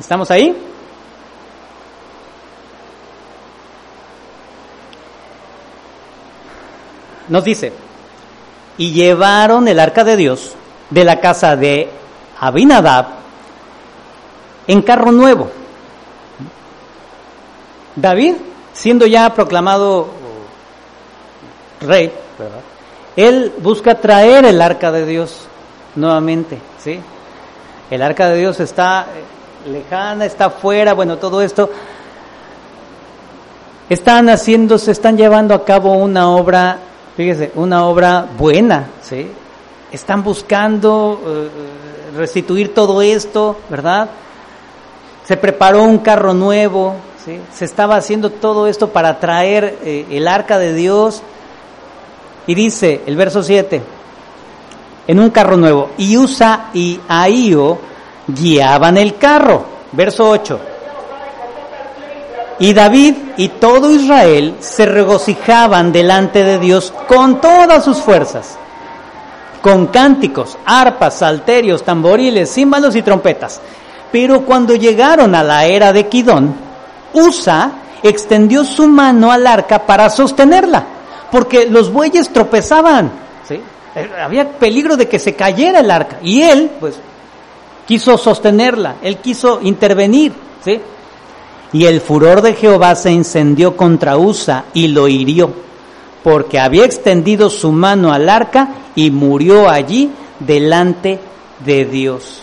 ¿Estamos 0.00 0.30
ahí? 0.32 0.71
Nos 7.28 7.44
dice, 7.44 7.72
y 8.78 8.92
llevaron 8.92 9.68
el 9.68 9.78
arca 9.78 10.04
de 10.04 10.16
Dios 10.16 10.52
de 10.90 11.04
la 11.04 11.20
casa 11.20 11.56
de 11.56 11.88
Abinadab 12.40 13.06
en 14.66 14.82
carro 14.82 15.12
nuevo. 15.12 15.50
David, 17.96 18.36
siendo 18.72 19.06
ya 19.06 19.32
proclamado 19.34 20.08
rey, 21.80 22.12
él 23.16 23.52
busca 23.58 23.96
traer 23.96 24.44
el 24.44 24.60
arca 24.62 24.90
de 24.90 25.04
Dios 25.04 25.46
nuevamente, 25.94 26.58
¿sí? 26.78 27.00
El 27.90 28.02
arca 28.02 28.28
de 28.30 28.38
Dios 28.38 28.58
está 28.60 29.06
lejana, 29.70 30.24
está 30.24 30.46
afuera, 30.46 30.94
bueno, 30.94 31.18
todo 31.18 31.42
esto. 31.42 31.70
Están 33.88 34.30
haciendo, 34.30 34.78
se 34.78 34.92
están 34.92 35.18
llevando 35.18 35.54
a 35.54 35.64
cabo 35.64 35.92
una 35.92 36.30
obra, 36.30 36.78
fíjese, 37.16 37.52
una 37.54 37.86
obra 37.86 38.26
buena, 38.36 38.88
¿sí? 39.02 39.28
Están 39.90 40.22
buscando 40.22 41.20
eh, 41.26 41.48
restituir 42.16 42.74
todo 42.74 43.02
esto, 43.02 43.56
¿verdad? 43.68 44.08
Se 45.24 45.36
preparó 45.36 45.82
un 45.82 45.98
carro 45.98 46.34
nuevo, 46.34 46.94
¿sí? 47.24 47.38
Se 47.52 47.64
estaba 47.64 47.96
haciendo 47.96 48.30
todo 48.30 48.66
esto 48.66 48.88
para 48.88 49.20
traer 49.20 49.78
eh, 49.84 50.06
el 50.10 50.26
arca 50.28 50.58
de 50.58 50.74
Dios. 50.74 51.22
Y 52.46 52.54
dice 52.54 53.02
el 53.06 53.16
verso 53.16 53.42
7, 53.42 53.82
en 55.06 55.20
un 55.20 55.30
carro 55.30 55.56
nuevo, 55.56 55.90
y 55.96 56.16
Usa 56.16 56.70
y 56.74 57.00
Ahío 57.06 57.78
guiaban 58.26 58.96
el 58.96 59.16
carro. 59.16 59.64
Verso 59.92 60.28
8. 60.28 60.71
Y 62.58 62.74
David 62.74 63.14
y 63.36 63.48
todo 63.48 63.90
Israel 63.90 64.56
se 64.60 64.86
regocijaban 64.86 65.92
delante 65.92 66.44
de 66.44 66.58
Dios 66.58 66.92
con 67.08 67.40
todas 67.40 67.84
sus 67.84 67.98
fuerzas, 67.98 68.56
con 69.60 69.86
cánticos, 69.88 70.58
arpas, 70.64 71.18
salterios, 71.18 71.82
tamboriles, 71.82 72.52
címbalos 72.52 72.94
y 72.96 73.02
trompetas. 73.02 73.60
Pero 74.10 74.42
cuando 74.42 74.74
llegaron 74.74 75.34
a 75.34 75.42
la 75.42 75.64
era 75.64 75.92
de 75.92 76.08
Kidón, 76.08 76.54
Usa 77.14 77.72
extendió 78.02 78.64
su 78.64 78.86
mano 78.86 79.30
al 79.30 79.46
arca 79.46 79.86
para 79.86 80.10
sostenerla, 80.10 80.84
porque 81.30 81.66
los 81.66 81.92
bueyes 81.92 82.32
tropezaban, 82.32 83.10
¿sí? 83.48 83.60
había 84.22 84.48
peligro 84.50 84.96
de 84.96 85.08
que 85.08 85.18
se 85.18 85.34
cayera 85.34 85.80
el 85.80 85.90
arca, 85.90 86.18
y 86.22 86.42
él, 86.42 86.70
pues, 86.80 86.96
quiso 87.86 88.18
sostenerla, 88.18 88.96
él 89.02 89.18
quiso 89.18 89.60
intervenir, 89.62 90.32
¿sí? 90.64 90.80
Y 91.72 91.86
el 91.86 92.00
furor 92.00 92.42
de 92.42 92.54
Jehová 92.54 92.94
se 92.94 93.10
incendió 93.10 93.76
contra 93.76 94.16
Usa 94.18 94.66
y 94.74 94.88
lo 94.88 95.08
hirió, 95.08 95.50
porque 96.22 96.60
había 96.60 96.84
extendido 96.84 97.48
su 97.48 97.72
mano 97.72 98.12
al 98.12 98.28
arca 98.28 98.68
y 98.94 99.10
murió 99.10 99.68
allí 99.68 100.10
delante 100.38 101.18
de 101.64 101.84
Dios. 101.84 102.42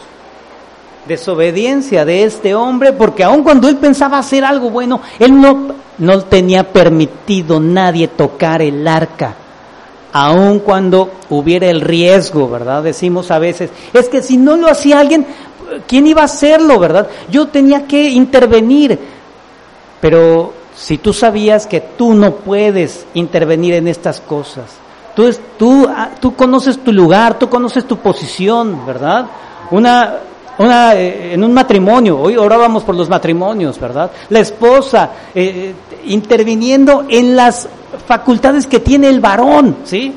Desobediencia 1.08 2.06
de 2.06 2.24
este 2.24 2.56
hombre, 2.56 2.94
porque 2.94 3.24
aun 3.24 3.44
cuando 3.44 3.68
él 3.68 3.78
pensaba 3.78 4.18
hacer 4.18 4.44
algo 4.44 4.70
bueno, 4.70 5.02
él 5.20 5.40
no, 5.40 5.74
no 5.98 6.22
tenía 6.22 6.72
permitido 6.72 7.60
nadie 7.60 8.08
tocar 8.08 8.62
el 8.62 8.88
arca 8.88 9.36
aun 10.12 10.60
cuando 10.60 11.12
hubiera 11.30 11.68
el 11.68 11.82
riesgo, 11.82 12.50
¿verdad? 12.50 12.84
Decimos 12.84 13.32
a 13.32 13.40
veces, 13.40 13.70
es 13.94 14.10
que 14.10 14.22
si 14.22 14.38
no 14.38 14.58
lo 14.58 14.68
hacía 14.68 15.00
alguien, 15.00 15.26
¿quién 15.88 16.08
iba 16.08 16.22
a 16.22 16.26
hacerlo, 16.26 16.80
verdad? 16.80 17.08
Yo 17.30 17.48
tenía 17.48 17.86
que 17.86 18.10
intervenir, 18.10 19.00
pero 20.02 20.54
Si 20.76 20.98
tú 20.98 21.12
sabías 21.12 21.68
que 21.68 21.82
tú 21.82 22.14
no 22.14 22.36
puedes 22.36 23.06
intervenir 23.14 23.74
en 23.74 23.90
estas 23.90 24.22
cosas, 24.22 24.64
tú, 25.14 25.30
tú, 25.58 25.86
ah, 25.90 26.12
tú 26.22 26.34
conoces 26.36 26.80
tu 26.80 26.94
lugar, 26.94 27.38
tú 27.38 27.50
conoces 27.50 27.84
tu 27.86 27.98
posición, 27.98 28.86
¿verdad? 28.86 29.26
Una, 29.72 30.20
una, 30.58 30.96
eh, 30.96 31.34
en 31.34 31.44
un 31.44 31.54
matrimonio, 31.54 32.18
hoy 32.18 32.38
orábamos 32.38 32.84
por 32.84 32.96
los 32.96 33.10
matrimonios, 33.10 33.78
¿verdad? 33.78 34.10
La 34.30 34.40
esposa 34.40 35.10
eh, 35.36 35.74
interviniendo 36.06 37.04
en 37.10 37.36
las 37.36 37.68
facultades 38.08 38.66
que 38.66 38.80
tiene 38.80 39.10
el 39.10 39.20
varón, 39.20 39.80
¿sí? 39.84 40.16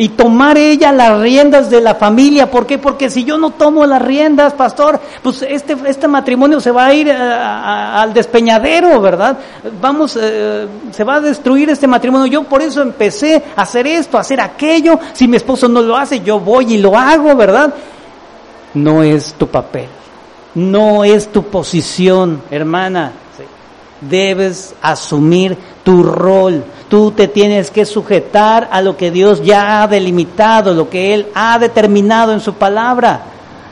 Y 0.00 0.08
tomar 0.08 0.56
ella 0.56 0.92
las 0.92 1.20
riendas 1.20 1.68
de 1.68 1.78
la 1.78 1.94
familia. 1.94 2.50
¿Por 2.50 2.64
qué? 2.64 2.78
Porque 2.78 3.10
si 3.10 3.22
yo 3.22 3.36
no 3.36 3.50
tomo 3.50 3.84
las 3.84 4.00
riendas, 4.00 4.54
pastor, 4.54 4.98
pues 5.22 5.42
este, 5.42 5.76
este 5.84 6.08
matrimonio 6.08 6.58
se 6.58 6.70
va 6.70 6.86
a 6.86 6.94
ir 6.94 7.12
al 7.12 8.14
despeñadero, 8.14 8.98
¿verdad? 9.02 9.38
Vamos, 9.78 10.18
eh, 10.18 10.66
se 10.90 11.04
va 11.04 11.16
a 11.16 11.20
destruir 11.20 11.68
este 11.68 11.86
matrimonio. 11.86 12.24
Yo 12.28 12.44
por 12.44 12.62
eso 12.62 12.80
empecé 12.80 13.42
a 13.54 13.60
hacer 13.60 13.86
esto, 13.86 14.16
a 14.16 14.22
hacer 14.22 14.40
aquello. 14.40 14.98
Si 15.12 15.28
mi 15.28 15.36
esposo 15.36 15.68
no 15.68 15.82
lo 15.82 15.94
hace, 15.94 16.20
yo 16.20 16.40
voy 16.40 16.76
y 16.76 16.78
lo 16.78 16.96
hago, 16.96 17.36
¿verdad? 17.36 17.74
No 18.72 19.02
es 19.02 19.34
tu 19.34 19.48
papel, 19.48 19.88
no 20.54 21.04
es 21.04 21.30
tu 21.30 21.42
posición, 21.42 22.40
hermana. 22.50 23.12
Debes 24.00 24.74
asumir 24.80 25.58
tu 25.84 26.02
rol 26.02 26.64
Tú 26.90 27.12
te 27.12 27.28
tienes 27.28 27.70
que 27.70 27.84
sujetar 27.84 28.68
a 28.72 28.82
lo 28.82 28.96
que 28.96 29.12
Dios 29.12 29.44
ya 29.44 29.80
ha 29.80 29.86
delimitado, 29.86 30.74
lo 30.74 30.90
que 30.90 31.14
Él 31.14 31.28
ha 31.36 31.56
determinado 31.60 32.32
en 32.32 32.40
su 32.40 32.54
palabra. 32.54 33.22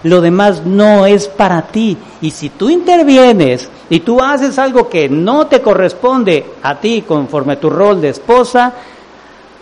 Lo 0.04 0.20
demás 0.20 0.64
no 0.64 1.04
es 1.04 1.26
para 1.26 1.62
ti. 1.62 1.98
Y 2.20 2.30
si 2.30 2.50
tú 2.50 2.70
intervienes 2.70 3.68
y 3.90 3.98
tú 3.98 4.20
haces 4.22 4.56
algo 4.60 4.88
que 4.88 5.08
no 5.08 5.48
te 5.48 5.60
corresponde 5.60 6.46
a 6.62 6.78
ti 6.78 7.02
conforme 7.02 7.54
a 7.54 7.60
tu 7.60 7.68
rol 7.68 8.00
de 8.00 8.10
esposa, 8.10 8.72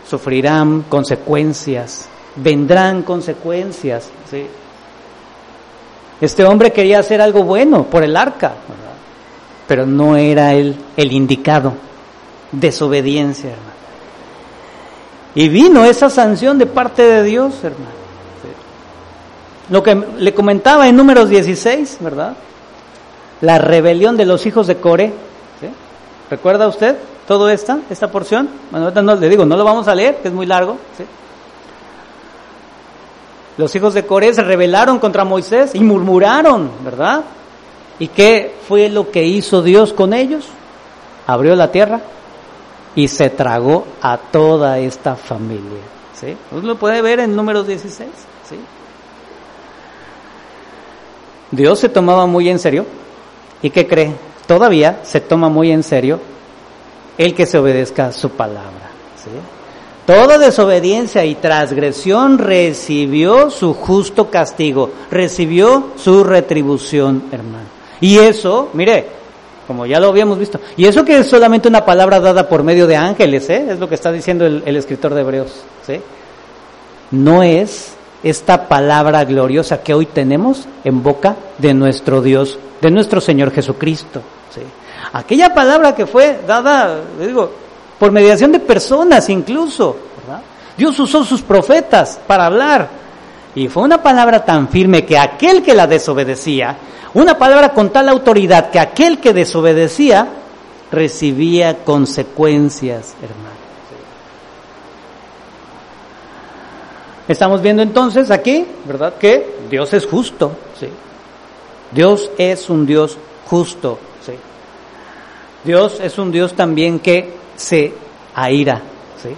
sufrirán 0.06 0.82
consecuencias, 0.82 2.10
vendrán 2.36 3.04
consecuencias. 3.04 4.10
Este 6.20 6.44
hombre 6.44 6.72
quería 6.72 6.98
hacer 6.98 7.22
algo 7.22 7.42
bueno 7.42 7.84
por 7.84 8.02
el 8.02 8.18
arca, 8.18 8.52
pero 9.66 9.86
no 9.86 10.14
era 10.14 10.52
él 10.52 10.76
el 10.94 11.10
indicado 11.10 11.86
desobediencia, 12.52 13.50
hermano. 13.50 13.76
Y 15.34 15.48
vino 15.50 15.84
esa 15.84 16.08
sanción 16.08 16.58
de 16.58 16.66
parte 16.66 17.02
de 17.02 17.22
Dios, 17.22 17.54
hermano. 17.62 17.96
Lo 19.68 19.82
que 19.82 19.94
le 19.94 20.32
comentaba 20.32 20.88
en 20.88 20.96
números 20.96 21.28
16, 21.28 21.98
¿verdad? 22.00 22.34
La 23.42 23.58
rebelión 23.58 24.16
de 24.16 24.24
los 24.24 24.46
hijos 24.46 24.66
de 24.66 24.76
Core. 24.76 25.12
¿Recuerda 26.30 26.66
usted 26.66 26.96
todo 27.28 27.50
esta, 27.50 27.78
esta 27.90 28.10
porción? 28.10 28.48
Bueno, 28.70 28.86
ahorita 28.86 29.02
no, 29.02 29.14
le 29.14 29.28
digo, 29.28 29.44
no 29.44 29.56
lo 29.56 29.64
vamos 29.64 29.86
a 29.88 29.94
leer, 29.94 30.16
que 30.16 30.28
es 30.28 30.34
muy 30.34 30.46
largo. 30.46 30.78
Los 33.58 33.74
hijos 33.76 33.94
de 33.94 34.06
Core 34.06 34.32
se 34.32 34.42
rebelaron 34.42 34.98
contra 34.98 35.24
Moisés 35.24 35.74
y 35.74 35.80
murmuraron, 35.80 36.70
¿verdad? 36.82 37.24
¿Y 37.98 38.08
qué 38.08 38.54
fue 38.66 38.88
lo 38.88 39.10
que 39.10 39.24
hizo 39.24 39.62
Dios 39.62 39.92
con 39.92 40.14
ellos? 40.14 40.46
Abrió 41.26 41.54
la 41.56 41.70
tierra 41.70 42.00
y 42.96 43.08
se 43.08 43.30
tragó 43.30 43.86
a 44.00 44.16
toda 44.16 44.78
esta 44.78 45.14
familia. 45.14 45.82
¿sí? 46.18 46.36
Usted 46.50 46.66
lo 46.66 46.76
puede 46.76 47.02
ver 47.02 47.20
en 47.20 47.36
números 47.36 47.68
16. 47.68 48.08
¿sí? 48.48 48.56
Dios 51.52 51.78
se 51.78 51.90
tomaba 51.90 52.26
muy 52.26 52.48
en 52.48 52.58
serio. 52.58 52.86
¿Y 53.62 53.70
qué 53.70 53.86
cree? 53.86 54.12
Todavía 54.46 55.00
se 55.04 55.20
toma 55.20 55.48
muy 55.48 55.70
en 55.70 55.82
serio 55.82 56.18
el 57.18 57.34
que 57.34 57.46
se 57.46 57.58
obedezca 57.58 58.10
su 58.12 58.30
palabra. 58.30 58.90
¿sí? 59.22 59.30
Toda 60.06 60.38
desobediencia 60.38 61.24
y 61.24 61.34
transgresión 61.34 62.38
recibió 62.38 63.50
su 63.50 63.74
justo 63.74 64.30
castigo, 64.30 64.90
recibió 65.10 65.88
su 65.96 66.24
retribución, 66.24 67.24
hermano. 67.30 67.66
Y 68.00 68.18
eso, 68.18 68.68
mire, 68.72 69.15
como 69.66 69.86
ya 69.86 70.00
lo 70.00 70.08
habíamos 70.08 70.38
visto. 70.38 70.60
Y 70.76 70.86
eso 70.86 71.04
que 71.04 71.18
es 71.18 71.26
solamente 71.26 71.68
una 71.68 71.84
palabra 71.84 72.20
dada 72.20 72.48
por 72.48 72.62
medio 72.62 72.86
de 72.86 72.96
ángeles, 72.96 73.48
¿eh? 73.50 73.66
es 73.70 73.78
lo 73.78 73.88
que 73.88 73.94
está 73.94 74.12
diciendo 74.12 74.46
el, 74.46 74.76
escritor 74.76 75.14
de 75.14 75.20
Hebreos. 75.22 75.62
¿sí? 75.86 76.00
No 77.10 77.42
es 77.42 77.94
esta 78.22 78.68
palabra 78.68 79.24
gloriosa 79.24 79.82
que 79.82 79.94
hoy 79.94 80.06
tenemos 80.06 80.66
en 80.84 81.02
boca 81.02 81.36
de 81.58 81.74
nuestro 81.74 82.22
Dios, 82.22 82.58
de 82.80 82.90
nuestro 82.90 83.20
Señor 83.20 83.50
Jesucristo. 83.50 84.20
¿sí? 84.54 84.62
Aquella 85.12 85.52
palabra 85.52 85.94
que 85.94 86.06
fue 86.06 86.40
dada, 86.46 87.00
digo, 87.18 87.50
por 87.98 88.12
mediación 88.12 88.52
de 88.52 88.60
personas 88.60 89.28
incluso. 89.28 89.96
Dios 90.76 90.98
usó 91.00 91.24
sus 91.24 91.40
profetas 91.40 92.20
para 92.26 92.46
hablar. 92.46 93.05
Y 93.56 93.66
fue 93.68 93.82
una 93.82 94.00
palabra 94.00 94.44
tan 94.44 94.68
firme 94.68 95.04
que 95.04 95.18
aquel 95.18 95.62
que 95.64 95.74
la 95.74 95.88
desobedecía 95.88 96.76
una 97.16 97.38
palabra 97.38 97.70
con 97.70 97.88
tal 97.88 98.10
autoridad 98.10 98.70
que 98.70 98.78
aquel 98.78 99.18
que 99.20 99.32
desobedecía 99.32 100.28
recibía 100.92 101.78
consecuencias, 101.82 103.14
hermano. 103.22 103.56
Estamos 107.26 107.62
viendo 107.62 107.82
entonces 107.82 108.30
aquí, 108.30 108.66
¿verdad? 108.84 109.14
Que 109.18 109.56
Dios 109.70 109.94
es 109.94 110.04
justo, 110.04 110.52
¿sí? 110.78 110.88
Dios 111.90 112.30
es 112.36 112.68
un 112.68 112.84
Dios 112.84 113.16
justo, 113.48 113.98
¿sí? 114.24 114.34
Dios 115.64 115.98
es 116.00 116.18
un 116.18 116.30
Dios 116.30 116.52
también 116.52 116.98
que 116.98 117.32
se 117.56 117.94
aira, 118.34 118.82
¿sí? 119.22 119.30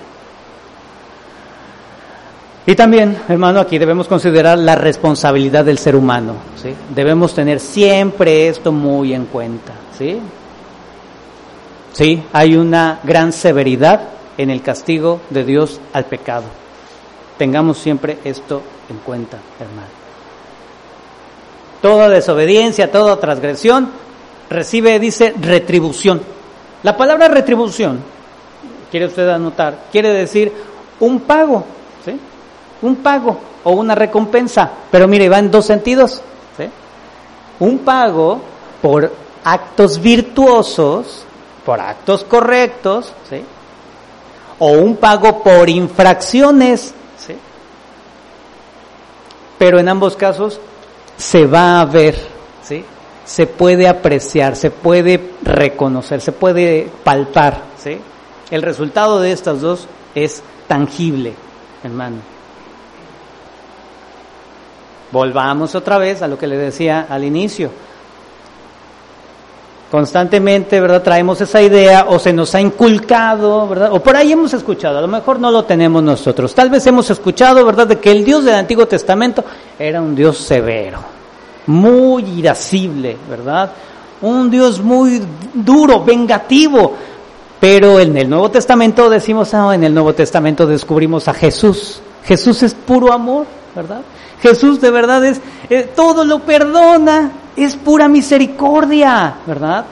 Y 2.68 2.76
también, 2.76 3.16
hermano, 3.26 3.60
aquí 3.60 3.78
debemos 3.78 4.08
considerar 4.08 4.58
la 4.58 4.74
responsabilidad 4.74 5.64
del 5.64 5.78
ser 5.78 5.96
humano. 5.96 6.34
¿sí? 6.62 6.74
Debemos 6.94 7.32
tener 7.32 7.60
siempre 7.60 8.46
esto 8.46 8.72
muy 8.72 9.14
en 9.14 9.24
cuenta. 9.24 9.72
¿sí? 9.96 10.20
sí, 11.94 12.22
hay 12.30 12.56
una 12.56 13.00
gran 13.04 13.32
severidad 13.32 14.02
en 14.36 14.50
el 14.50 14.60
castigo 14.60 15.22
de 15.30 15.44
Dios 15.44 15.80
al 15.94 16.04
pecado. 16.04 16.44
Tengamos 17.38 17.78
siempre 17.78 18.18
esto 18.22 18.60
en 18.90 18.98
cuenta, 18.98 19.38
hermano. 19.58 19.88
Toda 21.80 22.10
desobediencia, 22.10 22.92
toda 22.92 23.18
transgresión 23.18 23.88
recibe, 24.50 24.98
dice, 24.98 25.32
retribución. 25.40 26.20
La 26.82 26.98
palabra 26.98 27.28
retribución, 27.28 28.00
quiere 28.90 29.06
usted 29.06 29.26
anotar, 29.26 29.86
quiere 29.90 30.12
decir 30.12 30.52
un 31.00 31.20
pago 31.20 31.64
un 32.83 32.97
pago 32.97 33.37
o 33.64 33.72
una 33.72 33.95
recompensa. 33.95 34.70
Pero 34.91 35.09
mire, 35.09 35.29
va 35.29 35.39
en 35.39 35.51
dos 35.51 35.66
sentidos. 35.66 36.22
Un 37.61 37.79
pago 37.79 38.41
por 38.81 39.12
actos 39.43 40.01
virtuosos, 40.01 41.24
por 41.66 41.81
actos 41.81 42.22
correctos, 42.24 43.12
o 44.59 44.72
un 44.72 44.97
pago 44.97 45.43
por 45.43 45.68
infracciones. 45.68 46.95
Pero 49.59 49.81
en 49.81 49.89
ambos 49.89 50.14
casos 50.14 50.61
se 51.16 51.47
va 51.47 51.81
a 51.81 51.85
ver, 51.85 52.16
¿sí? 52.62 52.85
se 53.24 53.47
puede 53.49 53.89
apreciar, 53.89 54.55
se 54.55 54.70
puede 54.70 55.33
reconocer, 55.43 56.20
se 56.20 56.31
puede 56.31 56.89
palpar. 57.03 57.62
¿sí? 57.83 57.99
El 58.53 58.62
resultado 58.62 59.20
de 59.20 59.33
estas 59.33 59.61
dos 59.61 59.89
es 60.14 60.45
tangible, 60.68 61.35
hermano. 61.83 62.38
Volvamos 65.11 65.74
otra 65.74 65.98
vez 65.98 66.22
a 66.22 66.28
lo 66.28 66.38
que 66.38 66.46
le 66.46 66.56
decía 66.56 67.06
al 67.09 67.24
inicio. 67.24 67.70
Constantemente, 69.90 70.80
¿verdad? 70.80 71.02
Traemos 71.02 71.40
esa 71.40 71.62
idea 71.62 72.06
o 72.09 72.18
se 72.18 72.30
nos 72.30 72.54
ha 72.54 72.61
inculcado, 72.61 73.66
¿verdad? 73.66 73.90
O 73.92 74.00
por 74.00 74.16
ahí 74.16 74.32
hemos 74.32 74.52
escuchado, 74.52 74.98
a 74.98 75.00
lo 75.00 75.09
mejor 75.09 75.40
no 75.40 75.50
lo 75.50 75.64
tenemos 75.64 76.02
nosotros. 76.02 76.54
Tal 76.54 76.68
vez 76.68 76.86
hemos 76.86 77.09
escuchado, 77.09 77.64
¿verdad?, 77.64 77.86
de 77.86 77.98
que 77.98 78.11
el 78.11 78.22
Dios 78.22 78.44
del 78.44 78.54
Antiguo 78.54 78.86
Testamento 78.86 79.42
era 79.78 80.02
un 80.02 80.14
Dios 80.14 80.36
severo, 80.36 80.98
muy 81.66 82.22
irascible, 82.38 83.16
¿verdad? 83.30 83.72
Un 84.20 84.50
Dios 84.50 84.78
muy 84.80 85.22
duro, 85.54 86.04
vengativo. 86.04 86.94
Pero 87.59 87.98
en 87.98 88.16
el 88.18 88.28
Nuevo 88.28 88.50
Testamento 88.50 89.09
decimos, 89.09 89.54
ah, 89.54 89.74
en 89.74 89.84
el 89.84 89.94
Nuevo 89.94 90.12
Testamento 90.12 90.66
descubrimos 90.66 91.28
a 91.28 91.34
Jesús. 91.34 92.02
Jesús 92.29 92.62
es 92.62 92.74
puro 92.74 93.11
amor, 93.11 93.47
¿verdad? 93.74 94.03
Jesús 94.43 94.83
de 94.83 94.91
verdad 94.91 95.24
es, 95.24 95.41
eh, 95.70 95.91
todo 95.97 96.26
lo 96.26 96.41
perdona, 96.41 97.33
es 97.57 97.74
pura 97.74 98.07
misericordia, 98.07 99.37
¿verdad? 99.47 99.87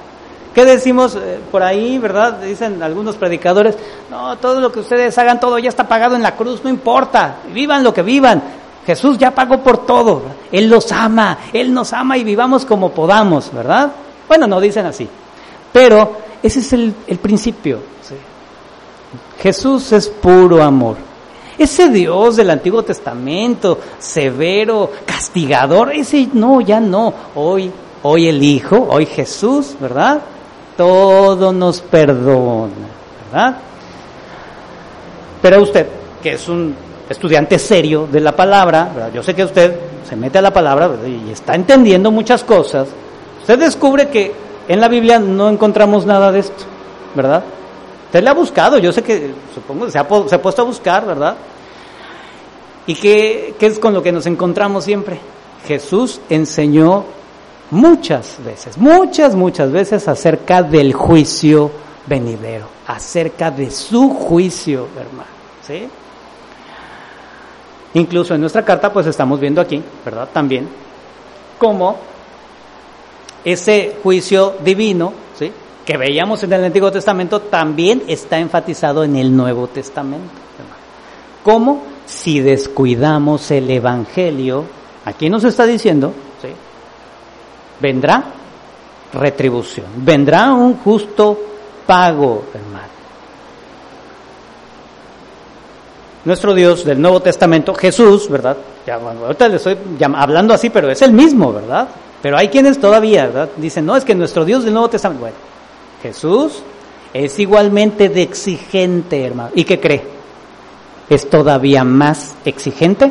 ¿Qué 0.55 0.67
decimos 0.67 1.17
eh, 1.17 1.41
por 1.51 1.63
ahí, 1.63 1.99
verdad? 1.99 2.35
Dicen 2.43 2.83
algunos 2.83 3.17
predicadores, 3.17 3.75
no, 4.11 4.37
todo 4.37 4.61
lo 4.61 4.71
que 4.71 4.81
ustedes 4.81 5.17
hagan, 5.17 5.41
todo 5.41 5.59
ya 5.59 5.71
está 5.71 5.89
pagado 5.89 6.15
en 6.15 6.23
la 6.23 6.37
cruz, 6.37 6.63
no 6.63 6.69
importa, 6.69 7.37
vivan 7.55 7.83
lo 7.83 7.95
que 7.95 8.03
vivan. 8.03 8.43
Jesús 8.85 9.17
ya 9.17 9.35
pagó 9.35 9.63
por 9.63 9.87
todo, 9.87 10.21
Él 10.53 10.69
los 10.69 10.93
ama, 10.93 11.39
Él 11.55 11.73
nos 11.73 11.95
ama 11.95 12.19
y 12.19 12.25
vivamos 12.25 12.67
como 12.67 12.91
podamos, 12.91 13.51
¿verdad? 13.51 13.91
Bueno, 14.29 14.47
no 14.47 14.61
dicen 14.61 14.85
así, 14.85 15.09
pero 15.73 16.27
Ese 16.43 16.61
es 16.61 16.73
el, 16.75 16.93
principio. 17.23 17.81
Jesús 19.41 19.91
es 19.93 20.07
puro 20.07 20.63
amor. 20.63 21.16
Ese 21.59 21.89
Dios 21.89 22.37
del 22.37 22.51
Antiguo 22.51 22.83
Testamento, 22.83 23.79
severo, 23.99 24.91
castigador, 25.07 25.93
ese 25.93 26.29
no, 26.35 26.61
ya 26.61 26.81
no. 26.81 27.13
Hoy, 27.35 27.71
hoy 28.03 28.29
el 28.29 28.43
Hijo, 28.43 28.87
hoy 28.91 29.07
Jesús, 29.07 29.75
¿verdad? 29.81 30.21
Todo 30.77 31.53
nos 31.53 31.81
perdona, 31.81 32.73
¿verdad? 33.33 33.57
Pero 35.41 35.63
usted, 35.63 35.87
que 36.23 36.33
es 36.33 36.49
un 36.49 36.75
estudiante 37.09 37.59
serio 37.59 38.07
de 38.11 38.21
la 38.21 38.33
palabra, 38.33 39.11
yo 39.15 39.23
sé 39.23 39.35
que 39.35 39.45
usted 39.45 39.79
se 40.07 40.17
mete 40.17 40.39
a 40.39 40.43
la 40.43 40.53
palabra 40.53 40.91
y 41.07 41.31
está 41.31 41.55
entendiendo 41.55 42.11
muchas 42.11 42.45
cosas, 42.45 42.89
usted 43.41 43.59
descubre 43.59 44.09
que 44.09 44.33
en 44.69 44.81
la 44.81 44.89
Biblia 44.89 45.19
no 45.19 45.49
encontramos 45.49 46.05
nada 46.05 46.33
de 46.33 46.41
esto, 46.41 46.65
¿verdad? 47.15 47.45
Usted 48.07 48.23
le 48.23 48.31
ha 48.31 48.35
buscado, 48.35 48.79
yo 48.79 48.93
sé 48.93 49.03
que, 49.03 49.33
supongo, 49.55 49.91
se 49.91 49.99
ha, 49.99 50.07
se 50.29 50.35
ha 50.35 50.43
puesto 50.43 50.63
a 50.63 50.65
buscar, 50.65 51.07
¿verdad? 51.07 51.37
¿Y 52.87 52.95
qué, 52.95 53.55
qué 53.59 53.67
es 53.67 53.79
con 53.79 53.93
lo 53.93 54.03
que 54.03 54.13
nos 54.13 54.27
encontramos 54.27 54.85
siempre? 54.85 55.19
Jesús 55.67 56.21
enseñó 56.29 57.05
muchas 57.71 58.37
veces, 58.45 58.79
muchas, 58.79 59.35
muchas 59.35 59.73
veces 59.73 60.07
acerca 60.07 60.63
del 60.63 60.93
juicio 60.93 61.71
venidero, 62.07 62.67
acerca 62.87 63.51
de 63.51 63.71
su 63.71 64.11
juicio, 64.11 64.87
hermano. 64.97 65.31
¿sí? 65.67 65.89
Incluso 67.95 68.35
en 68.35 68.41
nuestra 68.41 68.65
carta, 68.65 68.93
pues 68.93 69.07
estamos 69.07 69.41
viendo 69.41 69.61
aquí, 69.61 69.83
¿verdad? 70.05 70.29
También 70.33 70.69
cómo 71.59 71.97
ese 73.45 73.97
juicio 74.03 74.57
divino. 74.63 75.26
Que 75.87 75.97
veíamos 75.97 76.43
en 76.43 76.53
el 76.53 76.65
Antiguo 76.65 76.91
Testamento, 76.91 77.43
también 77.43 78.03
está 78.09 78.39
enfatizado 78.41 79.05
en 79.05 79.15
el 79.15 79.35
Nuevo 79.35 79.69
Testamento. 79.69 80.33
¿Cómo? 81.45 81.85
Si 82.05 82.41
descuidamos 82.41 83.53
el 83.53 83.71
Evangelio, 83.71 84.65
aquí 85.05 85.31
nos 85.31 85.45
está 85.45 85.65
diciendo, 85.65 86.13
¿sí? 86.43 86.49
vendrá 87.81 88.25
retribución, 89.13 89.87
vendrá 89.99 90.53
un 90.53 90.77
justo 90.79 91.39
pago, 91.87 92.47
hermano. 92.53 92.97
Nuestro 96.25 96.53
Dios 96.53 96.85
del 96.85 97.01
Nuevo 97.01 97.21
Testamento, 97.21 97.73
Jesús, 97.73 98.29
¿verdad? 98.29 98.57
Ya, 98.85 98.97
ahorita 98.97 99.49
le 99.49 99.57
estoy 99.57 99.79
hablando 100.17 100.53
así, 100.53 100.71
pero 100.71 100.91
es 100.91 101.01
el 101.03 101.13
mismo, 101.13 101.53
¿verdad? 101.53 101.87
Pero 102.21 102.37
hay 102.37 102.49
quienes 102.49 102.81
todavía, 102.81 103.27
¿verdad? 103.27 103.51
Dicen, 103.57 103.87
no, 103.87 103.97
es 103.97 104.05
que 104.05 104.17
nuestro 104.17 104.45
Dios 104.45 104.65
del 104.65 104.75
Nuevo 104.75 104.91
Testamento, 104.91 105.21
bueno, 105.21 105.37
Jesús 106.07 106.63
es 107.13 107.39
igualmente 107.41 108.09
de 108.09 108.23
exigente, 108.23 109.25
hermano. 109.25 109.51
¿Y 109.55 109.65
qué 109.65 109.81
cree? 109.81 110.05
Es 111.11 111.29
todavía 111.29 111.83
más 111.83 112.37
exigente 112.45 113.11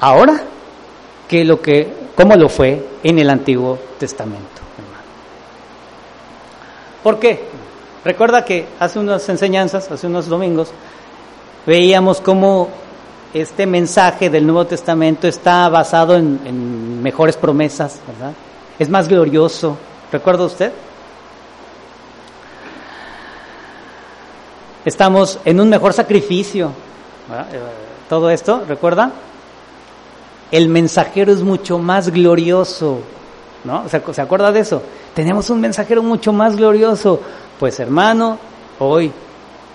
ahora 0.00 0.42
que 1.28 1.44
lo 1.44 1.60
que, 1.60 1.92
como 2.16 2.36
lo 2.36 2.48
fue 2.48 2.86
en 3.02 3.18
el 3.18 3.28
Antiguo 3.28 3.78
Testamento, 3.98 4.62
hermano. 4.78 5.04
¿Por 7.02 7.18
qué? 7.18 7.44
Recuerda 8.02 8.46
que 8.46 8.66
hace 8.78 8.98
unas 8.98 9.28
enseñanzas, 9.28 9.90
hace 9.90 10.06
unos 10.06 10.26
domingos, 10.26 10.70
veíamos 11.66 12.22
cómo 12.22 12.70
este 13.34 13.66
mensaje 13.66 14.30
del 14.30 14.46
Nuevo 14.46 14.66
Testamento 14.66 15.28
está 15.28 15.68
basado 15.68 16.16
en, 16.16 17.02
mejores 17.02 17.36
promesas, 17.36 18.00
¿verdad? 18.06 18.32
Es 18.78 18.88
más 18.88 19.06
glorioso. 19.06 19.76
¿Recuerda 20.10 20.44
usted? 20.44 20.72
Estamos 24.84 25.38
en 25.44 25.60
un 25.60 25.68
mejor 25.68 25.92
sacrificio. 25.92 26.68
Eh, 27.30 27.58
todo 28.08 28.30
esto, 28.30 28.62
¿recuerda? 28.66 29.12
El 30.50 30.68
mensajero 30.68 31.32
es 31.32 31.42
mucho 31.42 31.78
más 31.78 32.10
glorioso. 32.10 33.00
¿No? 33.62 33.84
¿Se 33.88 34.22
acuerda 34.22 34.52
de 34.52 34.60
eso? 34.60 34.82
Tenemos 35.14 35.50
un 35.50 35.60
mensajero 35.60 36.02
mucho 36.02 36.32
más 36.32 36.56
glorioso. 36.56 37.20
Pues 37.58 37.78
hermano, 37.78 38.38
hoy, 38.78 39.12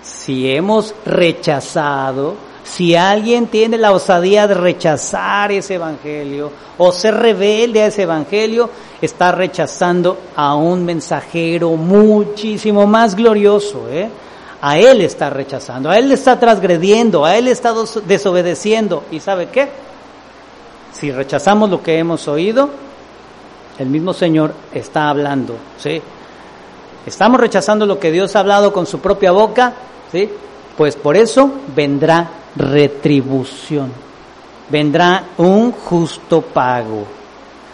si 0.02 0.50
hemos 0.50 0.92
rechazado, 1.04 2.34
si 2.64 2.96
alguien 2.96 3.46
tiene 3.46 3.78
la 3.78 3.92
osadía 3.92 4.48
de 4.48 4.54
rechazar 4.54 5.52
ese 5.52 5.74
evangelio 5.74 6.50
o 6.78 6.90
ser 6.90 7.14
rebelde 7.14 7.82
a 7.82 7.86
ese 7.86 8.02
evangelio, 8.02 8.68
está 9.00 9.30
rechazando 9.30 10.18
a 10.34 10.56
un 10.56 10.84
mensajero 10.84 11.70
muchísimo 11.70 12.88
más 12.88 13.14
glorioso. 13.14 13.88
¿eh? 13.88 14.10
A 14.60 14.78
él 14.78 15.00
está 15.02 15.30
rechazando, 15.30 15.90
a 15.90 15.98
él 15.98 16.10
está 16.12 16.40
transgrediendo, 16.40 17.24
a 17.24 17.36
él 17.36 17.48
está 17.48 17.74
desobedeciendo. 18.06 19.04
¿Y 19.10 19.20
sabe 19.20 19.48
qué? 19.48 19.68
Si 20.92 21.12
rechazamos 21.12 21.68
lo 21.68 21.82
que 21.82 21.98
hemos 21.98 22.26
oído, 22.26 22.70
el 23.78 23.88
mismo 23.88 24.14
Señor 24.14 24.54
está 24.72 25.10
hablando. 25.10 25.56
¿sí? 25.78 26.00
Estamos 27.06 27.40
rechazando 27.40 27.86
lo 27.86 27.98
que 28.00 28.10
Dios 28.10 28.34
ha 28.34 28.40
hablado 28.40 28.72
con 28.72 28.86
su 28.86 28.98
propia 28.98 29.30
boca, 29.30 29.72
¿sí? 30.10 30.28
Pues 30.76 30.96
por 30.96 31.16
eso 31.16 31.50
vendrá 31.74 32.28
retribución, 32.56 33.92
vendrá 34.68 35.24
un 35.38 35.72
justo 35.72 36.42
pago. 36.42 37.04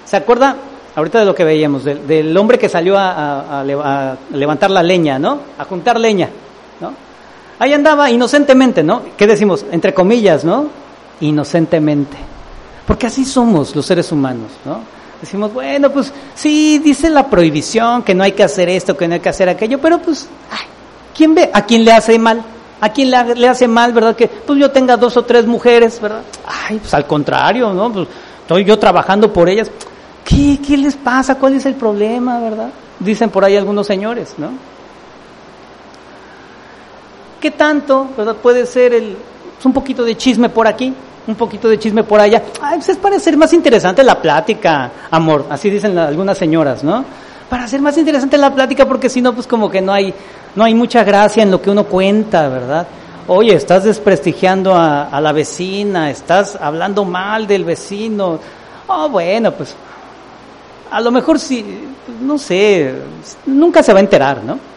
¿Se 0.04 0.16
acuerda 0.16 0.56
ahorita 0.94 1.20
de 1.20 1.24
lo 1.24 1.34
que 1.34 1.44
veíamos, 1.44 1.84
del, 1.84 2.36
hombre 2.36 2.58
que 2.58 2.68
salió 2.68 2.96
a, 2.98 3.64
levantar 4.32 4.70
la 4.70 4.82
leña, 4.82 5.18
¿no? 5.18 5.38
A 5.58 5.64
juntar 5.64 5.98
leña, 5.98 6.28
¿no? 6.80 6.92
Ahí 7.58 7.72
andaba 7.72 8.10
inocentemente, 8.10 8.82
¿no? 8.82 9.02
¿Qué 9.16 9.26
decimos? 9.26 9.64
Entre 9.70 9.94
comillas, 9.94 10.44
¿no? 10.44 10.66
Inocentemente. 11.20 12.16
Porque 12.86 13.06
así 13.06 13.24
somos 13.24 13.76
los 13.76 13.86
seres 13.86 14.10
humanos, 14.10 14.50
¿no? 14.64 14.80
Decimos, 15.20 15.52
bueno, 15.52 15.90
pues 15.90 16.12
sí, 16.34 16.80
dice 16.80 17.08
la 17.08 17.28
prohibición 17.30 18.02
que 18.02 18.14
no 18.14 18.24
hay 18.24 18.32
que 18.32 18.42
hacer 18.42 18.68
esto, 18.68 18.96
que 18.96 19.06
no 19.06 19.14
hay 19.14 19.20
que 19.20 19.28
hacer 19.28 19.48
aquello, 19.48 19.78
pero 19.80 20.00
pues, 20.00 20.28
ay, 20.50 20.66
¿quién 21.16 21.36
ve? 21.36 21.48
¿A 21.54 21.64
quién 21.64 21.84
le 21.84 21.92
hace 21.92 22.18
mal? 22.18 22.42
¿A 22.80 22.88
quién 22.88 23.12
le, 23.12 23.48
hace 23.48 23.68
mal, 23.68 23.92
verdad? 23.92 24.16
Que 24.16 24.26
pues 24.26 24.58
yo 24.58 24.72
tenga 24.72 24.96
dos 24.96 25.16
o 25.16 25.22
tres 25.22 25.46
mujeres, 25.46 26.00
¿verdad? 26.00 26.22
Ay, 26.44 26.78
pues 26.78 26.92
al 26.92 27.06
contrario, 27.06 27.72
¿no? 27.72 27.92
Pues 27.92 28.08
estoy 28.40 28.64
yo 28.64 28.76
trabajando 28.76 29.32
por 29.32 29.48
ellas. 29.48 29.70
¿Qué, 30.24 30.58
qué 30.66 30.76
les 30.76 30.96
pasa? 30.96 31.36
¿Cuál 31.36 31.54
es 31.54 31.66
el 31.66 31.74
problema, 31.74 32.40
verdad? 32.40 32.70
Dicen 32.98 33.30
por 33.30 33.44
ahí 33.44 33.56
algunos 33.56 33.86
señores, 33.86 34.34
¿no? 34.36 34.50
¿Qué 37.42 37.50
tanto, 37.50 38.06
verdad? 38.16 38.36
Puede 38.36 38.64
ser 38.66 38.94
el, 38.94 39.16
pues, 39.56 39.66
un 39.66 39.72
poquito 39.72 40.04
de 40.04 40.16
chisme 40.16 40.48
por 40.48 40.68
aquí, 40.68 40.94
un 41.26 41.34
poquito 41.34 41.68
de 41.68 41.76
chisme 41.76 42.04
por 42.04 42.20
allá. 42.20 42.40
Ay, 42.60 42.76
pues 42.76 42.90
es 42.90 42.96
para 42.98 43.16
hacer 43.16 43.36
más 43.36 43.52
interesante 43.52 44.04
la 44.04 44.22
plática, 44.22 44.92
amor, 45.10 45.46
así 45.50 45.68
dicen 45.68 45.98
algunas 45.98 46.38
señoras, 46.38 46.84
¿no? 46.84 47.04
Para 47.50 47.64
hacer 47.64 47.80
más 47.80 47.98
interesante 47.98 48.38
la 48.38 48.54
plática, 48.54 48.86
porque 48.86 49.08
si 49.08 49.20
no, 49.20 49.34
pues 49.34 49.48
como 49.48 49.68
que 49.68 49.80
no 49.80 49.92
hay, 49.92 50.14
no 50.54 50.62
hay 50.62 50.72
mucha 50.72 51.02
gracia 51.02 51.42
en 51.42 51.50
lo 51.50 51.60
que 51.60 51.68
uno 51.68 51.82
cuenta, 51.82 52.48
¿verdad? 52.48 52.86
Oye, 53.26 53.56
estás 53.56 53.82
desprestigiando 53.82 54.76
a, 54.76 55.20
la 55.20 55.32
vecina, 55.32 56.12
estás 56.12 56.54
hablando 56.54 57.04
mal 57.04 57.48
del 57.48 57.64
vecino. 57.64 58.38
Oh, 58.86 59.08
bueno, 59.08 59.50
pues 59.50 59.74
a 60.92 61.00
lo 61.00 61.10
mejor 61.10 61.40
sí, 61.40 61.88
pues, 62.06 62.20
no 62.20 62.38
sé, 62.38 62.94
nunca 63.46 63.82
se 63.82 63.92
va 63.92 63.98
a 63.98 64.02
enterar, 64.02 64.44
¿no? 64.44 64.71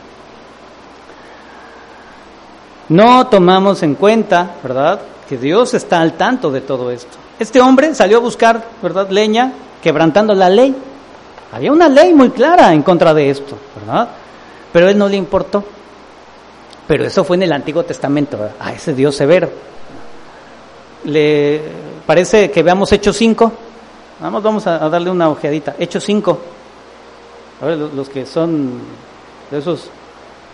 No 2.90 3.28
tomamos 3.28 3.82
en 3.84 3.96
cuenta, 3.96 4.56
¿verdad? 4.62 5.00
que 5.28 5.38
Dios 5.38 5.74
está 5.74 6.02
al 6.02 6.14
tanto 6.14 6.52
de 6.52 6.62
todo 6.62 6.92
esto. 6.92 7.18
Este 7.40 7.60
hombre 7.60 7.94
salió 7.96 8.18
a 8.18 8.22
buscar, 8.22 8.64
¿verdad?, 8.82 9.10
leña, 9.10 9.52
quebrantando 9.82 10.34
la 10.34 10.50
ley. 10.50 10.76
Había 11.52 11.72
una 11.72 11.90
ley 11.90 12.14
muy 12.14 12.30
clara 12.30 12.74
en 12.74 12.84
contra 12.84 13.14
de 13.14 13.30
esto, 13.30 13.58
¿verdad? 13.76 14.10
Pero 14.72 14.90
él 14.90 14.98
no 14.98 15.08
le 15.08 15.18
importó. 15.18 15.64
Pero 16.88 17.06
eso 17.06 17.24
fue 17.24 17.38
en 17.38 17.44
el 17.44 17.54
Antiguo 17.54 17.84
Testamento, 17.84 18.38
a 18.60 18.72
ese 18.72 18.94
Dios 18.94 19.16
severo. 19.16 19.50
¿Le 21.06 21.62
parece 22.06 22.52
que 22.52 22.62
veamos 22.62 22.92
Hechos 22.92 23.16
5? 23.18 23.52
Vamos, 24.20 24.44
vamos 24.44 24.68
a, 24.68 24.78
darle 24.90 25.10
una 25.10 25.30
ojeadita. 25.30 25.76
Hechos 25.80 26.04
5. 26.04 26.40
A 27.62 27.66
ver, 27.66 27.78
los, 27.78 28.10
que 28.10 28.26
son 28.26 28.80
de 29.50 29.58
esos 29.58 29.90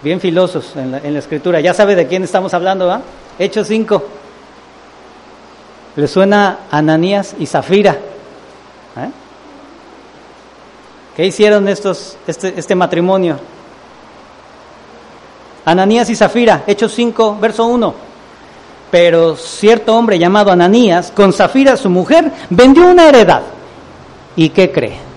bien 0.01 0.19
filosos 0.19 0.75
en 0.75 0.91
la, 0.91 1.19
escritura, 1.19 1.59
ya 1.59 1.73
sabe 1.73 1.95
de 1.95 2.07
quién 2.07 2.23
estamos 2.23 2.53
hablando. 2.53 3.01
Hechos 3.37 3.67
5. 3.67 4.03
Le 5.95 6.07
suena 6.07 6.59
Ananías 6.71 7.35
y 7.37 7.45
Zafira. 7.45 7.91
¿Eh? 7.91 9.09
¿Qué 11.15 11.25
hicieron 11.25 11.67
estos, 11.67 12.17
este, 12.25 12.53
este 12.57 12.75
matrimonio? 12.75 13.37
Ananías 15.65 16.09
y 16.09 16.15
Zafira, 16.15 16.63
Hechos 16.65 16.93
5, 16.93 17.37
verso 17.39 17.65
1. 17.65 17.93
Pero 18.89 19.35
cierto 19.35 19.95
hombre 19.95 20.17
llamado 20.17 20.51
Ananías, 20.51 21.11
con 21.11 21.31
Zafira 21.31 21.77
su 21.77 21.89
mujer, 21.89 22.31
vendió 22.49 22.87
una 22.87 23.07
heredad. 23.07 23.41
¿Y 24.35 24.49
qué 24.49 24.71
cree? 24.71 25.10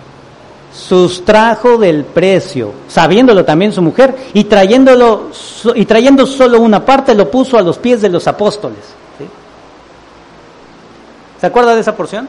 Sustrajo 0.74 1.78
del 1.78 2.04
precio, 2.04 2.72
sabiéndolo 2.88 3.44
también 3.44 3.72
su 3.72 3.80
mujer, 3.80 4.14
y 4.34 4.44
trayéndolo 4.44 5.30
y 5.74 5.84
trayendo 5.84 6.26
solo 6.26 6.60
una 6.60 6.84
parte 6.84 7.14
lo 7.14 7.30
puso 7.30 7.56
a 7.56 7.62
los 7.62 7.78
pies 7.78 8.02
de 8.02 8.08
los 8.08 8.26
apóstoles. 8.26 8.80
¿Se 11.40 11.46
acuerda 11.46 11.74
de 11.74 11.80
esa 11.80 11.94
porción? 11.94 12.28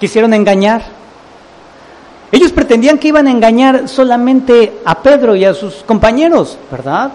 Quisieron 0.00 0.32
engañar. 0.34 0.82
Ellos 2.32 2.52
pretendían 2.52 2.98
que 2.98 3.08
iban 3.08 3.26
a 3.26 3.30
engañar 3.30 3.88
solamente 3.88 4.80
a 4.84 5.02
Pedro 5.02 5.36
y 5.36 5.44
a 5.44 5.52
sus 5.52 5.76
compañeros, 5.82 6.56
¿verdad? 6.70 7.12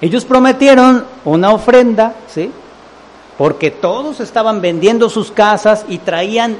Ellos 0.00 0.24
prometieron 0.24 1.04
una 1.24 1.52
ofrenda, 1.52 2.14
¿sí? 2.28 2.50
Porque 3.36 3.70
todos 3.70 4.20
estaban 4.20 4.60
vendiendo 4.60 5.08
sus 5.08 5.30
casas 5.30 5.84
y 5.88 5.98
traían 5.98 6.56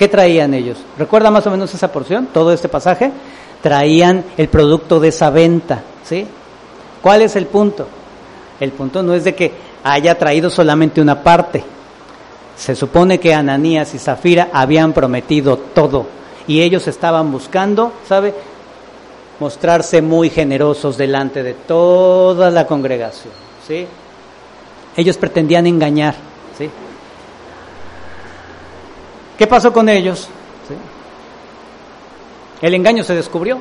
¿Qué 0.00 0.08
traían 0.08 0.54
ellos? 0.54 0.78
¿Recuerda 0.96 1.30
más 1.30 1.46
o 1.46 1.50
menos 1.50 1.74
esa 1.74 1.92
porción, 1.92 2.28
todo 2.32 2.54
este 2.54 2.70
pasaje? 2.70 3.12
Traían 3.62 4.24
el 4.38 4.48
producto 4.48 4.98
de 4.98 5.08
esa 5.08 5.28
venta, 5.28 5.82
¿sí? 6.02 6.26
¿Cuál 7.02 7.20
es 7.20 7.36
el 7.36 7.44
punto? 7.44 7.86
El 8.58 8.72
punto 8.72 9.02
no 9.02 9.12
es 9.12 9.24
de 9.24 9.34
que 9.34 9.52
haya 9.84 10.18
traído 10.18 10.48
solamente 10.48 11.02
una 11.02 11.22
parte. 11.22 11.62
Se 12.56 12.74
supone 12.74 13.20
que 13.20 13.34
Ananías 13.34 13.92
y 13.92 13.98
Zafira 13.98 14.48
habían 14.54 14.94
prometido 14.94 15.58
todo 15.58 16.06
y 16.46 16.62
ellos 16.62 16.88
estaban 16.88 17.30
buscando, 17.30 17.92
¿sabe? 18.08 18.32
Mostrarse 19.38 20.00
muy 20.00 20.30
generosos 20.30 20.96
delante 20.96 21.42
de 21.42 21.52
toda 21.52 22.50
la 22.50 22.66
congregación, 22.66 23.34
¿sí? 23.68 23.86
Ellos 24.96 25.18
pretendían 25.18 25.66
engañar, 25.66 26.14
¿sí? 26.56 26.70
¿Qué 29.40 29.46
pasó 29.46 29.72
con 29.72 29.88
ellos? 29.88 30.28
El 32.60 32.74
engaño 32.74 33.02
se 33.02 33.14
descubrió. 33.14 33.56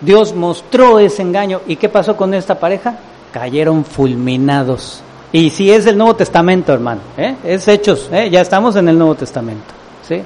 Dios 0.00 0.32
mostró 0.32 1.00
ese 1.00 1.22
engaño. 1.22 1.60
¿Y 1.66 1.74
qué 1.74 1.88
pasó 1.88 2.16
con 2.16 2.34
esta 2.34 2.60
pareja? 2.60 2.94
Cayeron 3.32 3.84
fulminados. 3.84 5.02
Y 5.32 5.50
si 5.50 5.72
es 5.72 5.86
el 5.86 5.98
Nuevo 5.98 6.14
Testamento, 6.14 6.72
hermano, 6.72 7.00
¿eh? 7.16 7.34
es 7.42 7.66
Hechos, 7.66 8.08
¿eh? 8.12 8.30
ya 8.30 8.42
estamos 8.42 8.76
en 8.76 8.88
el 8.90 8.96
Nuevo 8.96 9.16
Testamento. 9.16 9.74
¿sí? 10.06 10.22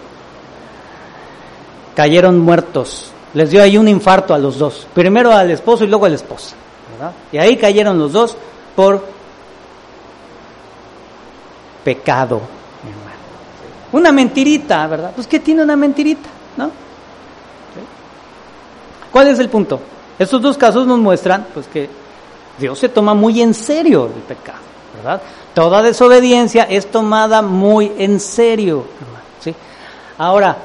Cayeron 1.97 2.39
muertos. 2.39 3.13
Les 3.33 3.51
dio 3.51 3.63
ahí 3.63 3.79
un 3.79 3.89
infarto 3.89 4.35
a 4.35 4.39
los 4.39 4.59
dos. 4.59 4.87
Primero 4.93 5.33
al 5.33 5.53
esposo 5.53 5.85
y 5.85 5.87
luego 5.87 6.05
a 6.05 6.11
la 6.11 6.17
esposa. 6.17 6.55
Y 7.33 7.39
ahí 7.39 7.57
cayeron 7.57 7.99
los 7.99 8.13
dos 8.13 8.37
por 8.77 9.03
pecado. 11.83 12.43
Una 13.93 14.11
mentirita, 14.11 14.87
¿verdad? 14.87 15.13
Pues 15.15 15.27
¿qué 15.27 15.39
tiene 15.41 15.63
una 15.63 15.77
mentirita? 15.77 16.29
¿No? 16.57 16.71
¿Cuál 19.13 19.29
es 19.29 19.39
el 19.39 19.51
punto? 19.51 19.79
Estos 20.19 20.41
dos 20.41 20.57
casos 20.57 20.87
nos 20.87 20.99
muestran 20.99 21.47
pues 21.53 21.67
que 21.67 21.89
Dios 22.59 22.79
se 22.79 22.89
toma 22.89 23.13
muy 23.15 23.43
en 23.43 23.55
serio 23.55 24.07
el 24.07 24.23
pecado, 24.23 24.59
¿verdad? 24.97 25.21
Toda 25.55 25.83
desobediencia 25.83 26.65
es 26.65 26.91
tomada 26.91 27.43
muy 27.43 27.93
en 27.99 28.19
serio, 28.21 28.85
¿sí? 29.41 29.55
Ahora, 30.17 30.57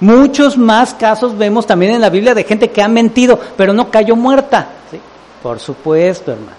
muchos 0.00 0.56
más 0.56 0.94
casos 0.94 1.36
vemos 1.36 1.66
también 1.66 1.92
en 1.94 2.00
la 2.00 2.08
Biblia 2.08 2.34
de 2.34 2.44
gente 2.44 2.70
que 2.70 2.82
ha 2.82 2.88
mentido, 2.88 3.38
pero 3.56 3.72
no 3.74 3.90
cayó 3.90 4.16
muerta, 4.16 4.68
¿sí? 4.90 4.98
Por 5.42 5.58
supuesto, 5.58 6.32
hermano. 6.32 6.56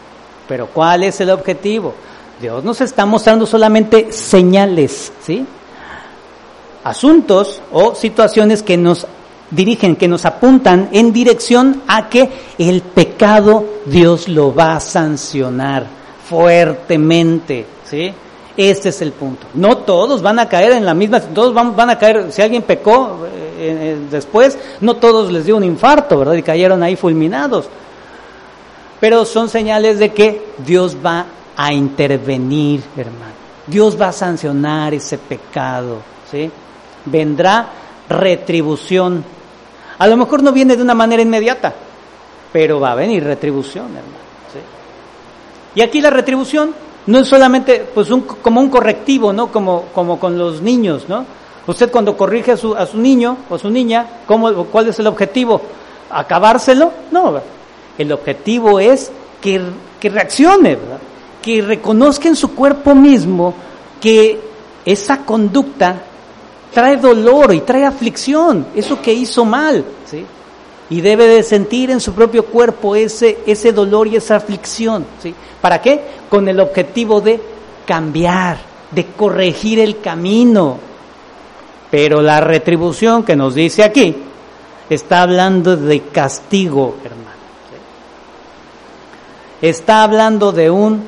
Pero 0.47 0.67
¿cuál 0.67 1.03
es 1.03 1.19
el 1.21 1.31
objetivo? 1.31 1.93
Dios 2.39 2.63
nos 2.63 2.81
está 2.81 3.05
mostrando 3.05 3.45
solamente 3.45 4.11
señales, 4.11 5.11
¿sí? 5.23 5.45
Asuntos 6.83 7.61
o 7.71 7.95
situaciones 7.95 8.63
que 8.63 8.77
nos 8.77 9.05
dirigen, 9.51 9.95
que 9.95 10.07
nos 10.07 10.25
apuntan 10.25 10.89
en 10.91 11.11
dirección 11.11 11.83
a 11.87 12.09
que 12.09 12.29
el 12.57 12.81
pecado 12.81 13.65
Dios 13.85 14.27
lo 14.27 14.53
va 14.53 14.75
a 14.75 14.79
sancionar 14.79 15.87
fuertemente, 16.27 17.65
¿sí? 17.85 18.13
Este 18.55 18.89
es 18.89 19.01
el 19.01 19.13
punto. 19.13 19.47
No 19.53 19.77
todos 19.77 20.21
van 20.21 20.37
a 20.37 20.49
caer 20.49 20.73
en 20.73 20.85
la 20.85 20.93
misma, 20.93 21.21
todos 21.21 21.53
van, 21.53 21.89
a 21.89 21.97
caer, 21.97 22.31
si 22.31 22.41
alguien 22.41 22.61
pecó 22.61 23.25
eh, 23.25 23.57
eh, 23.57 23.97
después, 24.11 24.57
no 24.81 24.97
todos 24.97 25.31
les 25.31 25.45
dio 25.45 25.55
un 25.55 25.63
infarto, 25.63 26.19
¿verdad? 26.19 26.33
Y 26.33 26.43
cayeron 26.43 26.83
ahí 26.83 26.95
fulminados. 26.95 27.69
Pero 28.99 29.23
son 29.23 29.47
señales 29.47 29.97
de 29.97 30.09
que 30.09 30.47
Dios 30.57 30.97
va 31.03 31.25
a 31.55 31.73
intervenir, 31.73 32.83
hermano. 32.97 33.39
Dios 33.65 33.99
va 33.99 34.09
a 34.09 34.13
sancionar 34.13 34.93
ese 34.93 35.17
pecado, 35.17 35.99
¿sí? 36.29 36.51
Vendrá 37.11 37.67
retribución. 38.07 39.23
A 39.97 40.07
lo 40.07 40.17
mejor 40.17 40.43
no 40.43 40.51
viene 40.51 40.75
de 40.75 40.83
una 40.83 40.93
manera 40.93 41.21
inmediata, 41.21 41.73
pero 42.51 42.79
va 42.79 42.91
a 42.91 42.95
venir 42.95 43.23
retribución, 43.23 43.85
hermano. 43.85 44.19
Y 45.75 45.81
aquí 45.81 46.01
la 46.01 46.09
retribución 46.09 46.73
no 47.05 47.19
es 47.19 47.27
solamente 47.27 47.87
pues 47.93 48.09
un, 48.09 48.21
como 48.21 48.59
un 48.59 48.69
correctivo, 48.69 49.31
¿no? 49.31 49.51
Como, 49.51 49.85
como 49.93 50.19
con 50.19 50.37
los 50.37 50.61
niños, 50.61 51.05
¿no? 51.07 51.25
Usted 51.67 51.91
cuando 51.91 52.17
corrige 52.17 52.53
a 52.53 52.57
su, 52.57 52.75
a 52.75 52.85
su 52.87 52.97
niño 52.97 53.37
o 53.49 53.55
a 53.55 53.59
su 53.59 53.69
niña, 53.69 54.05
¿cómo, 54.25 54.65
¿cuál 54.65 54.87
es 54.87 54.97
el 54.99 55.07
objetivo? 55.07 55.61
¿Acabárselo? 56.09 56.91
No, 57.11 57.39
el 57.97 58.11
objetivo 58.11 58.79
es 58.79 59.11
que, 59.39 59.61
que 59.99 60.09
reaccione, 60.09 60.75
¿verdad? 60.75 60.99
que 61.41 61.61
reconozca 61.61 62.27
en 62.27 62.35
su 62.35 62.53
cuerpo 62.53 62.95
mismo 62.95 63.53
que 64.01 64.39
esa 64.85 65.25
conducta 65.25 66.03
trae 66.73 66.97
dolor 66.97 67.53
y 67.53 67.61
trae 67.61 67.85
aflicción, 67.85 68.67
eso 68.75 69.01
que 69.01 69.13
hizo 69.13 69.45
mal, 69.45 69.83
¿sí? 70.09 70.25
Y 70.91 71.01
debe 71.01 71.27
de 71.27 71.43
sentir 71.43 71.91
en 71.91 71.99
su 71.99 72.13
propio 72.13 72.45
cuerpo 72.45 72.95
ese, 72.95 73.39
ese 73.45 73.71
dolor 73.71 74.07
y 74.07 74.15
esa 74.15 74.37
aflicción, 74.37 75.05
¿sí? 75.21 75.33
¿Para 75.61 75.81
qué? 75.81 76.01
Con 76.29 76.47
el 76.47 76.59
objetivo 76.59 77.21
de 77.21 77.39
cambiar, 77.85 78.57
de 78.91 79.05
corregir 79.07 79.79
el 79.79 79.99
camino. 79.99 80.77
Pero 81.91 82.21
la 82.21 82.39
retribución 82.39 83.23
que 83.23 83.35
nos 83.35 83.55
dice 83.55 83.83
aquí 83.83 84.15
está 84.89 85.23
hablando 85.23 85.75
de 85.75 86.01
castigo, 86.01 86.97
hermano. 87.03 87.29
Está 89.61 90.03
hablando 90.03 90.51
de 90.51 90.69
un 90.69 91.03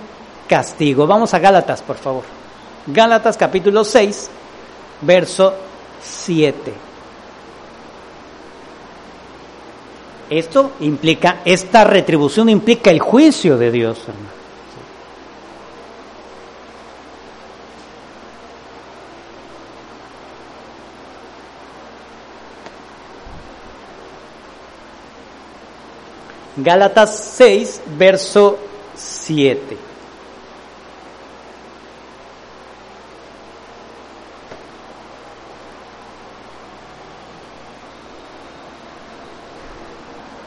castigo. 0.48 1.08
Vamos 1.08 1.34
a 1.34 1.40
Gálatas, 1.40 1.82
por 1.82 1.96
favor. 1.96 2.24
Gálatas 2.88 3.38
capítulo 3.38 3.86
6, 3.86 4.30
verso 5.02 5.54
7. 6.02 6.74
Esto 10.30 10.72
implica, 10.80 11.42
esta 11.44 11.84
retribución 11.84 12.48
implica 12.50 12.90
el 12.90 13.00
juicio 13.00 13.58
de 13.58 13.72
Dios, 13.72 14.00
hermano. 14.08 14.42
Gálatas 26.58 27.34
6, 27.38 27.82
verso 27.98 28.58
7. 28.96 29.91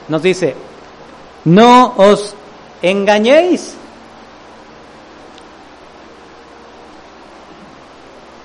Nos 0.09 0.23
dice, 0.23 0.55
no 1.45 1.95
os 1.97 2.35
engañéis. 2.83 3.75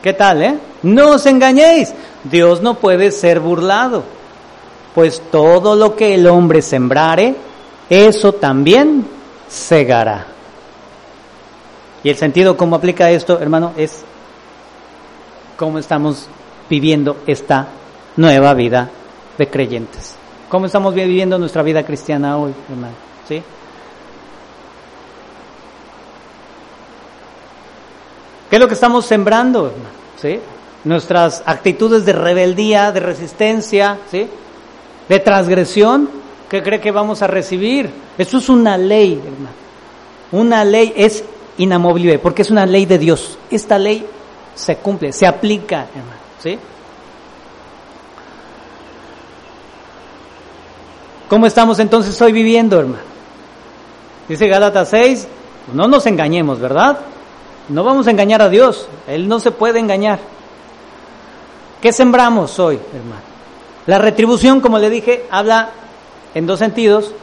¿Qué 0.02 0.14
tal, 0.14 0.42
eh? 0.42 0.58
No 0.84 1.12
os 1.12 1.26
engañéis. 1.26 1.94
Dios 2.24 2.62
no 2.62 2.76
puede 2.76 3.12
ser 3.12 3.40
burlado. 3.40 4.04
Pues 4.96 5.22
todo 5.32 5.76
lo 5.76 5.96
que 5.96 6.16
el 6.16 6.28
hombre 6.28 6.62
sembrare, 6.62 7.36
eso 7.90 8.34
también 8.34 9.06
segará. 9.48 10.26
Y 12.04 12.10
el 12.10 12.16
sentido 12.16 12.56
cómo 12.56 12.78
aplica 12.78 13.12
esto, 13.12 13.40
hermano, 13.40 13.74
es 13.76 14.04
cómo 15.58 15.80
estamos 15.80 16.28
viviendo 16.70 17.18
esta 17.28 17.68
nueva 18.16 18.54
vida 18.54 18.90
de 19.38 19.48
creyentes. 19.50 20.19
¿Cómo 20.50 20.66
estamos 20.66 20.96
viviendo 20.96 21.38
nuestra 21.38 21.62
vida 21.62 21.84
cristiana 21.84 22.38
hoy, 22.38 22.52
hermano? 22.70 22.96
¿Sí? 23.28 23.44
¿Qué 28.50 28.56
es 28.56 28.60
lo 28.60 28.68
que 28.68 28.74
estamos 28.74 29.06
sembrando, 29.06 29.68
hermano? 29.68 29.90
¿Sí? 30.20 30.40
Nuestras 30.86 31.44
actitudes 31.46 32.04
de 32.04 32.14
rebeldía, 32.14 32.92
de 32.92 33.00
resistencia, 33.00 34.00
¿sí? 34.10 34.28
De 35.08 35.20
transgresión, 35.20 36.10
¿qué 36.50 36.64
cree 36.64 36.82
que 36.82 36.90
vamos 36.90 37.22
a 37.22 37.28
recibir? 37.28 37.92
Eso 38.18 38.40
es 38.40 38.50
una 38.50 38.76
ley, 38.76 39.22
hermano. 39.24 39.56
Una 40.32 40.64
ley 40.64 40.94
es 40.96 41.24
inamovible 41.60 42.18
porque 42.18 42.42
es 42.42 42.50
una 42.50 42.66
ley 42.66 42.88
de 42.88 42.98
Dios. 42.98 43.38
Esta 43.52 43.78
ley 43.78 44.04
se 44.56 44.78
cumple, 44.78 45.14
se 45.14 45.28
aplica, 45.28 45.88
hermano, 45.96 46.20
¿sí? 46.42 46.58
¿Cómo 51.30 51.46
estamos 51.46 51.78
entonces 51.78 52.20
hoy 52.24 52.32
viviendo, 52.32 52.80
hermano? 52.80 53.04
Dice 54.28 54.48
Gálatas 54.48 54.90
6, 54.90 55.28
no 55.76 55.88
nos 55.88 56.08
engañemos, 56.08 56.60
¿verdad? 56.60 56.98
No 57.70 57.84
vamos 57.84 58.08
a 58.08 58.12
engañar 58.12 58.42
a 58.42 58.50
Dios, 58.50 58.88
Él 59.08 59.28
no 59.28 59.40
se 59.40 59.52
puede 59.52 59.78
engañar. 59.78 60.18
¿Qué 61.84 61.94
sembramos 61.94 62.58
hoy, 62.58 62.80
hermano? 62.96 63.22
La 63.86 64.00
retribución, 64.00 64.60
como 64.60 64.80
le 64.80 64.90
dije, 64.90 65.28
habla 65.30 65.70
en 66.34 66.48
dos 66.48 66.58
sentidos. 66.58 67.14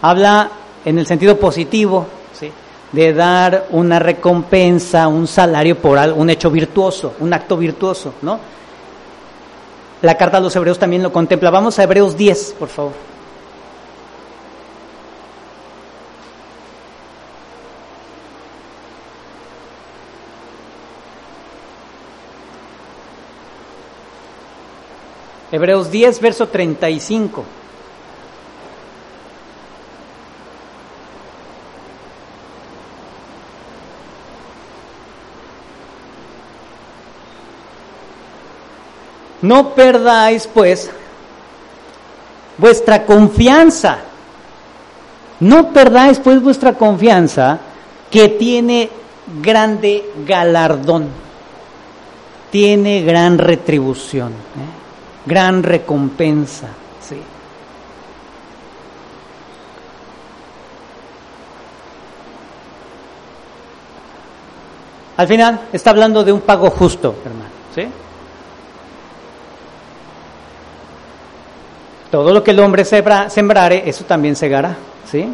Habla 0.00 0.50
en 0.86 0.98
el 0.98 1.06
sentido 1.06 1.38
positivo, 1.38 2.06
¿sí? 2.32 2.50
de 2.90 3.12
dar 3.12 3.66
una 3.70 3.98
recompensa, 3.98 5.08
un 5.08 5.26
salario 5.26 5.76
por 5.76 5.98
un 5.98 6.30
hecho 6.30 6.50
virtuoso, 6.50 7.12
un 7.20 7.34
acto 7.34 7.58
virtuoso, 7.58 8.14
¿no? 8.22 8.40
La 10.00 10.16
carta 10.16 10.38
a 10.38 10.40
los 10.40 10.56
hebreos 10.56 10.78
también 10.78 11.02
lo 11.02 11.12
contempla. 11.12 11.50
Vamos 11.50 11.78
a 11.78 11.82
Hebreos 11.82 12.16
10, 12.16 12.56
por 12.58 12.68
favor. 12.68 13.09
Hebreos 25.52 25.90
10, 25.90 26.20
verso 26.20 26.48
35. 26.48 27.44
No 39.42 39.74
perdáis, 39.74 40.46
pues, 40.46 40.90
vuestra 42.58 43.04
confianza. 43.06 43.98
No 45.40 45.72
perdáis, 45.72 46.18
pues, 46.20 46.42
vuestra 46.42 46.74
confianza, 46.74 47.58
que 48.10 48.28
tiene 48.28 48.90
grande 49.40 50.12
galardón, 50.26 51.08
tiene 52.50 53.02
gran 53.02 53.38
retribución, 53.38 54.32
¿eh? 54.32 54.79
Gran 55.30 55.62
recompensa. 55.62 56.66
¿sí? 57.08 57.14
Al 65.16 65.28
final 65.28 65.60
está 65.72 65.90
hablando 65.90 66.24
de 66.24 66.32
un 66.32 66.40
pago 66.40 66.68
justo, 66.70 67.14
hermano. 67.24 67.50
¿sí? 67.72 67.86
Todo 72.10 72.34
lo 72.34 72.42
que 72.42 72.50
el 72.50 72.58
hombre 72.58 72.84
sembrare, 72.84 73.88
eso 73.88 74.04
también 74.04 74.34
segará. 74.34 74.76
¿sí? 75.08 75.28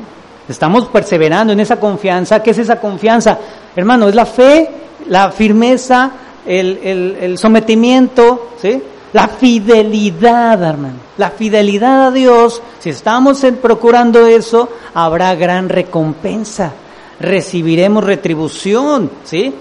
Estamos 0.47 0.89
perseverando 0.89 1.55
en 1.55 1.61
esa 1.61 1.81
confianza. 1.81 2.43
¿Qué 2.43 2.51
es 2.51 2.59
esa 2.59 2.79
confianza? 2.79 3.39
Hermano, 3.75 4.11
es 4.11 4.15
la 4.15 4.27
fe, 4.27 4.69
la 5.09 5.31
firmeza, 5.31 6.11
el, 6.47 7.39
sometimiento, 7.39 8.51
¿sí? 8.61 8.83
La 9.13 9.29
fidelidad, 9.29 10.63
hermano. 10.63 10.99
La 11.17 11.31
fidelidad 11.31 12.09
a 12.09 12.11
Dios. 12.11 12.63
Si 12.79 12.91
estamos 12.91 13.45
procurando 13.63 14.27
eso, 14.27 14.69
habrá 14.95 15.35
gran 15.35 15.69
recompensa. 15.69 16.73
Recibiremos 17.21 18.05
retribución. 18.05 19.11
¿sí? 19.25 19.55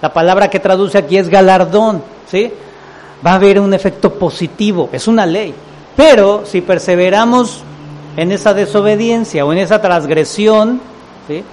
La 0.00 0.12
palabra 0.12 0.48
que 0.48 0.60
traduce 0.60 0.98
aquí 0.98 1.18
es 1.18 1.28
galardón. 1.28 2.02
¿sí? 2.30 2.50
Va 3.24 3.32
a 3.32 3.34
haber 3.34 3.60
un 3.60 3.74
efecto 3.74 4.14
positivo. 4.14 4.88
Es 4.92 5.08
una 5.08 5.26
ley. 5.26 5.54
Pero 5.96 6.44
si 6.46 6.60
perseveramos 6.60 7.62
en 8.16 8.32
esa 8.32 8.54
desobediencia 8.54 9.44
o 9.44 9.52
en 9.52 9.58
esa 9.58 9.80
transgresión, 9.80 10.80
¿sí? 11.28 11.44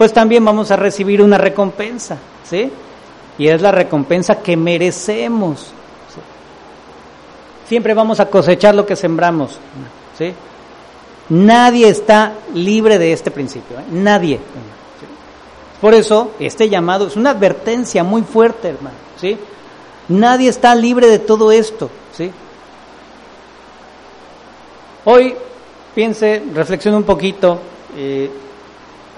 pues 0.00 0.12
también 0.12 0.44
vamos 0.44 0.70
a 0.70 0.76
recibir 0.76 1.20
una 1.20 1.36
recompensa, 1.36 2.16
¿sí? 2.42 2.70
Y 3.36 3.48
es 3.48 3.60
la 3.60 3.70
recompensa 3.70 4.36
que 4.36 4.56
merecemos. 4.56 5.74
Siempre 7.70 7.94
vamos 7.94 8.18
a 8.18 8.26
cosechar 8.26 8.74
lo 8.74 8.84
que 8.84 8.96
sembramos, 8.96 9.52
¿sí? 10.18 10.34
Nadie 11.28 11.88
está 11.88 12.32
libre 12.52 12.98
de 12.98 13.12
este 13.12 13.30
principio, 13.30 13.78
¿eh? 13.78 13.84
nadie. 13.92 14.40
Por 15.80 15.94
eso, 15.94 16.32
este 16.40 16.68
llamado 16.68 17.06
es 17.06 17.14
una 17.14 17.30
advertencia 17.30 18.02
muy 18.02 18.22
fuerte, 18.22 18.70
hermano, 18.70 18.96
¿sí? 19.20 19.38
Nadie 20.08 20.48
está 20.48 20.74
libre 20.74 21.06
de 21.06 21.20
todo 21.20 21.52
esto, 21.52 21.88
¿sí? 22.12 22.32
Hoy 25.04 25.36
piense, 25.94 26.42
reflexione 26.52 26.96
un 26.96 27.04
poquito 27.04 27.60
eh, 27.96 28.28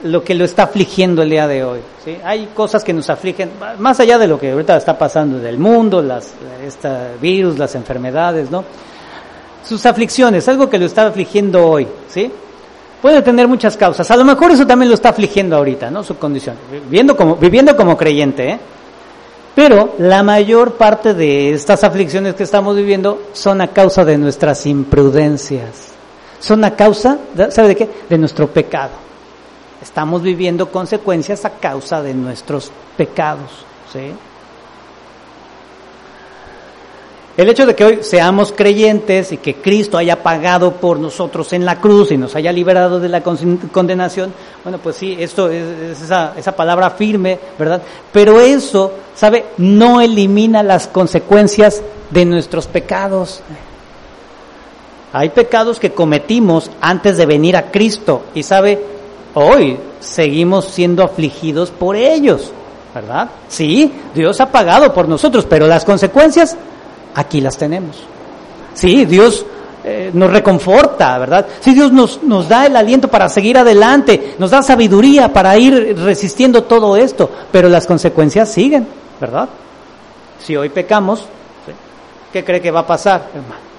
lo 0.04 0.24
que 0.24 0.34
lo 0.34 0.44
está 0.44 0.64
afligiendo 0.64 1.22
el 1.22 1.30
día 1.30 1.46
de 1.46 1.64
hoy. 1.64 1.80
¿sí? 2.04 2.16
Hay 2.24 2.48
cosas 2.54 2.82
que 2.82 2.92
nos 2.92 3.08
afligen, 3.10 3.50
más 3.78 4.00
allá 4.00 4.18
de 4.18 4.26
lo 4.26 4.38
que 4.38 4.50
ahorita 4.50 4.76
está 4.76 4.98
pasando 4.98 5.38
del 5.38 5.58
mundo, 5.58 6.02
las, 6.02 6.32
este 6.64 6.88
virus, 7.20 7.58
las 7.58 7.74
enfermedades, 7.74 8.50
¿no? 8.50 8.64
Sus 9.64 9.86
aflicciones, 9.86 10.48
algo 10.48 10.68
que 10.68 10.78
lo 10.78 10.86
está 10.86 11.06
afligiendo 11.06 11.68
hoy, 11.68 11.86
¿sí? 12.08 12.30
Puede 13.00 13.22
tener 13.22 13.46
muchas 13.48 13.76
causas. 13.76 14.10
A 14.10 14.16
lo 14.16 14.24
mejor 14.24 14.50
eso 14.50 14.66
también 14.66 14.88
lo 14.88 14.94
está 14.94 15.10
afligiendo 15.10 15.56
ahorita, 15.56 15.90
¿no? 15.90 16.02
Su 16.02 16.16
condición, 16.16 16.56
viviendo 16.70 17.16
como, 17.16 17.36
viviendo 17.36 17.76
como 17.76 17.96
creyente, 17.96 18.50
¿eh? 18.50 18.58
Pero 19.54 19.94
la 19.98 20.22
mayor 20.22 20.74
parte 20.74 21.12
de 21.12 21.52
estas 21.52 21.84
aflicciones 21.84 22.34
que 22.34 22.42
estamos 22.42 22.74
viviendo 22.74 23.22
son 23.34 23.60
a 23.60 23.68
causa 23.68 24.04
de 24.04 24.16
nuestras 24.16 24.64
imprudencias. 24.66 25.92
Son 26.40 26.64
a 26.64 26.74
causa, 26.74 27.18
¿sabe 27.50 27.68
de 27.68 27.76
qué? 27.76 27.88
De 28.08 28.18
nuestro 28.18 28.48
pecado. 28.48 29.11
Estamos 29.82 30.22
viviendo 30.22 30.70
consecuencias 30.70 31.44
a 31.44 31.50
causa 31.50 32.00
de 32.02 32.14
nuestros 32.14 32.70
pecados. 32.96 33.50
¿sí? 33.92 34.12
El 37.36 37.48
hecho 37.48 37.66
de 37.66 37.74
que 37.74 37.84
hoy 37.84 37.98
seamos 38.02 38.52
creyentes 38.52 39.32
y 39.32 39.38
que 39.38 39.56
Cristo 39.56 39.98
haya 39.98 40.22
pagado 40.22 40.74
por 40.74 41.00
nosotros 41.00 41.52
en 41.54 41.64
la 41.64 41.80
cruz 41.80 42.12
y 42.12 42.16
nos 42.16 42.36
haya 42.36 42.52
liberado 42.52 43.00
de 43.00 43.08
la 43.08 43.22
condenación, 43.22 44.32
bueno, 44.62 44.78
pues 44.78 44.96
sí, 44.96 45.16
esto 45.18 45.48
es, 45.48 46.00
esa, 46.02 46.34
esa, 46.36 46.54
palabra 46.54 46.90
firme, 46.90 47.38
¿verdad? 47.58 47.82
Pero 48.12 48.38
eso, 48.38 48.92
¿sabe? 49.16 49.46
No 49.56 50.00
elimina 50.00 50.62
las 50.62 50.86
consecuencias 50.86 51.82
de 52.10 52.24
nuestros 52.26 52.66
pecados. 52.66 53.40
Hay 55.14 55.30
pecados 55.30 55.80
que 55.80 55.92
cometimos 55.92 56.70
antes 56.82 57.16
de 57.16 57.26
venir 57.26 57.56
a 57.56 57.70
Cristo 57.70 58.26
y, 58.34 58.42
¿sabe? 58.42 58.92
Hoy 59.34 59.78
seguimos 60.00 60.66
siendo 60.66 61.02
afligidos 61.02 61.70
por 61.70 61.96
ellos, 61.96 62.52
¿verdad? 62.94 63.30
Sí, 63.48 63.92
Dios 64.14 64.40
ha 64.40 64.50
pagado 64.50 64.92
por 64.92 65.08
nosotros, 65.08 65.46
pero 65.48 65.66
las 65.66 65.84
consecuencias 65.84 66.56
aquí 67.14 67.40
las 67.40 67.56
tenemos. 67.56 67.96
Sí, 68.74 69.06
Dios 69.06 69.46
eh, 69.84 70.10
nos 70.12 70.30
reconforta, 70.30 71.18
¿verdad? 71.18 71.46
Sí, 71.60 71.72
Dios 71.72 71.92
nos, 71.92 72.22
nos 72.22 72.48
da 72.48 72.66
el 72.66 72.76
aliento 72.76 73.08
para 73.08 73.28
seguir 73.28 73.56
adelante, 73.56 74.34
nos 74.38 74.50
da 74.50 74.62
sabiduría 74.62 75.32
para 75.32 75.56
ir 75.56 75.96
resistiendo 75.98 76.64
todo 76.64 76.96
esto, 76.96 77.30
pero 77.50 77.68
las 77.68 77.86
consecuencias 77.86 78.50
siguen, 78.50 78.86
¿verdad? 79.20 79.48
Si 80.40 80.56
hoy 80.56 80.68
pecamos, 80.68 81.24
¿qué 82.32 82.44
cree 82.44 82.60
que 82.60 82.70
va 82.70 82.80
a 82.80 82.86
pasar, 82.86 83.28
hermano? 83.34 83.71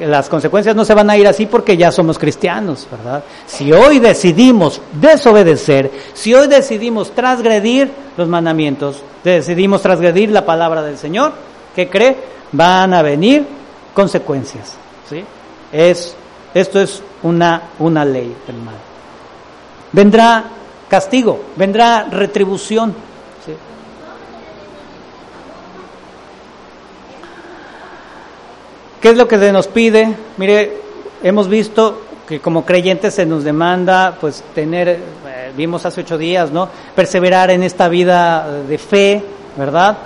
Las 0.00 0.28
consecuencias 0.28 0.76
no 0.76 0.84
se 0.84 0.92
van 0.92 1.08
a 1.08 1.16
ir 1.16 1.26
así 1.26 1.46
porque 1.46 1.76
ya 1.76 1.90
somos 1.90 2.18
cristianos, 2.18 2.86
¿verdad? 2.90 3.24
Si 3.46 3.72
hoy 3.72 4.00
decidimos 4.00 4.80
desobedecer, 4.92 5.90
si 6.12 6.34
hoy 6.34 6.46
decidimos 6.46 7.12
transgredir 7.12 7.90
los 8.16 8.28
mandamientos, 8.28 9.02
decidimos 9.24 9.80
transgredir 9.80 10.30
la 10.30 10.44
palabra 10.44 10.82
del 10.82 10.98
Señor, 10.98 11.32
¿qué 11.74 11.88
cree? 11.88 12.16
Van 12.52 12.92
a 12.92 13.00
venir 13.00 13.46
consecuencias. 13.94 14.74
¿sí? 15.08 15.24
Es, 15.72 16.14
esto 16.52 16.80
es 16.80 17.02
una, 17.22 17.62
una 17.78 18.04
ley, 18.04 18.34
hermano. 18.46 18.78
Vendrá 19.92 20.44
castigo, 20.88 21.44
vendrá 21.56 22.04
retribución. 22.10 22.94
¿sí? 23.46 23.52
¿Qué 29.02 29.10
es 29.10 29.16
lo 29.16 29.26
que 29.26 29.36
se 29.36 29.50
nos 29.50 29.66
pide? 29.66 30.14
Mire, 30.36 30.78
hemos 31.24 31.48
visto 31.48 32.02
que 32.28 32.38
como 32.38 32.64
creyentes 32.64 33.12
se 33.12 33.26
nos 33.26 33.42
demanda 33.42 34.16
pues 34.20 34.44
tener, 34.54 34.88
eh, 34.88 35.52
vimos 35.56 35.84
hace 35.84 36.02
ocho 36.02 36.16
días, 36.16 36.52
¿no? 36.52 36.68
Perseverar 36.94 37.50
en 37.50 37.64
esta 37.64 37.88
vida 37.88 38.48
de 38.48 38.78
fe, 38.78 39.24
¿verdad? 39.56 39.98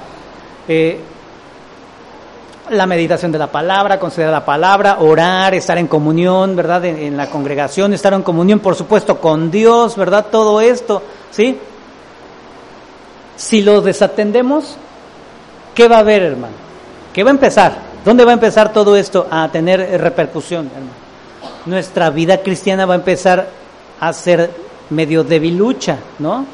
Eh, 0.66 0.98
la 2.70 2.86
meditación 2.86 3.30
de 3.30 3.38
la 3.38 3.48
palabra, 3.48 4.00
considerar 4.00 4.32
la 4.32 4.46
palabra, 4.46 4.96
orar, 5.00 5.54
estar 5.54 5.76
en 5.76 5.88
comunión, 5.88 6.56
¿verdad? 6.56 6.82
En, 6.86 7.18
la 7.18 7.28
congregación, 7.28 7.92
estar 7.92 8.14
en 8.14 8.22
comunión, 8.22 8.60
por 8.60 8.76
supuesto, 8.76 9.20
con 9.20 9.50
Dios, 9.50 9.94
¿verdad? 9.94 10.28
Todo 10.32 10.58
esto, 10.62 11.02
¿sí? 11.30 11.58
Si 13.36 13.60
lo 13.60 13.82
desatendemos, 13.82 14.78
¿qué 15.74 15.86
va 15.86 15.96
a 15.96 16.00
haber, 16.00 16.22
hermano? 16.22 16.54
¿Qué 17.12 17.22
va 17.22 17.28
a 17.28 17.34
empezar? 17.34 17.85
¿Dónde 18.06 18.24
va 18.24 18.30
a 18.30 18.34
empezar 18.34 18.72
todo 18.72 18.96
esto 18.96 19.26
a 19.28 19.48
tener 19.50 19.80
repercusión, 20.00 20.70
hermano? 20.72 21.06
nuestra 21.66 22.10
vida 22.10 22.40
cristiana 22.40 22.86
va 22.86 22.94
a 22.94 22.98
empezar 22.98 23.48
a 23.98 24.12
ser 24.12 24.48
medio 24.90 25.24
debilucha, 25.24 25.98
¿no? 26.20 26.46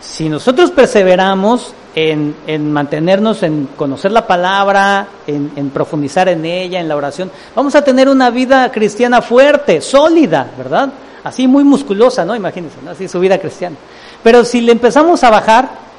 Si 0.00 0.28
nosotros 0.28 0.70
perseveramos 0.70 1.74
en, 1.92 2.36
en 2.46 2.72
mantenernos, 2.72 3.42
en 3.42 3.68
conocer 3.76 4.12
la 4.12 4.28
palabra, 4.28 5.08
en, 5.26 5.50
en, 5.56 5.70
profundizar 5.70 6.28
en 6.28 6.44
ella, 6.44 6.78
en 6.78 6.86
la 6.86 6.94
oración, 6.94 7.32
vamos 7.54 7.74
a 7.74 7.82
tener 7.82 8.08
una 8.08 8.30
vida 8.30 8.70
cristiana 8.70 9.20
fuerte, 9.20 9.80
sólida, 9.80 10.52
¿verdad? 10.56 10.90
Así 11.24 11.48
muy 11.48 11.64
musculosa, 11.64 12.24
¿no? 12.24 12.36
Imagínense, 12.36 12.76
¿no? 12.84 12.92
Así 12.92 13.08
su 13.08 13.18
vida 13.18 13.38
cristiana. 13.38 13.74
Pero 14.22 14.44
si 14.44 14.60
le 14.60 14.70
empezamos 14.70 15.24
a 15.24 15.30
bajar, 15.30 15.89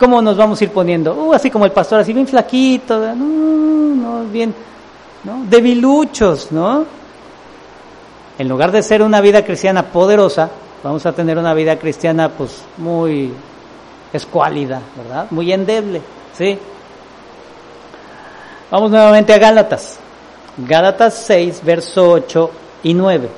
¿cómo 0.00 0.22
nos 0.22 0.36
vamos 0.36 0.60
a 0.60 0.64
ir 0.64 0.70
poniendo? 0.70 1.14
Uh, 1.14 1.34
así 1.34 1.50
como 1.50 1.66
el 1.66 1.72
pastor, 1.72 2.00
así 2.00 2.14
bien 2.14 2.26
flaquito, 2.26 2.98
no, 3.14 3.94
no, 3.94 4.24
bien, 4.24 4.52
¿no? 5.22 5.44
Debiluchos, 5.48 6.50
¿no? 6.50 6.86
En 8.38 8.48
lugar 8.48 8.72
de 8.72 8.82
ser 8.82 9.02
una 9.02 9.20
vida 9.20 9.44
cristiana 9.44 9.84
poderosa, 9.84 10.50
vamos 10.82 11.04
a 11.04 11.12
tener 11.12 11.36
una 11.36 11.52
vida 11.52 11.78
cristiana 11.78 12.30
pues 12.30 12.62
muy 12.78 13.30
escuálida, 14.12 14.80
¿verdad? 14.96 15.26
Muy 15.30 15.52
endeble, 15.52 16.00
¿sí? 16.32 16.58
Vamos 18.70 18.90
nuevamente 18.90 19.34
a 19.34 19.38
Gálatas. 19.38 19.98
Gálatas 20.56 21.14
6, 21.26 21.60
verso 21.62 22.10
8 22.12 22.50
y 22.84 22.94
9. 22.94 23.28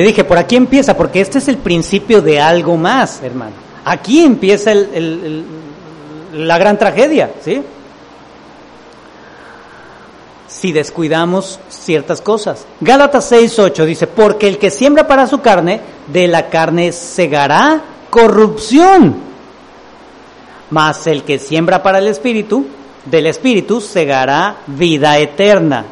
Le 0.00 0.06
dije, 0.06 0.24
por 0.24 0.38
aquí 0.38 0.56
empieza, 0.56 0.96
porque 0.96 1.20
este 1.20 1.36
es 1.36 1.48
el 1.48 1.58
principio 1.58 2.22
de 2.22 2.40
algo 2.40 2.78
más, 2.78 3.22
hermano. 3.22 3.52
Aquí 3.84 4.24
empieza 4.24 4.72
la 6.32 6.56
gran 6.56 6.78
tragedia, 6.78 7.30
¿sí? 7.44 7.62
Si 10.48 10.72
descuidamos 10.72 11.60
ciertas 11.68 12.22
cosas. 12.22 12.64
Gálatas 12.80 13.30
6:8 13.30 13.84
dice, 13.84 14.06
porque 14.06 14.48
el 14.48 14.56
que 14.56 14.70
siembra 14.70 15.06
para 15.06 15.26
su 15.26 15.42
carne, 15.42 15.82
de 16.06 16.28
la 16.28 16.48
carne 16.48 16.92
segará 16.92 17.82
corrupción. 18.08 19.16
Mas 20.70 21.06
el 21.08 21.24
que 21.24 21.38
siembra 21.38 21.82
para 21.82 21.98
el 21.98 22.06
espíritu, 22.06 22.64
del 23.04 23.26
espíritu 23.26 23.82
segará 23.82 24.60
vida 24.66 25.18
eterna. 25.18 25.84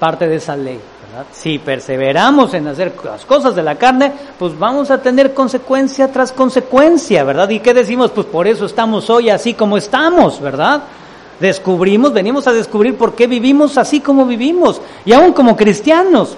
Parte 0.00 0.26
de 0.26 0.34
esa 0.34 0.56
ley. 0.56 0.80
Si 1.32 1.58
perseveramos 1.58 2.54
en 2.54 2.66
hacer 2.66 2.94
las 3.04 3.24
cosas 3.24 3.54
de 3.54 3.62
la 3.62 3.76
carne, 3.76 4.12
pues 4.38 4.58
vamos 4.58 4.90
a 4.90 5.00
tener 5.00 5.34
consecuencia 5.34 6.10
tras 6.10 6.32
consecuencia, 6.32 7.24
¿verdad? 7.24 7.48
¿Y 7.50 7.60
qué 7.60 7.74
decimos? 7.74 8.10
Pues 8.10 8.26
por 8.26 8.46
eso 8.46 8.66
estamos 8.66 9.08
hoy 9.10 9.30
así 9.30 9.54
como 9.54 9.76
estamos, 9.76 10.40
¿verdad? 10.40 10.82
Descubrimos, 11.38 12.12
venimos 12.12 12.46
a 12.46 12.52
descubrir 12.52 12.96
por 12.96 13.14
qué 13.14 13.26
vivimos 13.26 13.76
así 13.76 14.00
como 14.00 14.24
vivimos, 14.26 14.80
y 15.04 15.12
aún 15.12 15.32
como 15.32 15.56
cristianos. 15.56 16.36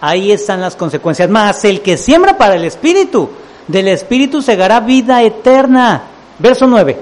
Ahí 0.00 0.32
están 0.32 0.60
las 0.60 0.76
consecuencias. 0.76 1.28
Más 1.28 1.64
el 1.64 1.82
que 1.82 1.96
siembra 1.96 2.36
para 2.36 2.56
el 2.56 2.64
Espíritu, 2.64 3.28
del 3.68 3.88
Espíritu 3.88 4.42
segará 4.42 4.80
vida 4.80 5.22
eterna. 5.22 6.02
Verso 6.38 6.66
9. 6.66 6.98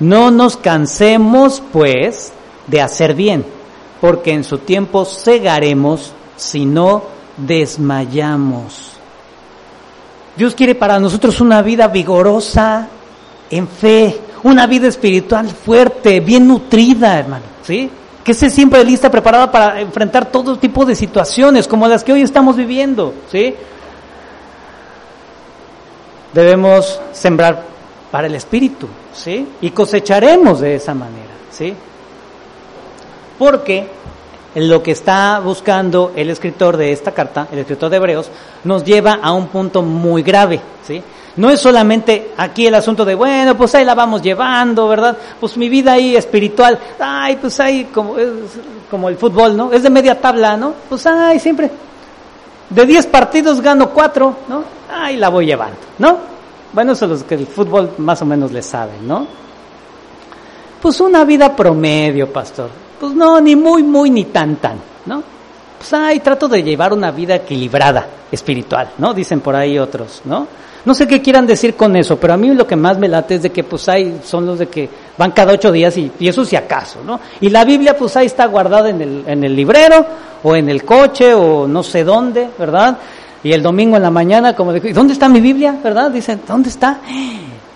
No 0.00 0.30
nos 0.30 0.56
cansemos, 0.56 1.62
pues, 1.72 2.32
de 2.66 2.82
hacer 2.82 3.14
bien 3.14 3.57
porque 4.00 4.32
en 4.32 4.44
su 4.44 4.58
tiempo 4.58 5.04
cegaremos 5.04 6.12
si 6.36 6.64
no 6.64 7.02
desmayamos. 7.36 8.92
Dios 10.36 10.54
quiere 10.54 10.74
para 10.74 10.98
nosotros 11.00 11.40
una 11.40 11.62
vida 11.62 11.88
vigorosa 11.88 12.88
en 13.50 13.66
fe, 13.66 14.16
una 14.44 14.66
vida 14.66 14.86
espiritual 14.86 15.48
fuerte, 15.48 16.20
bien 16.20 16.46
nutrida, 16.46 17.18
hermano, 17.18 17.44
¿sí? 17.62 17.90
Que 18.22 18.32
esté 18.32 18.50
siempre 18.50 18.84
lista, 18.84 19.10
preparada 19.10 19.50
para 19.50 19.80
enfrentar 19.80 20.30
todo 20.30 20.56
tipo 20.58 20.84
de 20.84 20.94
situaciones 20.94 21.66
como 21.66 21.88
las 21.88 22.04
que 22.04 22.12
hoy 22.12 22.22
estamos 22.22 22.56
viviendo, 22.56 23.14
¿sí? 23.30 23.54
Debemos 26.32 27.00
sembrar 27.12 27.64
para 28.12 28.26
el 28.26 28.34
espíritu, 28.34 28.86
¿sí? 29.12 29.46
Y 29.60 29.70
cosecharemos 29.70 30.60
de 30.60 30.76
esa 30.76 30.94
manera, 30.94 31.34
¿sí? 31.50 31.74
Porque 33.38 33.86
lo 34.54 34.82
que 34.82 34.92
está 34.92 35.40
buscando 35.40 36.12
el 36.16 36.30
escritor 36.30 36.76
de 36.76 36.92
esta 36.92 37.12
carta, 37.12 37.46
el 37.52 37.60
escritor 37.60 37.90
de 37.90 37.96
Hebreos, 37.96 38.30
nos 38.64 38.84
lleva 38.84 39.20
a 39.22 39.32
un 39.32 39.46
punto 39.48 39.82
muy 39.82 40.22
grave, 40.22 40.60
¿sí? 40.86 41.02
No 41.36 41.50
es 41.50 41.60
solamente 41.60 42.32
aquí 42.36 42.66
el 42.66 42.74
asunto 42.74 43.04
de, 43.04 43.14
bueno, 43.14 43.56
pues 43.56 43.72
ahí 43.74 43.84
la 43.84 43.94
vamos 43.94 44.22
llevando, 44.22 44.88
¿verdad? 44.88 45.16
Pues 45.38 45.56
mi 45.56 45.68
vida 45.68 45.92
ahí 45.92 46.16
espiritual, 46.16 46.78
ay, 46.98 47.36
pues 47.36 47.60
ahí 47.60 47.84
como, 47.84 48.18
es 48.18 48.28
como 48.90 49.08
el 49.08 49.16
fútbol, 49.16 49.56
¿no? 49.56 49.72
Es 49.72 49.84
de 49.84 49.90
media 49.90 50.20
tabla, 50.20 50.56
¿no? 50.56 50.74
Pues 50.88 51.06
ay, 51.06 51.38
siempre. 51.38 51.70
De 52.70 52.84
10 52.84 53.06
partidos 53.06 53.60
gano 53.60 53.90
4, 53.90 54.36
¿no? 54.48 54.64
Ahí 54.92 55.16
la 55.16 55.28
voy 55.28 55.46
llevando, 55.46 55.76
¿no? 55.98 56.18
Bueno, 56.72 56.92
eso 56.92 57.04
es 57.04 57.20
lo 57.20 57.26
que 57.26 57.36
el 57.36 57.46
fútbol 57.46 57.92
más 57.98 58.20
o 58.20 58.26
menos 58.26 58.50
le 58.50 58.62
saben, 58.62 59.06
¿no? 59.06 59.26
Pues 60.82 61.00
una 61.00 61.24
vida 61.24 61.54
promedio, 61.54 62.32
pastor. 62.32 62.87
Pues 63.00 63.14
no, 63.14 63.40
ni 63.40 63.54
muy, 63.54 63.82
muy, 63.82 64.10
ni 64.10 64.24
tan, 64.24 64.56
tan, 64.56 64.76
¿no? 65.06 65.22
Pues 65.78 65.92
ay, 65.92 66.20
trato 66.20 66.48
de 66.48 66.62
llevar 66.62 66.92
una 66.92 67.10
vida 67.10 67.36
equilibrada, 67.36 68.06
espiritual, 68.32 68.90
¿no? 68.98 69.14
Dicen 69.14 69.40
por 69.40 69.54
ahí 69.54 69.78
otros, 69.78 70.22
¿no? 70.24 70.46
No 70.84 70.94
sé 70.94 71.06
qué 71.06 71.20
quieran 71.20 71.46
decir 71.46 71.74
con 71.74 71.94
eso, 71.96 72.16
pero 72.18 72.34
a 72.34 72.36
mí 72.36 72.52
lo 72.54 72.66
que 72.66 72.76
más 72.76 72.98
me 72.98 73.08
late 73.08 73.36
es 73.36 73.42
de 73.42 73.50
que 73.50 73.62
pues 73.62 73.88
hay, 73.88 74.20
son 74.24 74.46
los 74.46 74.58
de 74.58 74.68
que 74.68 74.88
van 75.16 75.32
cada 75.32 75.52
ocho 75.52 75.70
días 75.70 75.96
y, 75.96 76.10
y 76.18 76.28
eso 76.28 76.44
si 76.44 76.56
acaso, 76.56 77.00
¿no? 77.04 77.20
Y 77.40 77.50
la 77.50 77.64
Biblia 77.64 77.96
pues 77.96 78.16
ahí 78.16 78.26
está 78.26 78.46
guardada 78.46 78.88
en 78.90 79.02
el, 79.02 79.24
en 79.26 79.44
el 79.44 79.54
librero 79.54 80.06
o 80.42 80.56
en 80.56 80.68
el 80.68 80.84
coche 80.84 81.34
o 81.34 81.68
no 81.68 81.82
sé 81.82 82.04
dónde, 82.04 82.48
¿verdad? 82.58 82.96
Y 83.42 83.52
el 83.52 83.62
domingo 83.62 83.96
en 83.96 84.02
la 84.02 84.10
mañana 84.10 84.54
como 84.56 84.72
de, 84.72 84.92
¿dónde 84.92 85.12
está 85.12 85.28
mi 85.28 85.40
Biblia? 85.40 85.76
¿Verdad? 85.82 86.10
Dicen, 86.10 86.40
¿dónde 86.46 86.70
está? 86.70 87.00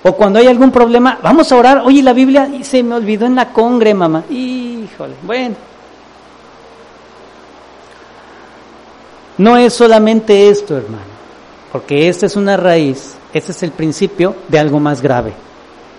O 0.02 0.12
cuando 0.12 0.38
hay 0.38 0.48
algún 0.48 0.70
problema, 0.70 1.18
vamos 1.22 1.52
a 1.52 1.56
orar, 1.56 1.82
oye, 1.84 2.02
la 2.02 2.12
Biblia 2.12 2.48
y 2.48 2.64
se 2.64 2.82
me 2.82 2.94
olvidó 2.94 3.26
en 3.26 3.36
la 3.36 3.50
congre, 3.50 3.94
mamá. 3.94 4.24
Bueno. 5.22 5.56
No 9.38 9.56
es 9.56 9.72
solamente 9.72 10.48
esto, 10.48 10.76
hermano, 10.76 11.02
porque 11.72 12.08
esta 12.08 12.26
es 12.26 12.36
una 12.36 12.56
raíz, 12.56 13.14
este 13.32 13.52
es 13.52 13.62
el 13.62 13.70
principio 13.72 14.36
de 14.48 14.58
algo 14.58 14.78
más 14.78 15.00
grave. 15.00 15.32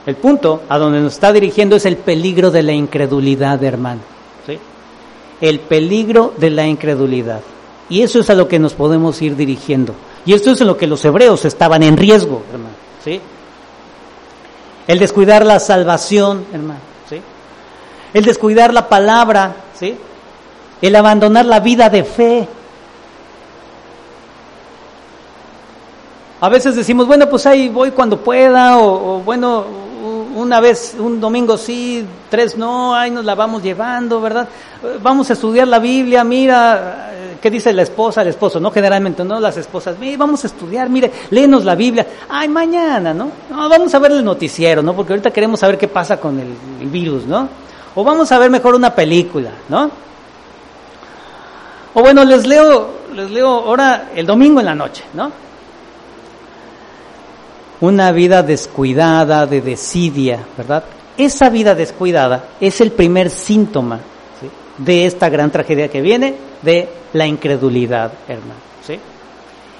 El 0.05 0.15
punto 0.15 0.63
a 0.69 0.77
donde 0.77 0.99
nos 0.99 1.13
está 1.13 1.33
dirigiendo 1.33 1.75
es 1.75 1.85
el 1.85 1.97
peligro 1.97 2.51
de 2.51 2.61
la 2.61 2.73
incredulidad, 2.73 3.63
hermano. 3.63 4.01
¿sí? 4.45 4.59
El 5.41 5.59
peligro 5.61 6.33
de 6.37 6.51
la 6.51 6.67
incredulidad. 6.67 7.41
Y 7.89 8.01
eso 8.01 8.19
es 8.19 8.29
a 8.29 8.35
lo 8.35 8.47
que 8.47 8.59
nos 8.59 8.73
podemos 8.73 9.21
ir 9.21 9.35
dirigiendo. 9.35 9.93
Y 10.25 10.33
esto 10.33 10.51
es 10.51 10.61
en 10.61 10.67
lo 10.67 10.77
que 10.77 10.87
los 10.87 11.03
hebreos 11.03 11.43
estaban 11.45 11.83
en 11.83 11.97
riesgo, 11.97 12.43
hermano. 12.51 12.75
¿sí? 13.03 13.19
El 14.87 14.99
descuidar 14.99 15.45
la 15.45 15.59
salvación, 15.59 16.45
hermano. 16.53 16.92
El 18.13 18.23
descuidar 18.23 18.73
la 18.73 18.87
palabra, 18.87 19.55
¿sí? 19.73 19.97
El 20.81 20.95
abandonar 20.95 21.45
la 21.45 21.59
vida 21.59 21.89
de 21.89 22.03
fe. 22.03 22.47
A 26.39 26.49
veces 26.49 26.75
decimos, 26.75 27.07
bueno, 27.07 27.27
pues 27.29 27.45
ahí 27.45 27.69
voy 27.69 27.91
cuando 27.91 28.17
pueda, 28.17 28.77
o, 28.77 29.19
bueno, 29.19 29.63
una 30.35 30.59
vez, 30.59 30.95
un 30.99 31.19
domingo 31.21 31.57
sí, 31.57 32.05
tres 32.29 32.57
no, 32.57 32.93
ahí 32.93 33.09
nos 33.09 33.23
la 33.23 33.33
vamos 33.33 33.63
llevando, 33.63 34.19
¿verdad? 34.19 34.47
Vamos 35.01 35.29
a 35.29 35.33
estudiar 35.33 35.67
la 35.69 35.79
Biblia, 35.79 36.23
mira, 36.25 37.11
¿qué 37.41 37.49
dice 37.49 37.71
la 37.71 37.83
esposa, 37.83 38.23
el 38.23 38.27
esposo? 38.27 38.59
No, 38.59 38.71
generalmente, 38.71 39.23
no, 39.23 39.39
las 39.39 39.55
esposas, 39.55 39.97
mire, 39.97 40.17
vamos 40.17 40.43
a 40.43 40.47
estudiar, 40.47 40.89
mire, 40.89 41.09
léenos 41.29 41.63
la 41.63 41.75
Biblia, 41.75 42.05
ay, 42.29 42.49
mañana, 42.49 43.13
¿no? 43.13 43.31
No, 43.49 43.69
vamos 43.69 43.95
a 43.95 43.99
ver 43.99 44.11
el 44.11 44.25
noticiero, 44.25 44.83
¿no? 44.83 44.93
Porque 44.93 45.13
ahorita 45.13 45.31
queremos 45.31 45.61
saber 45.61 45.77
qué 45.77 45.87
pasa 45.87 46.19
con 46.19 46.37
el 46.39 46.89
virus, 46.89 47.25
¿no? 47.25 47.47
O 47.95 48.03
vamos 48.03 48.31
a 48.31 48.39
ver 48.39 48.49
mejor 48.49 48.75
una 48.75 48.93
película, 48.93 49.51
¿no? 49.69 49.91
O 51.93 52.01
bueno, 52.01 52.23
les 52.23 52.47
leo, 52.47 52.89
les 53.13 53.29
leo 53.29 53.47
ahora 53.47 54.09
el 54.15 54.25
domingo 54.25 54.59
en 54.59 54.65
la 54.65 54.75
noche, 54.75 55.03
¿no? 55.13 55.43
una 57.83 58.13
vida 58.13 58.43
descuidada, 58.43 59.45
de 59.45 59.59
desidia, 59.59 60.39
¿verdad? 60.57 60.85
Esa 61.17 61.49
vida 61.49 61.75
descuidada 61.75 62.45
es 62.61 62.79
el 62.79 62.93
primer 62.93 63.29
síntoma 63.29 63.97
¿sí? 64.39 64.47
de 64.77 65.05
esta 65.05 65.27
gran 65.27 65.51
tragedia 65.51 65.89
que 65.89 65.99
viene 65.99 66.33
de 66.61 66.87
la 67.11 67.27
incredulidad, 67.27 68.13
hermano. 68.25 68.53
¿sí? 68.87 68.97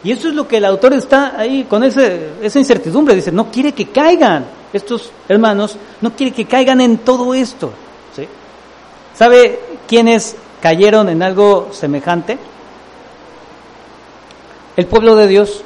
Y 0.04 0.12
eso 0.12 0.28
es 0.28 0.36
lo 0.36 0.46
que 0.46 0.58
el 0.58 0.66
autor 0.66 0.92
está 0.92 1.40
ahí 1.40 1.64
con 1.64 1.82
ese, 1.82 2.32
esa 2.42 2.60
incertidumbre. 2.60 3.16
Dice, 3.16 3.32
no 3.32 3.50
quiere 3.50 3.72
que 3.72 3.88
caigan 3.88 4.48
estos 4.74 5.10
hermanos, 5.30 5.78
no 6.02 6.12
quiere 6.14 6.34
que 6.34 6.44
caigan 6.44 6.82
en 6.82 6.98
todo 6.98 7.34
esto. 7.34 7.72
¿Sabe 9.16 9.60
quiénes 9.88 10.36
cayeron 10.62 11.10
en 11.10 11.22
algo 11.22 11.70
semejante? 11.72 12.38
El 14.76 14.88
pueblo 14.88 15.16
de 15.16 15.28
Dios. 15.28 15.64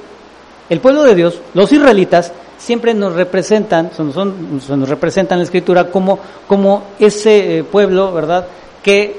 El 0.70 0.82
pueblo 0.82 1.04
de 1.04 1.16
Dios, 1.16 1.40
los 1.54 1.72
israelitas, 1.72 2.34
siempre 2.58 2.94
nos 2.94 3.14
representan, 3.14 3.92
son, 3.96 4.12
son, 4.12 4.60
nos 4.60 4.90
representan 4.90 5.38
en 5.38 5.40
la 5.40 5.46
escritura 5.46 5.90
como, 5.90 6.20
como 6.46 6.84
ese 7.00 7.60
eh, 7.60 7.64
pueblo, 7.64 8.12
¿verdad? 8.12 8.48
Que 8.84 9.18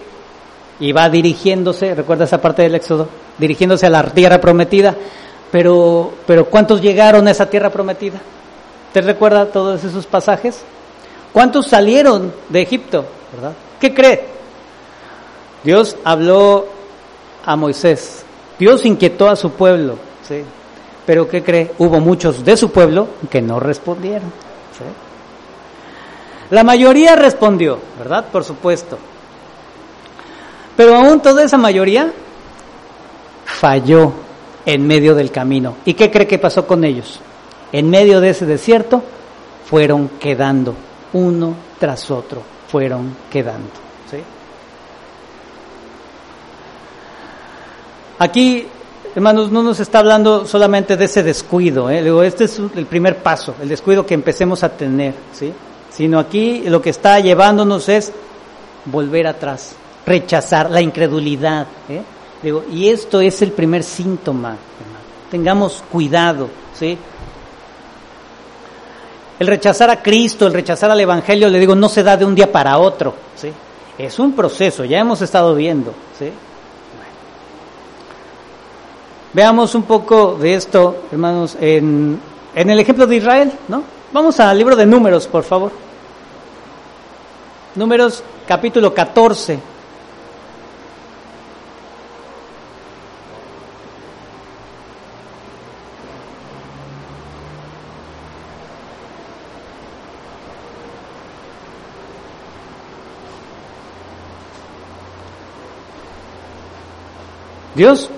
iba 0.80 1.08
dirigiéndose, 1.08 1.94
recuerda 1.94 2.24
esa 2.24 2.40
parte 2.40 2.62
del 2.62 2.74
Éxodo, 2.74 3.08
dirigiéndose 3.38 3.86
a 3.86 3.90
la 3.90 4.02
tierra 4.04 4.40
prometida, 4.40 4.94
pero, 5.50 6.12
pero 6.26 6.44
¿cuántos 6.46 6.82
llegaron 6.82 7.26
a 7.26 7.30
esa 7.30 7.48
tierra 7.48 7.70
prometida? 7.70 8.20
¿Te 8.92 9.00
recuerda 9.00 9.46
todos 9.46 9.82
esos 9.84 10.04
pasajes? 10.06 10.60
¿Cuántos 11.32 11.66
salieron 11.66 12.32
de 12.50 12.62
Egipto? 12.62 13.04
¿Verdad? 13.34 13.52
¿Qué 13.80 13.94
cree? 13.94 14.24
Dios 15.64 15.96
habló 16.04 16.66
a 17.44 17.56
Moisés, 17.56 18.24
Dios 18.58 18.84
inquietó 18.84 19.28
a 19.28 19.36
su 19.36 19.50
pueblo, 19.50 19.96
¿sí? 20.26 20.42
Pero 21.06 21.28
¿qué 21.28 21.42
cree? 21.42 21.72
Hubo 21.78 22.00
muchos 22.00 22.44
de 22.44 22.56
su 22.56 22.70
pueblo 22.70 23.08
que 23.30 23.40
no 23.40 23.58
respondieron. 23.58 24.30
La 26.50 26.64
mayoría 26.64 27.16
respondió, 27.16 27.78
¿verdad? 27.98 28.26
Por 28.30 28.44
supuesto. 28.44 28.98
Pero 30.76 30.96
aún 30.96 31.20
toda 31.20 31.42
esa 31.42 31.58
mayoría 31.58 32.12
falló 33.44 34.12
en 34.64 34.86
medio 34.86 35.14
del 35.14 35.30
camino. 35.30 35.76
¿Y 35.84 35.94
qué 35.94 36.10
cree 36.10 36.26
que 36.26 36.38
pasó 36.38 36.66
con 36.66 36.84
ellos? 36.84 37.20
En 37.72 37.90
medio 37.90 38.20
de 38.20 38.30
ese 38.30 38.46
desierto 38.46 39.02
fueron 39.68 40.08
quedando, 40.20 40.74
uno 41.12 41.54
tras 41.78 42.10
otro, 42.10 42.42
fueron 42.68 43.16
quedando. 43.30 43.70
¿sí? 44.10 44.18
Aquí 48.18 48.68
Hermanos, 49.14 49.50
no 49.50 49.62
nos 49.62 49.80
está 49.80 49.98
hablando 49.98 50.46
solamente 50.46 50.96
de 50.96 51.06
ese 51.06 51.22
descuido, 51.22 51.90
¿eh? 51.90 52.04
este 52.24 52.44
es 52.44 52.60
el 52.76 52.86
primer 52.86 53.16
paso, 53.16 53.54
el 53.60 53.68
descuido 53.68 54.06
que 54.06 54.14
empecemos 54.14 54.62
a 54.62 54.68
tener, 54.68 55.14
¿sí? 55.32 55.52
Sino 55.90 56.18
aquí 56.20 56.62
lo 56.66 56.80
que 56.80 56.90
está 56.90 57.18
llevándonos 57.18 57.88
es 57.88 58.12
volver 58.84 59.26
atrás, 59.26 59.74
rechazar 60.06 60.70
la 60.70 60.80
incredulidad, 60.80 61.66
¿eh? 61.88 62.02
Digo, 62.42 62.64
y 62.70 62.90
esto 62.90 63.20
es 63.20 63.42
el 63.42 63.52
primer 63.52 63.82
síntoma, 63.82 64.56
Tengamos 65.30 65.82
cuidado, 65.90 66.48
¿sí? 66.78 66.96
El 69.38 69.46
rechazar 69.46 69.90
a 69.90 70.02
Cristo, 70.02 70.46
el 70.46 70.52
rechazar 70.52 70.90
al 70.90 71.00
Evangelio, 71.00 71.48
le 71.48 71.58
digo, 71.58 71.74
no 71.74 71.88
se 71.88 72.02
da 72.02 72.16
de 72.16 72.24
un 72.24 72.34
día 72.34 72.50
para 72.50 72.78
otro, 72.78 73.14
¿sí? 73.36 73.52
Es 73.96 74.18
un 74.18 74.32
proceso, 74.32 74.84
ya 74.84 74.98
hemos 74.98 75.22
estado 75.22 75.54
viendo, 75.54 75.92
¿sí? 76.18 76.30
Veamos 79.32 79.74
un 79.74 79.82
poco 79.82 80.34
de 80.34 80.54
esto, 80.54 81.04
hermanos, 81.12 81.56
en, 81.60 82.18
en 82.54 82.70
el 82.70 82.80
ejemplo 82.80 83.06
de 83.06 83.16
Israel, 83.16 83.52
¿no? 83.68 83.82
Vamos 84.12 84.40
al 84.40 84.56
libro 84.56 84.74
de 84.74 84.86
Números, 84.86 85.26
por 85.26 85.44
favor. 85.44 85.70
Números 87.74 88.24
capítulo 88.46 88.92
14. 88.92 89.58
Dios 107.78 108.10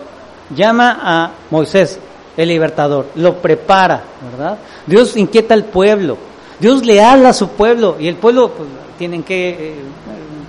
llama 0.57 0.99
a 1.03 1.33
Moisés, 1.51 1.99
el 2.35 2.49
libertador, 2.49 3.09
lo 3.15 3.37
prepara, 3.43 4.03
¿verdad? 4.31 4.59
Dios 4.87 5.19
inquieta 5.19 5.53
al 5.53 5.65
pueblo, 5.65 6.17
Dios 6.59 6.85
le 6.87 7.03
habla 7.03 7.29
a 7.29 7.33
su 7.35 7.51
pueblo 7.51 7.97
y 8.01 8.09
el 8.09 8.17
pueblo 8.17 8.53
pues, 8.53 8.67
tienen 8.97 9.23
que 9.23 9.51
eh, 9.51 9.75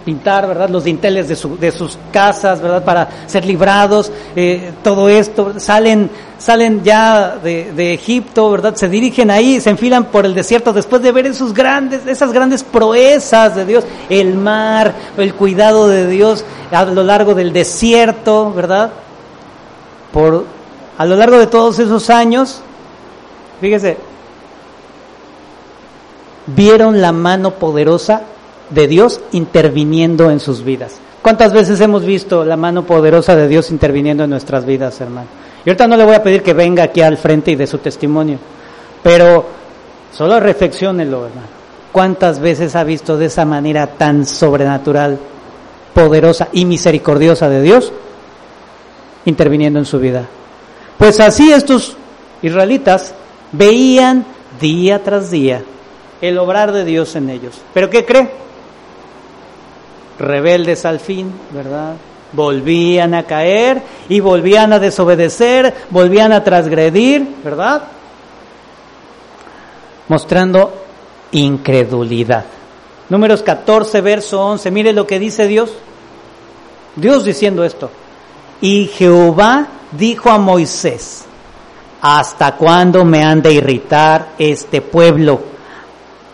pintar, 0.06 0.48
¿verdad? 0.48 0.70
Los 0.70 0.84
dinteles 0.84 1.28
de, 1.28 1.58
de, 1.58 1.72
sus 1.72 1.98
casas, 2.12 2.62
¿verdad? 2.62 2.84
Para 2.84 3.08
ser 3.28 3.46
librados, 3.46 4.12
eh, 4.36 4.72
todo 4.84 5.10
esto, 5.10 5.60
salen, 5.60 6.10
salen 6.38 6.84
ya 6.84 7.38
de, 7.42 7.72
de, 7.74 7.94
Egipto, 7.94 8.52
¿verdad? 8.52 8.76
Se 8.76 8.90
dirigen 8.90 9.32
ahí, 9.32 9.62
se 9.62 9.70
enfilan 9.70 10.06
por 10.06 10.26
el 10.26 10.34
desierto 10.34 10.74
después 10.74 11.02
de 11.02 11.12
ver 11.12 11.28
esos 11.28 11.54
grandes, 11.54 12.06
esas 12.08 12.34
grandes 12.34 12.64
proezas 12.64 13.56
de 13.56 13.66
Dios, 13.66 13.84
el 14.10 14.36
mar, 14.36 14.94
el 15.18 15.34
cuidado 15.36 15.88
de 15.88 16.08
Dios 16.08 16.44
a 16.72 16.86
lo 16.86 17.04
largo 17.04 17.34
del 17.36 17.54
desierto, 17.54 18.52
¿verdad? 18.54 18.92
por 20.12 20.46
a 20.98 21.06
lo 21.06 21.16
largo 21.16 21.38
de 21.40 21.48
todos 21.48 21.80
esos 21.80 22.10
años, 22.10 22.62
fíjese, 23.60 23.98
vieron 26.46 27.02
la 27.02 27.12
mano 27.12 27.52
poderosa 27.52 28.24
de 28.72 28.88
Dios 28.88 29.22
interviniendo 29.32 30.32
en 30.32 30.40
sus 30.40 30.64
vidas. 30.64 30.96
¿Cuántas 31.22 31.54
veces 31.54 31.80
hemos 31.82 32.04
visto 32.04 32.44
la 32.44 32.58
mano 32.58 32.84
poderosa 32.84 33.36
de 33.36 33.48
Dios 33.48 33.70
interviniendo 33.70 34.24
en 34.24 34.32
nuestras 34.32 34.66
vidas, 34.66 35.00
hermano? 35.02 35.28
Y 35.64 35.70
ahorita 35.70 35.88
no 35.88 35.96
le 35.96 36.04
voy 36.04 36.16
a 36.16 36.24
pedir 36.24 36.42
que 36.42 36.54
venga 36.54 36.84
aquí 36.84 37.02
al 37.02 37.18
frente 37.18 37.52
y 37.52 37.56
de 37.56 37.68
su 37.68 37.78
testimonio, 37.78 38.40
pero 39.04 39.46
solo 40.12 40.40
reflexionelo, 40.40 41.28
hermano. 41.28 41.62
¿Cuántas 41.92 42.40
veces 42.40 42.76
ha 42.76 42.84
visto 42.84 43.18
de 43.18 43.26
esa 43.26 43.46
manera 43.46 43.86
tan 43.86 44.26
sobrenatural, 44.26 45.20
poderosa 45.94 46.48
y 46.54 46.66
misericordiosa 46.66 47.50
de 47.50 47.62
Dios 47.62 47.92
interviniendo 49.26 49.80
en 49.80 49.86
su 49.86 50.00
vida. 50.00 50.26
Pues 50.98 51.20
así 51.20 51.52
estos 51.52 51.96
israelitas 52.42 53.14
veían 53.52 54.26
día 54.60 55.04
tras 55.04 55.32
día 55.32 55.64
el 56.22 56.38
obrar 56.38 56.72
de 56.72 56.86
Dios 56.86 57.16
en 57.16 57.30
ellos. 57.30 57.60
¿Pero 57.74 57.90
qué 57.90 58.06
cree? 58.06 58.30
Rebeldes 60.22 60.86
al 60.86 61.00
fin, 61.00 61.32
¿verdad? 61.52 61.96
Volvían 62.34 63.14
a 63.16 63.24
caer 63.24 63.82
y 64.08 64.20
volvían 64.20 64.72
a 64.72 64.80
desobedecer, 64.80 65.74
volvían 65.90 66.32
a 66.32 66.44
transgredir, 66.44 67.28
¿verdad? 67.44 67.82
Mostrando 70.08 70.74
incredulidad. 71.32 72.46
Números 73.10 73.42
14, 73.42 74.00
verso 74.02 74.40
11. 74.46 74.72
Mire 74.72 74.94
lo 74.94 75.08
que 75.08 75.20
dice 75.20 75.48
Dios. 75.48 75.72
Dios 76.96 77.26
diciendo 77.26 77.64
esto. 77.64 77.90
Y 78.62 78.86
Jehová 78.88 79.68
dijo 79.92 80.30
a 80.30 80.38
Moisés, 80.38 81.26
¿hasta 82.00 82.56
cuándo 82.56 83.04
me 83.04 83.24
han 83.24 83.42
de 83.42 83.54
irritar 83.54 84.30
este 84.38 84.82
pueblo? 84.82 85.42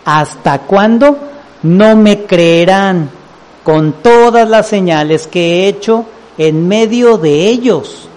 ¿Hasta 0.03 0.59
cuándo 0.59 1.17
no 1.63 1.95
me 1.95 2.25
creerán 2.25 3.16
con 3.67 4.01
todas 4.01 4.49
las 4.49 4.65
señales 4.65 5.27
que 5.27 5.41
he 5.41 5.67
hecho 5.67 6.05
en 6.37 6.69
medio 6.69 7.17
de 7.17 7.49
ellos? 7.49 8.07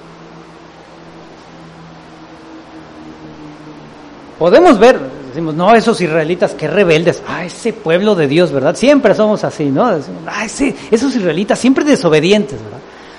Podemos 4.39 4.79
ver, 4.79 5.01
decimos, 5.27 5.57
no, 5.57 5.75
esos 5.75 6.01
israelitas, 6.01 6.55
qué 6.55 6.69
rebeldes, 6.69 7.21
ah, 7.27 7.45
ese 7.45 7.73
pueblo 7.73 8.15
de 8.15 8.29
Dios, 8.29 8.53
¿verdad? 8.53 8.77
Siempre 8.77 9.13
somos 9.13 9.43
así, 9.43 9.65
¿no? 9.65 9.87
ah, 9.87 10.45
ese, 10.45 10.77
esos 10.89 11.17
israelitas, 11.17 11.59
siempre 11.59 11.85
desobedientes, 11.85 12.63
¿verdad? 12.63 12.79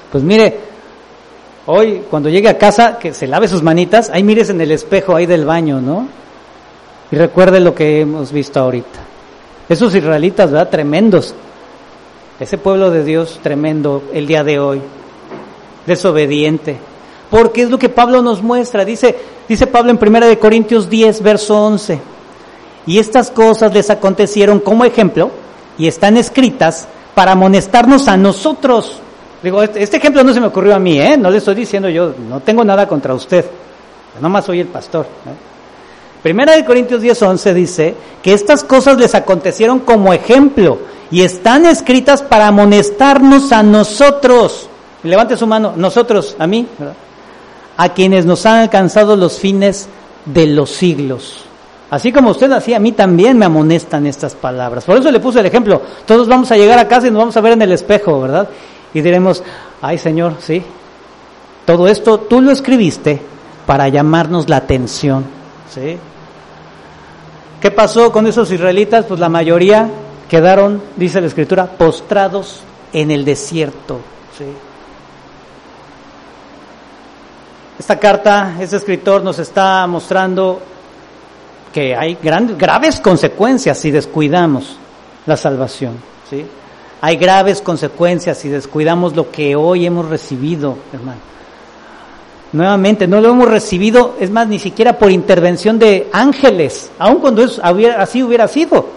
Pues 0.09 0.23
mire, 0.23 0.71
Hoy, 1.65 2.03
cuando 2.09 2.29
llegue 2.29 2.47
a 2.47 2.57
casa, 2.57 2.97
que 2.97 3.13
se 3.13 3.27
lave 3.27 3.49
sus 3.49 3.61
manitas, 3.61 4.09
ahí 4.09 4.23
mires 4.23 4.49
en 4.49 4.61
el 4.61 4.71
espejo 4.71 5.17
ahí 5.17 5.25
del 5.25 5.45
baño, 5.45 5.81
¿no? 5.81 6.07
Y 7.11 7.17
recuerde 7.17 7.59
lo 7.59 7.75
que 7.75 7.99
hemos 7.99 8.31
visto 8.31 8.61
ahorita. 8.61 8.99
Esos 9.67 9.93
israelitas, 9.93 10.49
¿verdad? 10.49 10.69
Tremendos. 10.69 11.35
Ese 12.41 12.57
pueblo 12.57 12.91
de 12.91 13.05
Dios 13.05 13.39
tremendo 13.41 14.03
el 14.13 14.27
día 14.27 14.43
de 14.43 14.59
hoy. 14.59 14.81
Desobediente. 15.87 16.77
Porque 17.29 17.61
es 17.61 17.69
lo 17.69 17.79
que 17.79 17.87
Pablo 17.87 18.21
nos 18.21 18.41
muestra. 18.41 18.83
Dice, 18.83 19.15
dice 19.47 19.67
Pablo 19.67 19.91
en 19.91 19.99
1 20.01 20.39
Corintios 20.39 20.89
10, 20.89 21.21
verso 21.21 21.65
11. 21.65 21.99
Y 22.87 22.99
estas 22.99 23.31
cosas 23.31 23.73
les 23.73 23.89
acontecieron 23.89 24.59
como 24.59 24.83
ejemplo 24.83 25.31
y 25.77 25.87
están 25.87 26.17
escritas 26.17 26.87
para 27.15 27.31
amonestarnos 27.31 28.09
a 28.09 28.17
nosotros 28.17 29.01
Digo, 29.41 29.63
este, 29.63 29.81
este, 29.81 29.97
ejemplo 29.97 30.23
no 30.23 30.33
se 30.33 30.39
me 30.39 30.47
ocurrió 30.47 30.75
a 30.75 30.79
mí, 30.79 30.99
¿eh? 30.99 31.17
No 31.17 31.31
le 31.31 31.39
estoy 31.39 31.55
diciendo 31.55 31.89
yo, 31.89 32.13
no 32.29 32.41
tengo 32.41 32.63
nada 32.63 32.87
contra 32.87 33.13
usted. 33.15 33.45
Nomás 34.19 34.45
soy 34.45 34.59
el 34.59 34.67
pastor. 34.67 35.07
Primera 36.23 36.55
de 36.55 36.65
Corintios 36.65 37.01
10, 37.01 37.21
11 37.21 37.53
dice 37.53 37.95
que 38.21 38.33
estas 38.33 38.63
cosas 38.63 38.97
les 38.97 39.15
acontecieron 39.15 39.79
como 39.79 40.13
ejemplo 40.13 40.77
y 41.09 41.21
están 41.21 41.65
escritas 41.65 42.21
para 42.21 42.47
amonestarnos 42.47 43.51
a 43.51 43.63
nosotros. 43.63 44.69
Levante 45.03 45.35
su 45.35 45.47
mano, 45.47 45.73
nosotros, 45.75 46.35
a 46.37 46.45
mí, 46.45 46.67
a 47.75 47.89
quienes 47.89 48.25
nos 48.25 48.45
han 48.45 48.59
alcanzado 48.59 49.15
los 49.15 49.39
fines 49.39 49.89
de 50.25 50.45
los 50.45 50.69
siglos. 50.69 51.45
Así 51.89 52.13
como 52.13 52.29
usted 52.29 52.51
hacía, 52.51 52.77
a 52.77 52.79
mí 52.79 52.93
también 52.93 53.37
me 53.37 53.45
amonestan 53.45 54.05
estas 54.05 54.35
palabras. 54.35 54.85
Por 54.85 54.97
eso 54.97 55.11
le 55.11 55.19
puse 55.19 55.39
el 55.39 55.45
ejemplo. 55.47 55.81
Todos 56.05 56.27
vamos 56.27 56.51
a 56.51 56.55
llegar 56.55 56.79
a 56.79 56.87
casa 56.87 57.07
y 57.07 57.11
nos 57.11 57.19
vamos 57.19 57.37
a 57.37 57.41
ver 57.41 57.53
en 57.53 57.61
el 57.63 57.71
espejo, 57.71 58.21
¿verdad? 58.21 58.47
Y 58.93 59.01
diremos, 59.01 59.43
ay 59.81 59.97
Señor, 59.97 60.35
sí, 60.39 60.63
todo 61.65 61.87
esto 61.87 62.19
tú 62.19 62.41
lo 62.41 62.51
escribiste 62.51 63.19
para 63.65 63.89
llamarnos 63.89 64.47
la 64.47 64.57
atención, 64.57 65.25
¿sí? 65.69 65.97
¿Qué 67.61 67.71
pasó 67.71 68.11
con 68.11 68.27
esos 68.27 68.51
israelitas? 68.51 69.05
Pues 69.05 69.19
la 69.19 69.29
mayoría 69.29 69.87
quedaron, 70.27 70.81
dice 70.97 71.21
la 71.21 71.27
escritura, 71.27 71.67
postrados 71.67 72.63
en 72.91 73.11
el 73.11 73.23
desierto, 73.23 73.99
¿sí? 74.37 74.45
Esta 77.81 77.97
carta, 77.97 78.57
este 78.59 78.77
escritor 78.77 79.23
nos 79.23 79.39
está 79.39 79.87
mostrando 79.87 80.61
que 81.73 81.95
hay 81.95 82.17
grandes, 82.21 82.57
graves 82.57 82.99
consecuencias 82.99 83.79
si 83.79 83.89
descuidamos 83.89 84.77
la 85.25 85.35
salvación. 85.35 85.97
¿sí? 86.29 86.45
Hay 87.01 87.15
graves 87.15 87.61
consecuencias 87.61 88.37
si 88.37 88.49
descuidamos 88.49 89.15
lo 89.15 89.31
que 89.31 89.55
hoy 89.55 89.87
hemos 89.87 90.07
recibido, 90.07 90.77
hermano. 90.93 91.21
Nuevamente, 92.53 93.07
no 93.07 93.21
lo 93.21 93.29
hemos 93.29 93.47
recibido, 93.47 94.15
es 94.19 94.29
más, 94.29 94.47
ni 94.47 94.59
siquiera 94.59 94.97
por 94.97 95.11
intervención 95.11 95.79
de 95.79 96.09
ángeles, 96.11 96.91
aun 96.99 97.19
cuando 97.19 97.43
es, 97.43 97.59
así 97.59 98.23
hubiera 98.23 98.47
sido, 98.47 98.87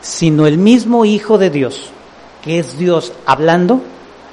sino 0.00 0.46
el 0.46 0.56
mismo 0.56 1.04
Hijo 1.04 1.36
de 1.36 1.50
Dios, 1.50 1.90
que 2.42 2.58
es 2.58 2.78
Dios 2.78 3.12
hablando, 3.26 3.80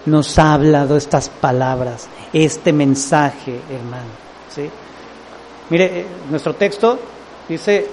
nos 0.06 0.40
ha 0.40 0.54
hablado 0.54 0.96
estas 0.96 1.30
palabras, 1.30 2.08
este 2.32 2.72
mensaje, 2.72 3.60
hermano. 3.70 4.10
¿sí? 4.56 4.70
Mire, 5.70 6.00
eh, 6.00 6.06
nuestro 6.30 6.56
texto 6.56 6.98
Dice 7.52 7.86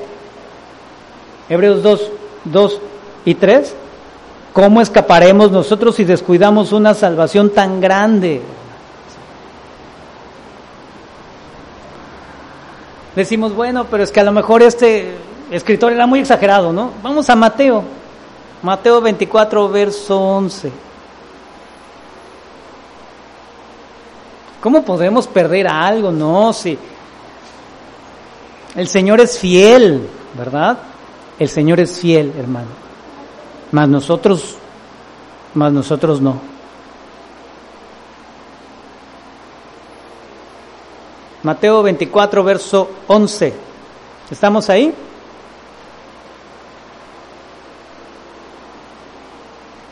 Hebreos 1.49 1.83
2, 1.83 2.11
2 2.45 2.81
y 3.25 3.35
3, 3.35 3.75
¿cómo 4.53 4.81
escaparemos 4.81 5.51
nosotros 5.51 5.97
si 5.97 6.05
descuidamos 6.05 6.73
una 6.73 6.95
salvación 6.95 7.51
tan 7.51 7.81
grande? 7.81 8.41
Decimos, 13.19 13.53
bueno, 13.53 13.85
pero 13.91 14.05
es 14.05 14.13
que 14.13 14.21
a 14.21 14.23
lo 14.23 14.31
mejor 14.31 14.63
este 14.63 15.11
escritor 15.51 15.93
era 15.93 16.07
muy 16.07 16.21
exagerado, 16.21 16.73
¿no? 16.73 16.93
Vamos 17.03 17.29
a 17.29 17.35
Mateo, 17.35 17.83
Mateo 18.63 19.01
24, 19.01 19.69
verso 19.69 20.21
11. 20.21 20.71
¿Cómo 24.61 24.85
podemos 24.85 25.27
perder 25.27 25.67
algo? 25.67 26.13
No, 26.13 26.53
si 26.53 26.79
el 28.77 28.87
Señor 28.87 29.21
es 29.21 29.37
fiel, 29.37 30.09
¿verdad? 30.39 30.79
El 31.41 31.49
Señor 31.49 31.81
es 31.81 31.99
fiel, 31.99 32.33
hermano. 32.39 32.69
Mas 33.73 33.89
nosotros, 33.89 34.55
mas 35.55 35.73
nosotros 35.73 36.21
no. 36.21 36.41
Mateo 41.49 41.83
24, 41.83 42.45
verso 42.45 42.91
11. 43.07 43.55
¿Estamos 44.31 44.69
ahí? 44.69 44.93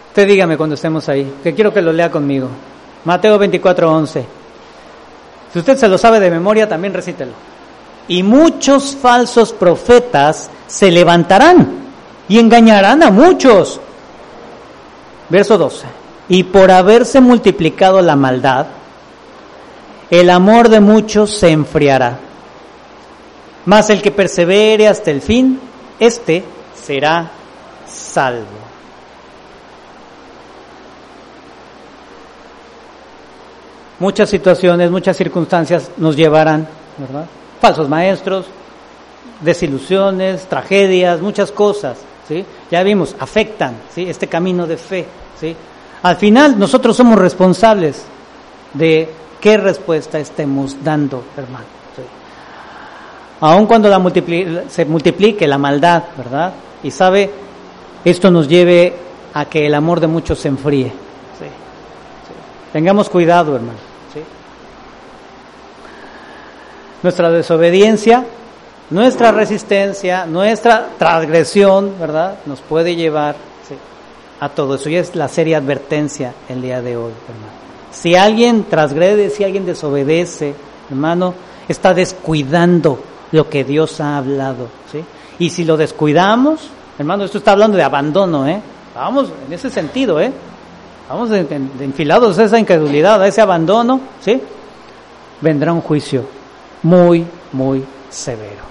Usted 0.09 0.29
dígame 0.29 0.59
cuando 0.59 0.75
estemos 0.75 1.09
ahí, 1.09 1.39
que 1.43 1.55
quiero 1.55 1.73
que 1.73 1.81
lo 1.81 1.95
lea 1.95 2.11
conmigo. 2.11 2.51
Mateo 3.07 3.39
24, 3.39 3.91
11. 3.91 4.27
Si 5.51 5.59
usted 5.59 5.79
se 5.79 5.89
lo 5.89 5.97
sabe 5.97 6.21
de 6.21 6.31
memoria, 6.31 6.69
también 6.69 6.93
recítelo 6.93 7.33
y 8.07 8.23
muchos 8.23 8.95
falsos 8.95 9.55
profetas 9.55 10.51
se 10.67 10.91
levantarán 10.91 11.87
y 12.29 12.39
engañarán 12.39 13.03
a 13.03 13.11
muchos. 13.11 13.81
Verso 15.31 15.57
12. 15.57 15.87
Y 16.29 16.43
por 16.43 16.71
haberse 16.71 17.23
multiplicado 17.23 18.03
la 18.03 18.15
maldad, 18.15 18.67
el 20.11 20.31
amor 20.31 20.69
de 20.69 20.81
muchos 20.81 21.31
se 21.31 21.51
enfriará. 21.51 22.19
Mas 23.65 23.91
el 23.91 24.01
que 24.01 24.11
persevere 24.11 24.87
hasta 24.87 25.11
el 25.11 25.21
fin, 25.21 25.59
éste 25.99 26.45
será 26.81 27.31
salvo. 27.89 28.67
Muchas 33.99 34.29
situaciones, 34.29 34.91
muchas 34.91 35.17
circunstancias 35.17 35.91
nos 35.97 36.15
llevarán, 36.15 36.69
¿verdad? 36.99 37.27
falsos 37.61 37.89
maestros, 37.89 38.47
desilusiones, 39.41 40.47
tragedias, 40.47 41.21
muchas 41.21 41.51
cosas, 41.51 41.99
¿sí? 42.29 42.45
Ya 42.71 42.83
vimos, 42.83 43.17
afectan, 43.19 43.75
¿sí? 43.95 44.09
Este 44.09 44.27
camino 44.29 44.67
de 44.67 44.77
fe, 44.77 45.07
¿sí? 45.41 45.57
Al 46.03 46.17
final 46.17 46.59
nosotros 46.59 46.97
somos 46.97 47.19
responsables 47.19 48.05
de 48.75 49.09
qué 49.41 49.57
respuesta 49.57 50.19
estemos 50.19 50.77
dando, 50.83 51.25
hermano. 51.37 51.65
Aun 53.41 53.67
cuando 53.67 53.89
la 53.89 54.03
se 54.69 54.85
multiplique 54.87 55.47
la 55.47 55.59
maldad, 55.59 56.05
¿verdad? 56.17 56.53
Y 56.83 56.91
sabe, 56.91 57.31
esto 58.05 58.31
nos 58.31 58.49
lleve 58.49 58.95
a 59.35 59.45
que 59.45 59.67
el 59.67 59.75
amor 59.75 60.01
de 60.01 60.07
muchos 60.07 60.39
se 60.39 60.49
enfríe. 60.49 60.93
Tengamos 62.73 63.09
cuidado, 63.09 63.57
hermano. 63.57 63.79
nuestra 67.03 67.31
desobediencia, 67.31 68.25
nuestra 68.91 69.31
resistencia, 69.31 70.27
nuestra 70.27 70.89
transgresión, 70.99 71.93
¿verdad? 72.01 72.39
Nos 72.47 72.61
puede 72.61 72.97
llevar 72.97 73.37
a 74.41 74.49
todo 74.49 74.75
eso. 74.75 74.89
Y 74.89 74.97
es 74.97 75.15
la 75.15 75.29
seria 75.29 75.59
advertencia 75.59 76.33
el 76.49 76.63
día 76.63 76.83
de 76.83 76.97
hoy, 76.97 77.13
hermano. 77.29 77.66
Si 77.99 78.15
alguien 78.15 78.65
transgrede, 78.65 79.31
si 79.31 79.43
alguien 79.43 79.65
desobedece, 79.65 80.55
hermano, 80.91 81.33
está 81.67 81.95
descuidando 81.95 82.99
lo 83.33 83.49
que 83.49 83.65
Dios 83.65 84.01
ha 84.03 84.19
hablado, 84.19 84.69
¿sí? 84.93 85.03
Y 85.39 85.49
si 85.49 85.65
lo 85.65 85.79
descuidamos, 85.79 86.69
hermano, 86.99 87.25
esto 87.25 87.39
está 87.39 87.53
hablando 87.53 87.79
de 87.79 87.83
abandono, 87.83 88.47
¿eh? 88.47 88.61
Vamos 88.95 89.33
en 89.47 89.53
ese 89.53 89.71
sentido, 89.71 90.21
¿eh? 90.21 90.31
Vamos 91.09 91.31
de, 91.31 91.41
enfilados 91.81 92.39
a 92.39 92.45
esa 92.45 92.59
incredulidad, 92.59 93.23
a 93.23 93.29
ese 93.29 93.41
abandono, 93.41 93.99
¿sí? 94.21 94.43
Vendrá 95.41 95.73
un 95.73 95.81
juicio 95.81 96.23
muy, 96.83 97.25
muy 97.53 97.83
severo. 98.11 98.67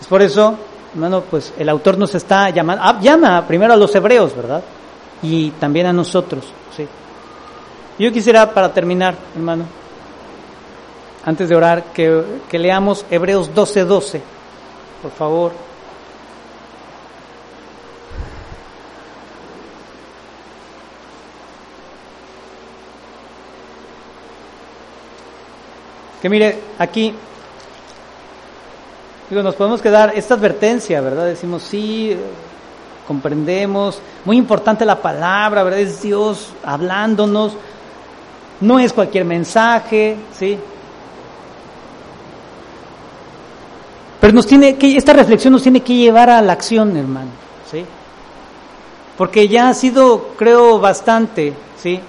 Es 0.00 0.06
por 0.06 0.22
eso, 0.22 0.54
hermano, 0.94 1.22
pues 1.28 1.52
el 1.58 1.68
autor 1.68 1.98
nos 1.98 2.14
está 2.14 2.48
llamando, 2.48 2.82
ah, 2.82 2.98
llama 2.98 3.46
primero 3.46 3.74
a 3.74 3.76
los 3.76 3.94
hebreos, 3.94 4.34
¿verdad? 4.34 4.62
Y 5.22 5.50
también 5.50 5.84
a 5.84 5.92
nosotros, 5.92 6.44
¿sí? 6.67 6.67
Yo 7.98 8.12
quisiera, 8.12 8.54
para 8.54 8.72
terminar, 8.72 9.16
hermano, 9.34 9.64
antes 11.24 11.48
de 11.48 11.56
orar, 11.56 11.82
que, 11.92 12.22
leamos 12.52 13.04
Hebreos 13.10 13.50
12:12, 13.52 13.84
12, 13.84 14.22
por 15.02 15.10
favor. 15.10 15.52
Que 26.22 26.28
mire, 26.28 26.58
aquí 26.78 27.14
digo, 29.28 29.42
nos 29.42 29.54
podemos 29.54 29.82
quedar 29.82 30.12
esta 30.14 30.34
advertencia, 30.34 31.00
¿verdad? 31.00 31.26
Decimos, 31.26 31.62
sí, 31.62 32.16
comprendemos, 33.06 34.00
muy 34.24 34.36
importante 34.36 34.84
la 34.84 35.00
palabra, 35.00 35.62
¿verdad? 35.62 35.80
Es 35.80 36.02
Dios 36.02 36.52
hablándonos, 36.64 37.54
no 38.60 38.78
es 38.78 38.92
cualquier 38.92 39.24
mensaje, 39.24 40.16
¿sí? 40.36 40.58
Pero 44.20 44.32
nos 44.32 44.46
tiene 44.46 44.76
que, 44.76 44.96
esta 44.96 45.12
reflexión 45.12 45.52
nos 45.52 45.62
tiene 45.62 45.80
que 45.80 45.94
llevar 45.94 46.28
a 46.28 46.42
la 46.42 46.52
acción, 46.52 46.96
hermano, 46.96 47.30
¿sí? 47.70 47.84
Porque 49.16 49.48
ya 49.48 49.68
ha 49.68 49.74
sido, 49.74 50.30
creo, 50.36 50.78
bastante, 50.80 51.52
¿sí? 51.80 52.00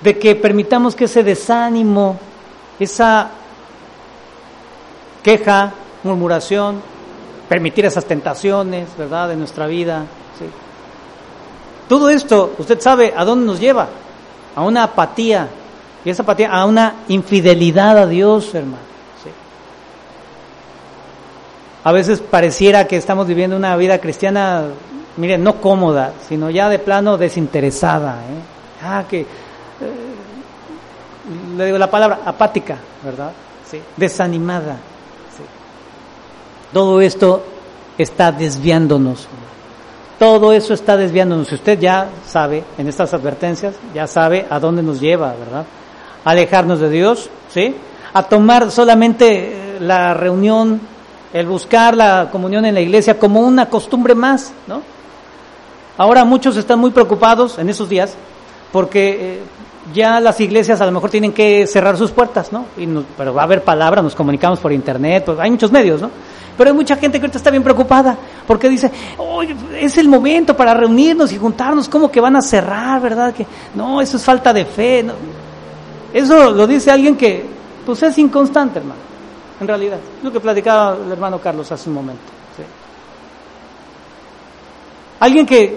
De 0.00 0.18
que 0.18 0.34
permitamos 0.36 0.94
que 0.94 1.04
ese 1.04 1.22
desánimo, 1.22 2.18
esa 2.78 3.30
queja, 5.22 5.72
murmuración, 6.02 6.80
permitir 7.48 7.84
esas 7.84 8.04
tentaciones, 8.04 8.88
¿verdad?, 8.96 9.28
de 9.28 9.36
nuestra 9.36 9.66
vida. 9.66 10.04
¿sí? 10.38 10.46
Todo 11.88 12.08
esto, 12.08 12.54
usted 12.58 12.80
sabe 12.80 13.12
a 13.16 13.24
dónde 13.24 13.46
nos 13.46 13.60
lleva, 13.60 13.88
a 14.54 14.62
una 14.62 14.84
apatía, 14.84 15.48
y 16.04 16.10
esa 16.10 16.22
apatía 16.22 16.50
a 16.50 16.64
una 16.64 16.94
infidelidad 17.08 17.98
a 17.98 18.06
Dios, 18.06 18.54
hermano. 18.54 18.82
¿sí? 19.22 19.30
A 21.84 21.92
veces 21.92 22.20
pareciera 22.20 22.86
que 22.86 22.96
estamos 22.96 23.26
viviendo 23.26 23.56
una 23.56 23.76
vida 23.76 23.98
cristiana, 23.98 24.64
miren, 25.16 25.44
no 25.44 25.60
cómoda, 25.60 26.12
sino 26.28 26.50
ya 26.50 26.68
de 26.68 26.78
plano 26.78 27.18
desinteresada. 27.18 28.14
¿eh? 28.14 28.82
Ah, 28.82 29.04
que 29.08 29.26
le 31.56 31.66
digo 31.66 31.78
la 31.78 31.90
palabra, 31.90 32.20
apática, 32.24 32.76
¿verdad? 33.04 33.32
Sí. 33.70 33.80
Desanimada. 33.96 34.74
Sí. 35.36 35.42
Todo 36.72 37.00
esto 37.00 37.44
está 37.98 38.32
desviándonos. 38.32 39.28
Todo 40.20 40.52
eso 40.52 40.74
está 40.74 40.96
desviándonos. 40.96 41.50
Usted 41.50 41.80
ya 41.80 42.10
sabe, 42.24 42.62
en 42.78 42.86
estas 42.86 43.12
advertencias, 43.12 43.74
ya 43.92 44.06
sabe 44.06 44.46
a 44.48 44.60
dónde 44.60 44.84
nos 44.84 45.00
lleva, 45.00 45.34
¿verdad? 45.34 45.64
alejarnos 46.24 46.80
de 46.80 46.90
Dios, 46.90 47.30
¿sí? 47.52 47.74
A 48.12 48.22
tomar 48.22 48.70
solamente 48.70 49.76
eh, 49.76 49.80
la 49.80 50.14
reunión, 50.14 50.80
el 51.32 51.46
buscar 51.46 51.96
la 51.96 52.28
comunión 52.30 52.64
en 52.64 52.74
la 52.74 52.80
iglesia 52.80 53.18
como 53.18 53.40
una 53.40 53.68
costumbre 53.68 54.14
más, 54.14 54.52
¿no? 54.66 54.82
Ahora 55.96 56.24
muchos 56.24 56.56
están 56.56 56.78
muy 56.78 56.90
preocupados 56.90 57.58
en 57.58 57.68
esos 57.68 57.88
días 57.88 58.14
porque 58.72 59.34
eh, 59.34 59.40
ya 59.92 60.20
las 60.20 60.40
iglesias 60.40 60.80
a 60.80 60.86
lo 60.86 60.92
mejor 60.92 61.10
tienen 61.10 61.32
que 61.32 61.66
cerrar 61.66 61.96
sus 61.96 62.10
puertas, 62.10 62.52
¿no? 62.52 62.66
Y 62.76 62.86
pero 63.16 63.34
va 63.34 63.42
a 63.42 63.44
haber 63.44 63.62
palabra, 63.62 64.02
nos 64.02 64.14
comunicamos 64.14 64.58
por 64.58 64.72
internet, 64.72 65.24
pues 65.26 65.38
hay 65.38 65.50
muchos 65.50 65.72
medios, 65.72 66.00
¿no? 66.00 66.10
Pero 66.56 66.70
hay 66.70 66.76
mucha 66.76 66.96
gente 66.96 67.18
que 67.18 67.24
ahorita 67.24 67.38
está 67.38 67.50
bien 67.50 67.62
preocupada 67.62 68.16
porque 68.46 68.68
dice, 68.68 68.90
es 69.80 69.96
el 69.96 70.08
momento 70.08 70.56
para 70.56 70.74
reunirnos 70.74 71.32
y 71.32 71.38
juntarnos, 71.38 71.88
¿cómo 71.88 72.10
que 72.10 72.20
van 72.20 72.36
a 72.36 72.42
cerrar, 72.42 73.00
verdad? 73.00 73.32
Que 73.32 73.46
no, 73.74 74.00
eso 74.00 74.18
es 74.18 74.24
falta 74.24 74.52
de 74.52 74.66
fe. 74.66 75.02
¿no? 75.02 75.14
Eso 76.12 76.50
lo 76.50 76.66
dice 76.66 76.90
alguien 76.90 77.16
que 77.16 77.44
pues 77.86 78.02
es 78.02 78.18
inconstante, 78.18 78.78
hermano, 78.78 79.00
en 79.60 79.66
realidad. 79.66 79.98
Es 80.18 80.24
lo 80.24 80.30
que 80.30 80.40
platicaba 80.40 80.98
el 81.02 81.10
hermano 81.10 81.40
Carlos 81.40 81.70
hace 81.72 81.88
un 81.88 81.94
momento. 81.94 82.22
Alguien 85.20 85.44
que 85.44 85.76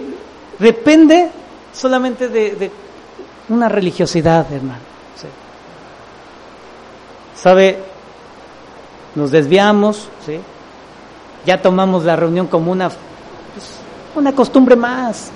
depende 0.58 1.30
solamente 1.74 2.30
de, 2.30 2.72
una 3.50 3.70
religiosidad, 3.70 4.52
hermano. 4.52 4.94
¿Sabe? 7.36 7.78
Nos 9.16 9.32
desviamos, 9.32 10.08
¿sí? 10.26 10.40
Ya 11.46 11.62
tomamos 11.62 12.06
la 12.06 12.16
reunión 12.16 12.48
como 12.48 12.72
una, 12.72 12.88
pues, 12.88 13.80
una 14.16 14.34
costumbre 14.34 14.76
más, 14.76 15.30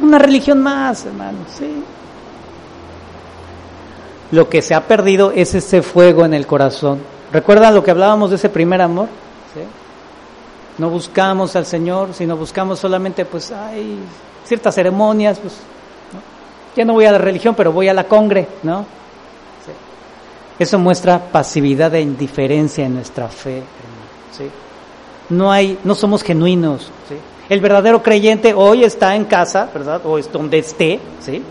una 0.00 0.18
religión 0.18 0.62
más, 0.62 1.06
hermano, 1.06 1.38
¿sí? 1.58 1.82
lo 4.34 4.48
que 4.48 4.62
se 4.62 4.74
ha 4.74 4.86
perdido 4.86 5.30
es 5.30 5.54
ese 5.54 5.80
fuego 5.80 6.24
en 6.24 6.34
el 6.34 6.46
corazón. 6.46 6.98
¿Recuerdan 7.32 7.74
lo 7.74 7.84
que 7.84 7.92
hablábamos 7.92 8.30
de 8.30 8.36
ese 8.36 8.48
primer 8.48 8.80
amor? 8.82 9.08
No 10.76 10.90
buscamos 10.90 11.54
al 11.54 11.66
Señor, 11.66 12.14
sino 12.14 12.36
buscamos 12.36 12.80
solamente, 12.80 13.24
pues, 13.24 13.52
hay 13.52 13.96
ciertas 14.44 14.74
ceremonias, 14.74 15.38
pues, 15.38 15.54
ya 16.76 16.84
no 16.84 16.92
voy 16.92 17.04
a 17.04 17.12
la 17.12 17.18
religión, 17.18 17.54
pero 17.54 17.72
voy 17.72 17.88
a 17.88 17.94
la 17.94 18.04
congre, 18.04 18.46
¿no? 18.62 18.86
Eso 20.58 20.78
muestra 20.78 21.18
pasividad 21.18 21.94
e 21.94 22.00
indiferencia 22.00 22.86
en 22.86 22.94
nuestra 22.94 23.28
fe, 23.28 23.62
¿sí? 24.30 24.44
No 25.30 25.50
hay, 25.50 25.78
no 25.82 25.94
somos 25.94 26.22
genuinos, 26.22 26.90
¿sí? 27.08 27.16
El 27.48 27.60
verdadero 27.60 28.02
creyente 28.02 28.54
hoy 28.54 28.84
está 28.84 29.16
en 29.16 29.24
casa, 29.24 29.68
¿verdad? 29.72 30.00
O 30.04 30.16
es 30.16 30.30
donde 30.30 30.58
esté, 30.58 31.00
¿sí? 31.20 31.42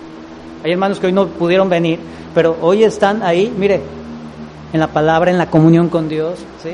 Hay 0.63 0.71
hermanos 0.71 0.99
que 0.99 1.07
hoy 1.07 1.13
no 1.13 1.27
pudieron 1.27 1.69
venir, 1.69 1.99
pero 2.33 2.57
hoy 2.61 2.83
están 2.83 3.23
ahí, 3.23 3.53
mire, 3.55 3.81
en 4.71 4.79
la 4.79 4.87
palabra, 4.87 5.29
en 5.29 5.37
la 5.37 5.49
comunión 5.49 5.89
con 5.89 6.07
Dios, 6.07 6.39
¿sí? 6.63 6.71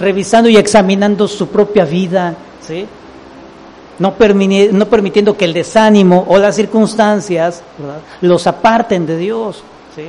revisando 0.00 0.48
y 0.48 0.56
examinando 0.56 1.28
su 1.28 1.48
propia 1.48 1.84
vida, 1.84 2.34
¿sí? 2.66 2.86
No, 4.00 4.14
permitiendo 4.14 5.36
que 5.36 5.44
el 5.44 5.52
desánimo 5.52 6.24
o 6.26 6.38
las 6.38 6.56
circunstancias 6.56 7.62
los 8.22 8.46
aparten 8.46 9.06
de 9.06 9.18
Dios. 9.18 9.62
¿sí? 9.94 10.06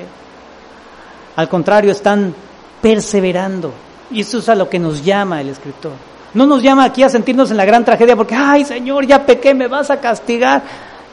Al 1.36 1.50
contrario, 1.50 1.92
están 1.92 2.34
perseverando. 2.82 3.74
Y 4.10 4.22
eso 4.22 4.38
es 4.38 4.48
a 4.48 4.56
lo 4.56 4.70
que 4.70 4.80
nos 4.80 5.04
llama 5.04 5.42
el 5.42 5.50
escritor. 5.50 5.92
No 6.34 6.46
nos 6.46 6.64
llama 6.64 6.86
aquí 6.86 7.04
a 7.04 7.10
sentirnos 7.10 7.52
en 7.52 7.58
la 7.58 7.66
gran 7.66 7.84
tragedia 7.84 8.16
porque, 8.16 8.34
ay 8.34 8.64
Señor, 8.64 9.06
ya 9.06 9.26
pequé, 9.26 9.54
me 9.54 9.68
vas 9.68 9.90
a 9.90 10.00
castigar. 10.00 10.64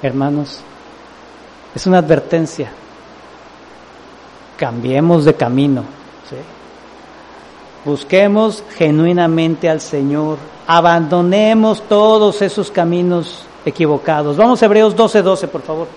Hermanos, 0.01 0.61
es 1.75 1.85
una 1.85 1.99
advertencia. 1.99 2.71
Cambiemos 4.57 5.25
de 5.25 5.35
camino. 5.35 5.98
Busquemos 7.89 8.63
genuinamente 8.77 9.67
al 9.67 9.81
Señor. 9.81 10.37
Abandonemos 10.67 11.81
todos 11.89 12.43
esos 12.43 12.71
caminos 12.71 13.45
equivocados. 13.65 14.37
Vamos 14.37 14.61
a 14.61 14.67
Hebreos 14.67 14.95
12:12, 14.95 15.23
12, 15.23 15.49
por 15.49 15.63
favor. 15.63 15.89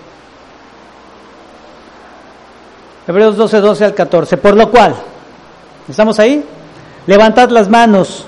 Hebreos 3.06 3.36
12:12 3.36 3.60
12 3.60 3.84
al 3.84 3.94
14. 3.94 4.38
Por 4.38 4.56
lo 4.56 4.70
cual, 4.70 4.94
¿estamos 5.86 6.18
ahí? 6.18 6.42
Levantad 7.06 7.50
las 7.50 7.68
manos. 7.68 8.24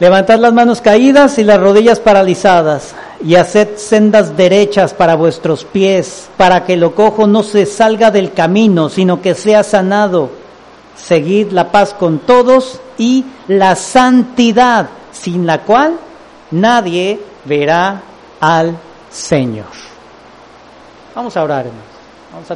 Levantad 0.00 0.38
las 0.38 0.52
manos 0.52 0.82
caídas 0.82 1.38
y 1.38 1.44
las 1.44 1.58
rodillas 1.58 1.98
paralizadas 1.98 2.94
y 3.24 3.36
haced 3.36 3.76
sendas 3.76 4.36
derechas 4.36 4.92
para 4.92 5.14
vuestros 5.14 5.64
pies, 5.64 6.28
para 6.36 6.66
que 6.66 6.76
lo 6.76 6.94
cojo 6.94 7.26
no 7.26 7.42
se 7.42 7.64
salga 7.64 8.10
del 8.10 8.34
camino, 8.34 8.90
sino 8.90 9.22
que 9.22 9.34
sea 9.34 9.62
sanado. 9.62 10.39
Seguid 11.02 11.52
la 11.52 11.70
paz 11.72 11.94
con 11.94 12.20
todos 12.20 12.80
y 12.98 13.24
la 13.48 13.74
santidad, 13.74 14.90
sin 15.12 15.46
la 15.46 15.62
cual 15.62 15.98
nadie 16.50 17.20
verá 17.44 18.02
al 18.40 18.76
Señor. 19.10 19.66
Vamos 21.14 21.36
a 21.36 21.42
orar, 21.42 21.66
hermanos. 21.66 21.86
Vamos 22.32 22.50
a 22.50 22.54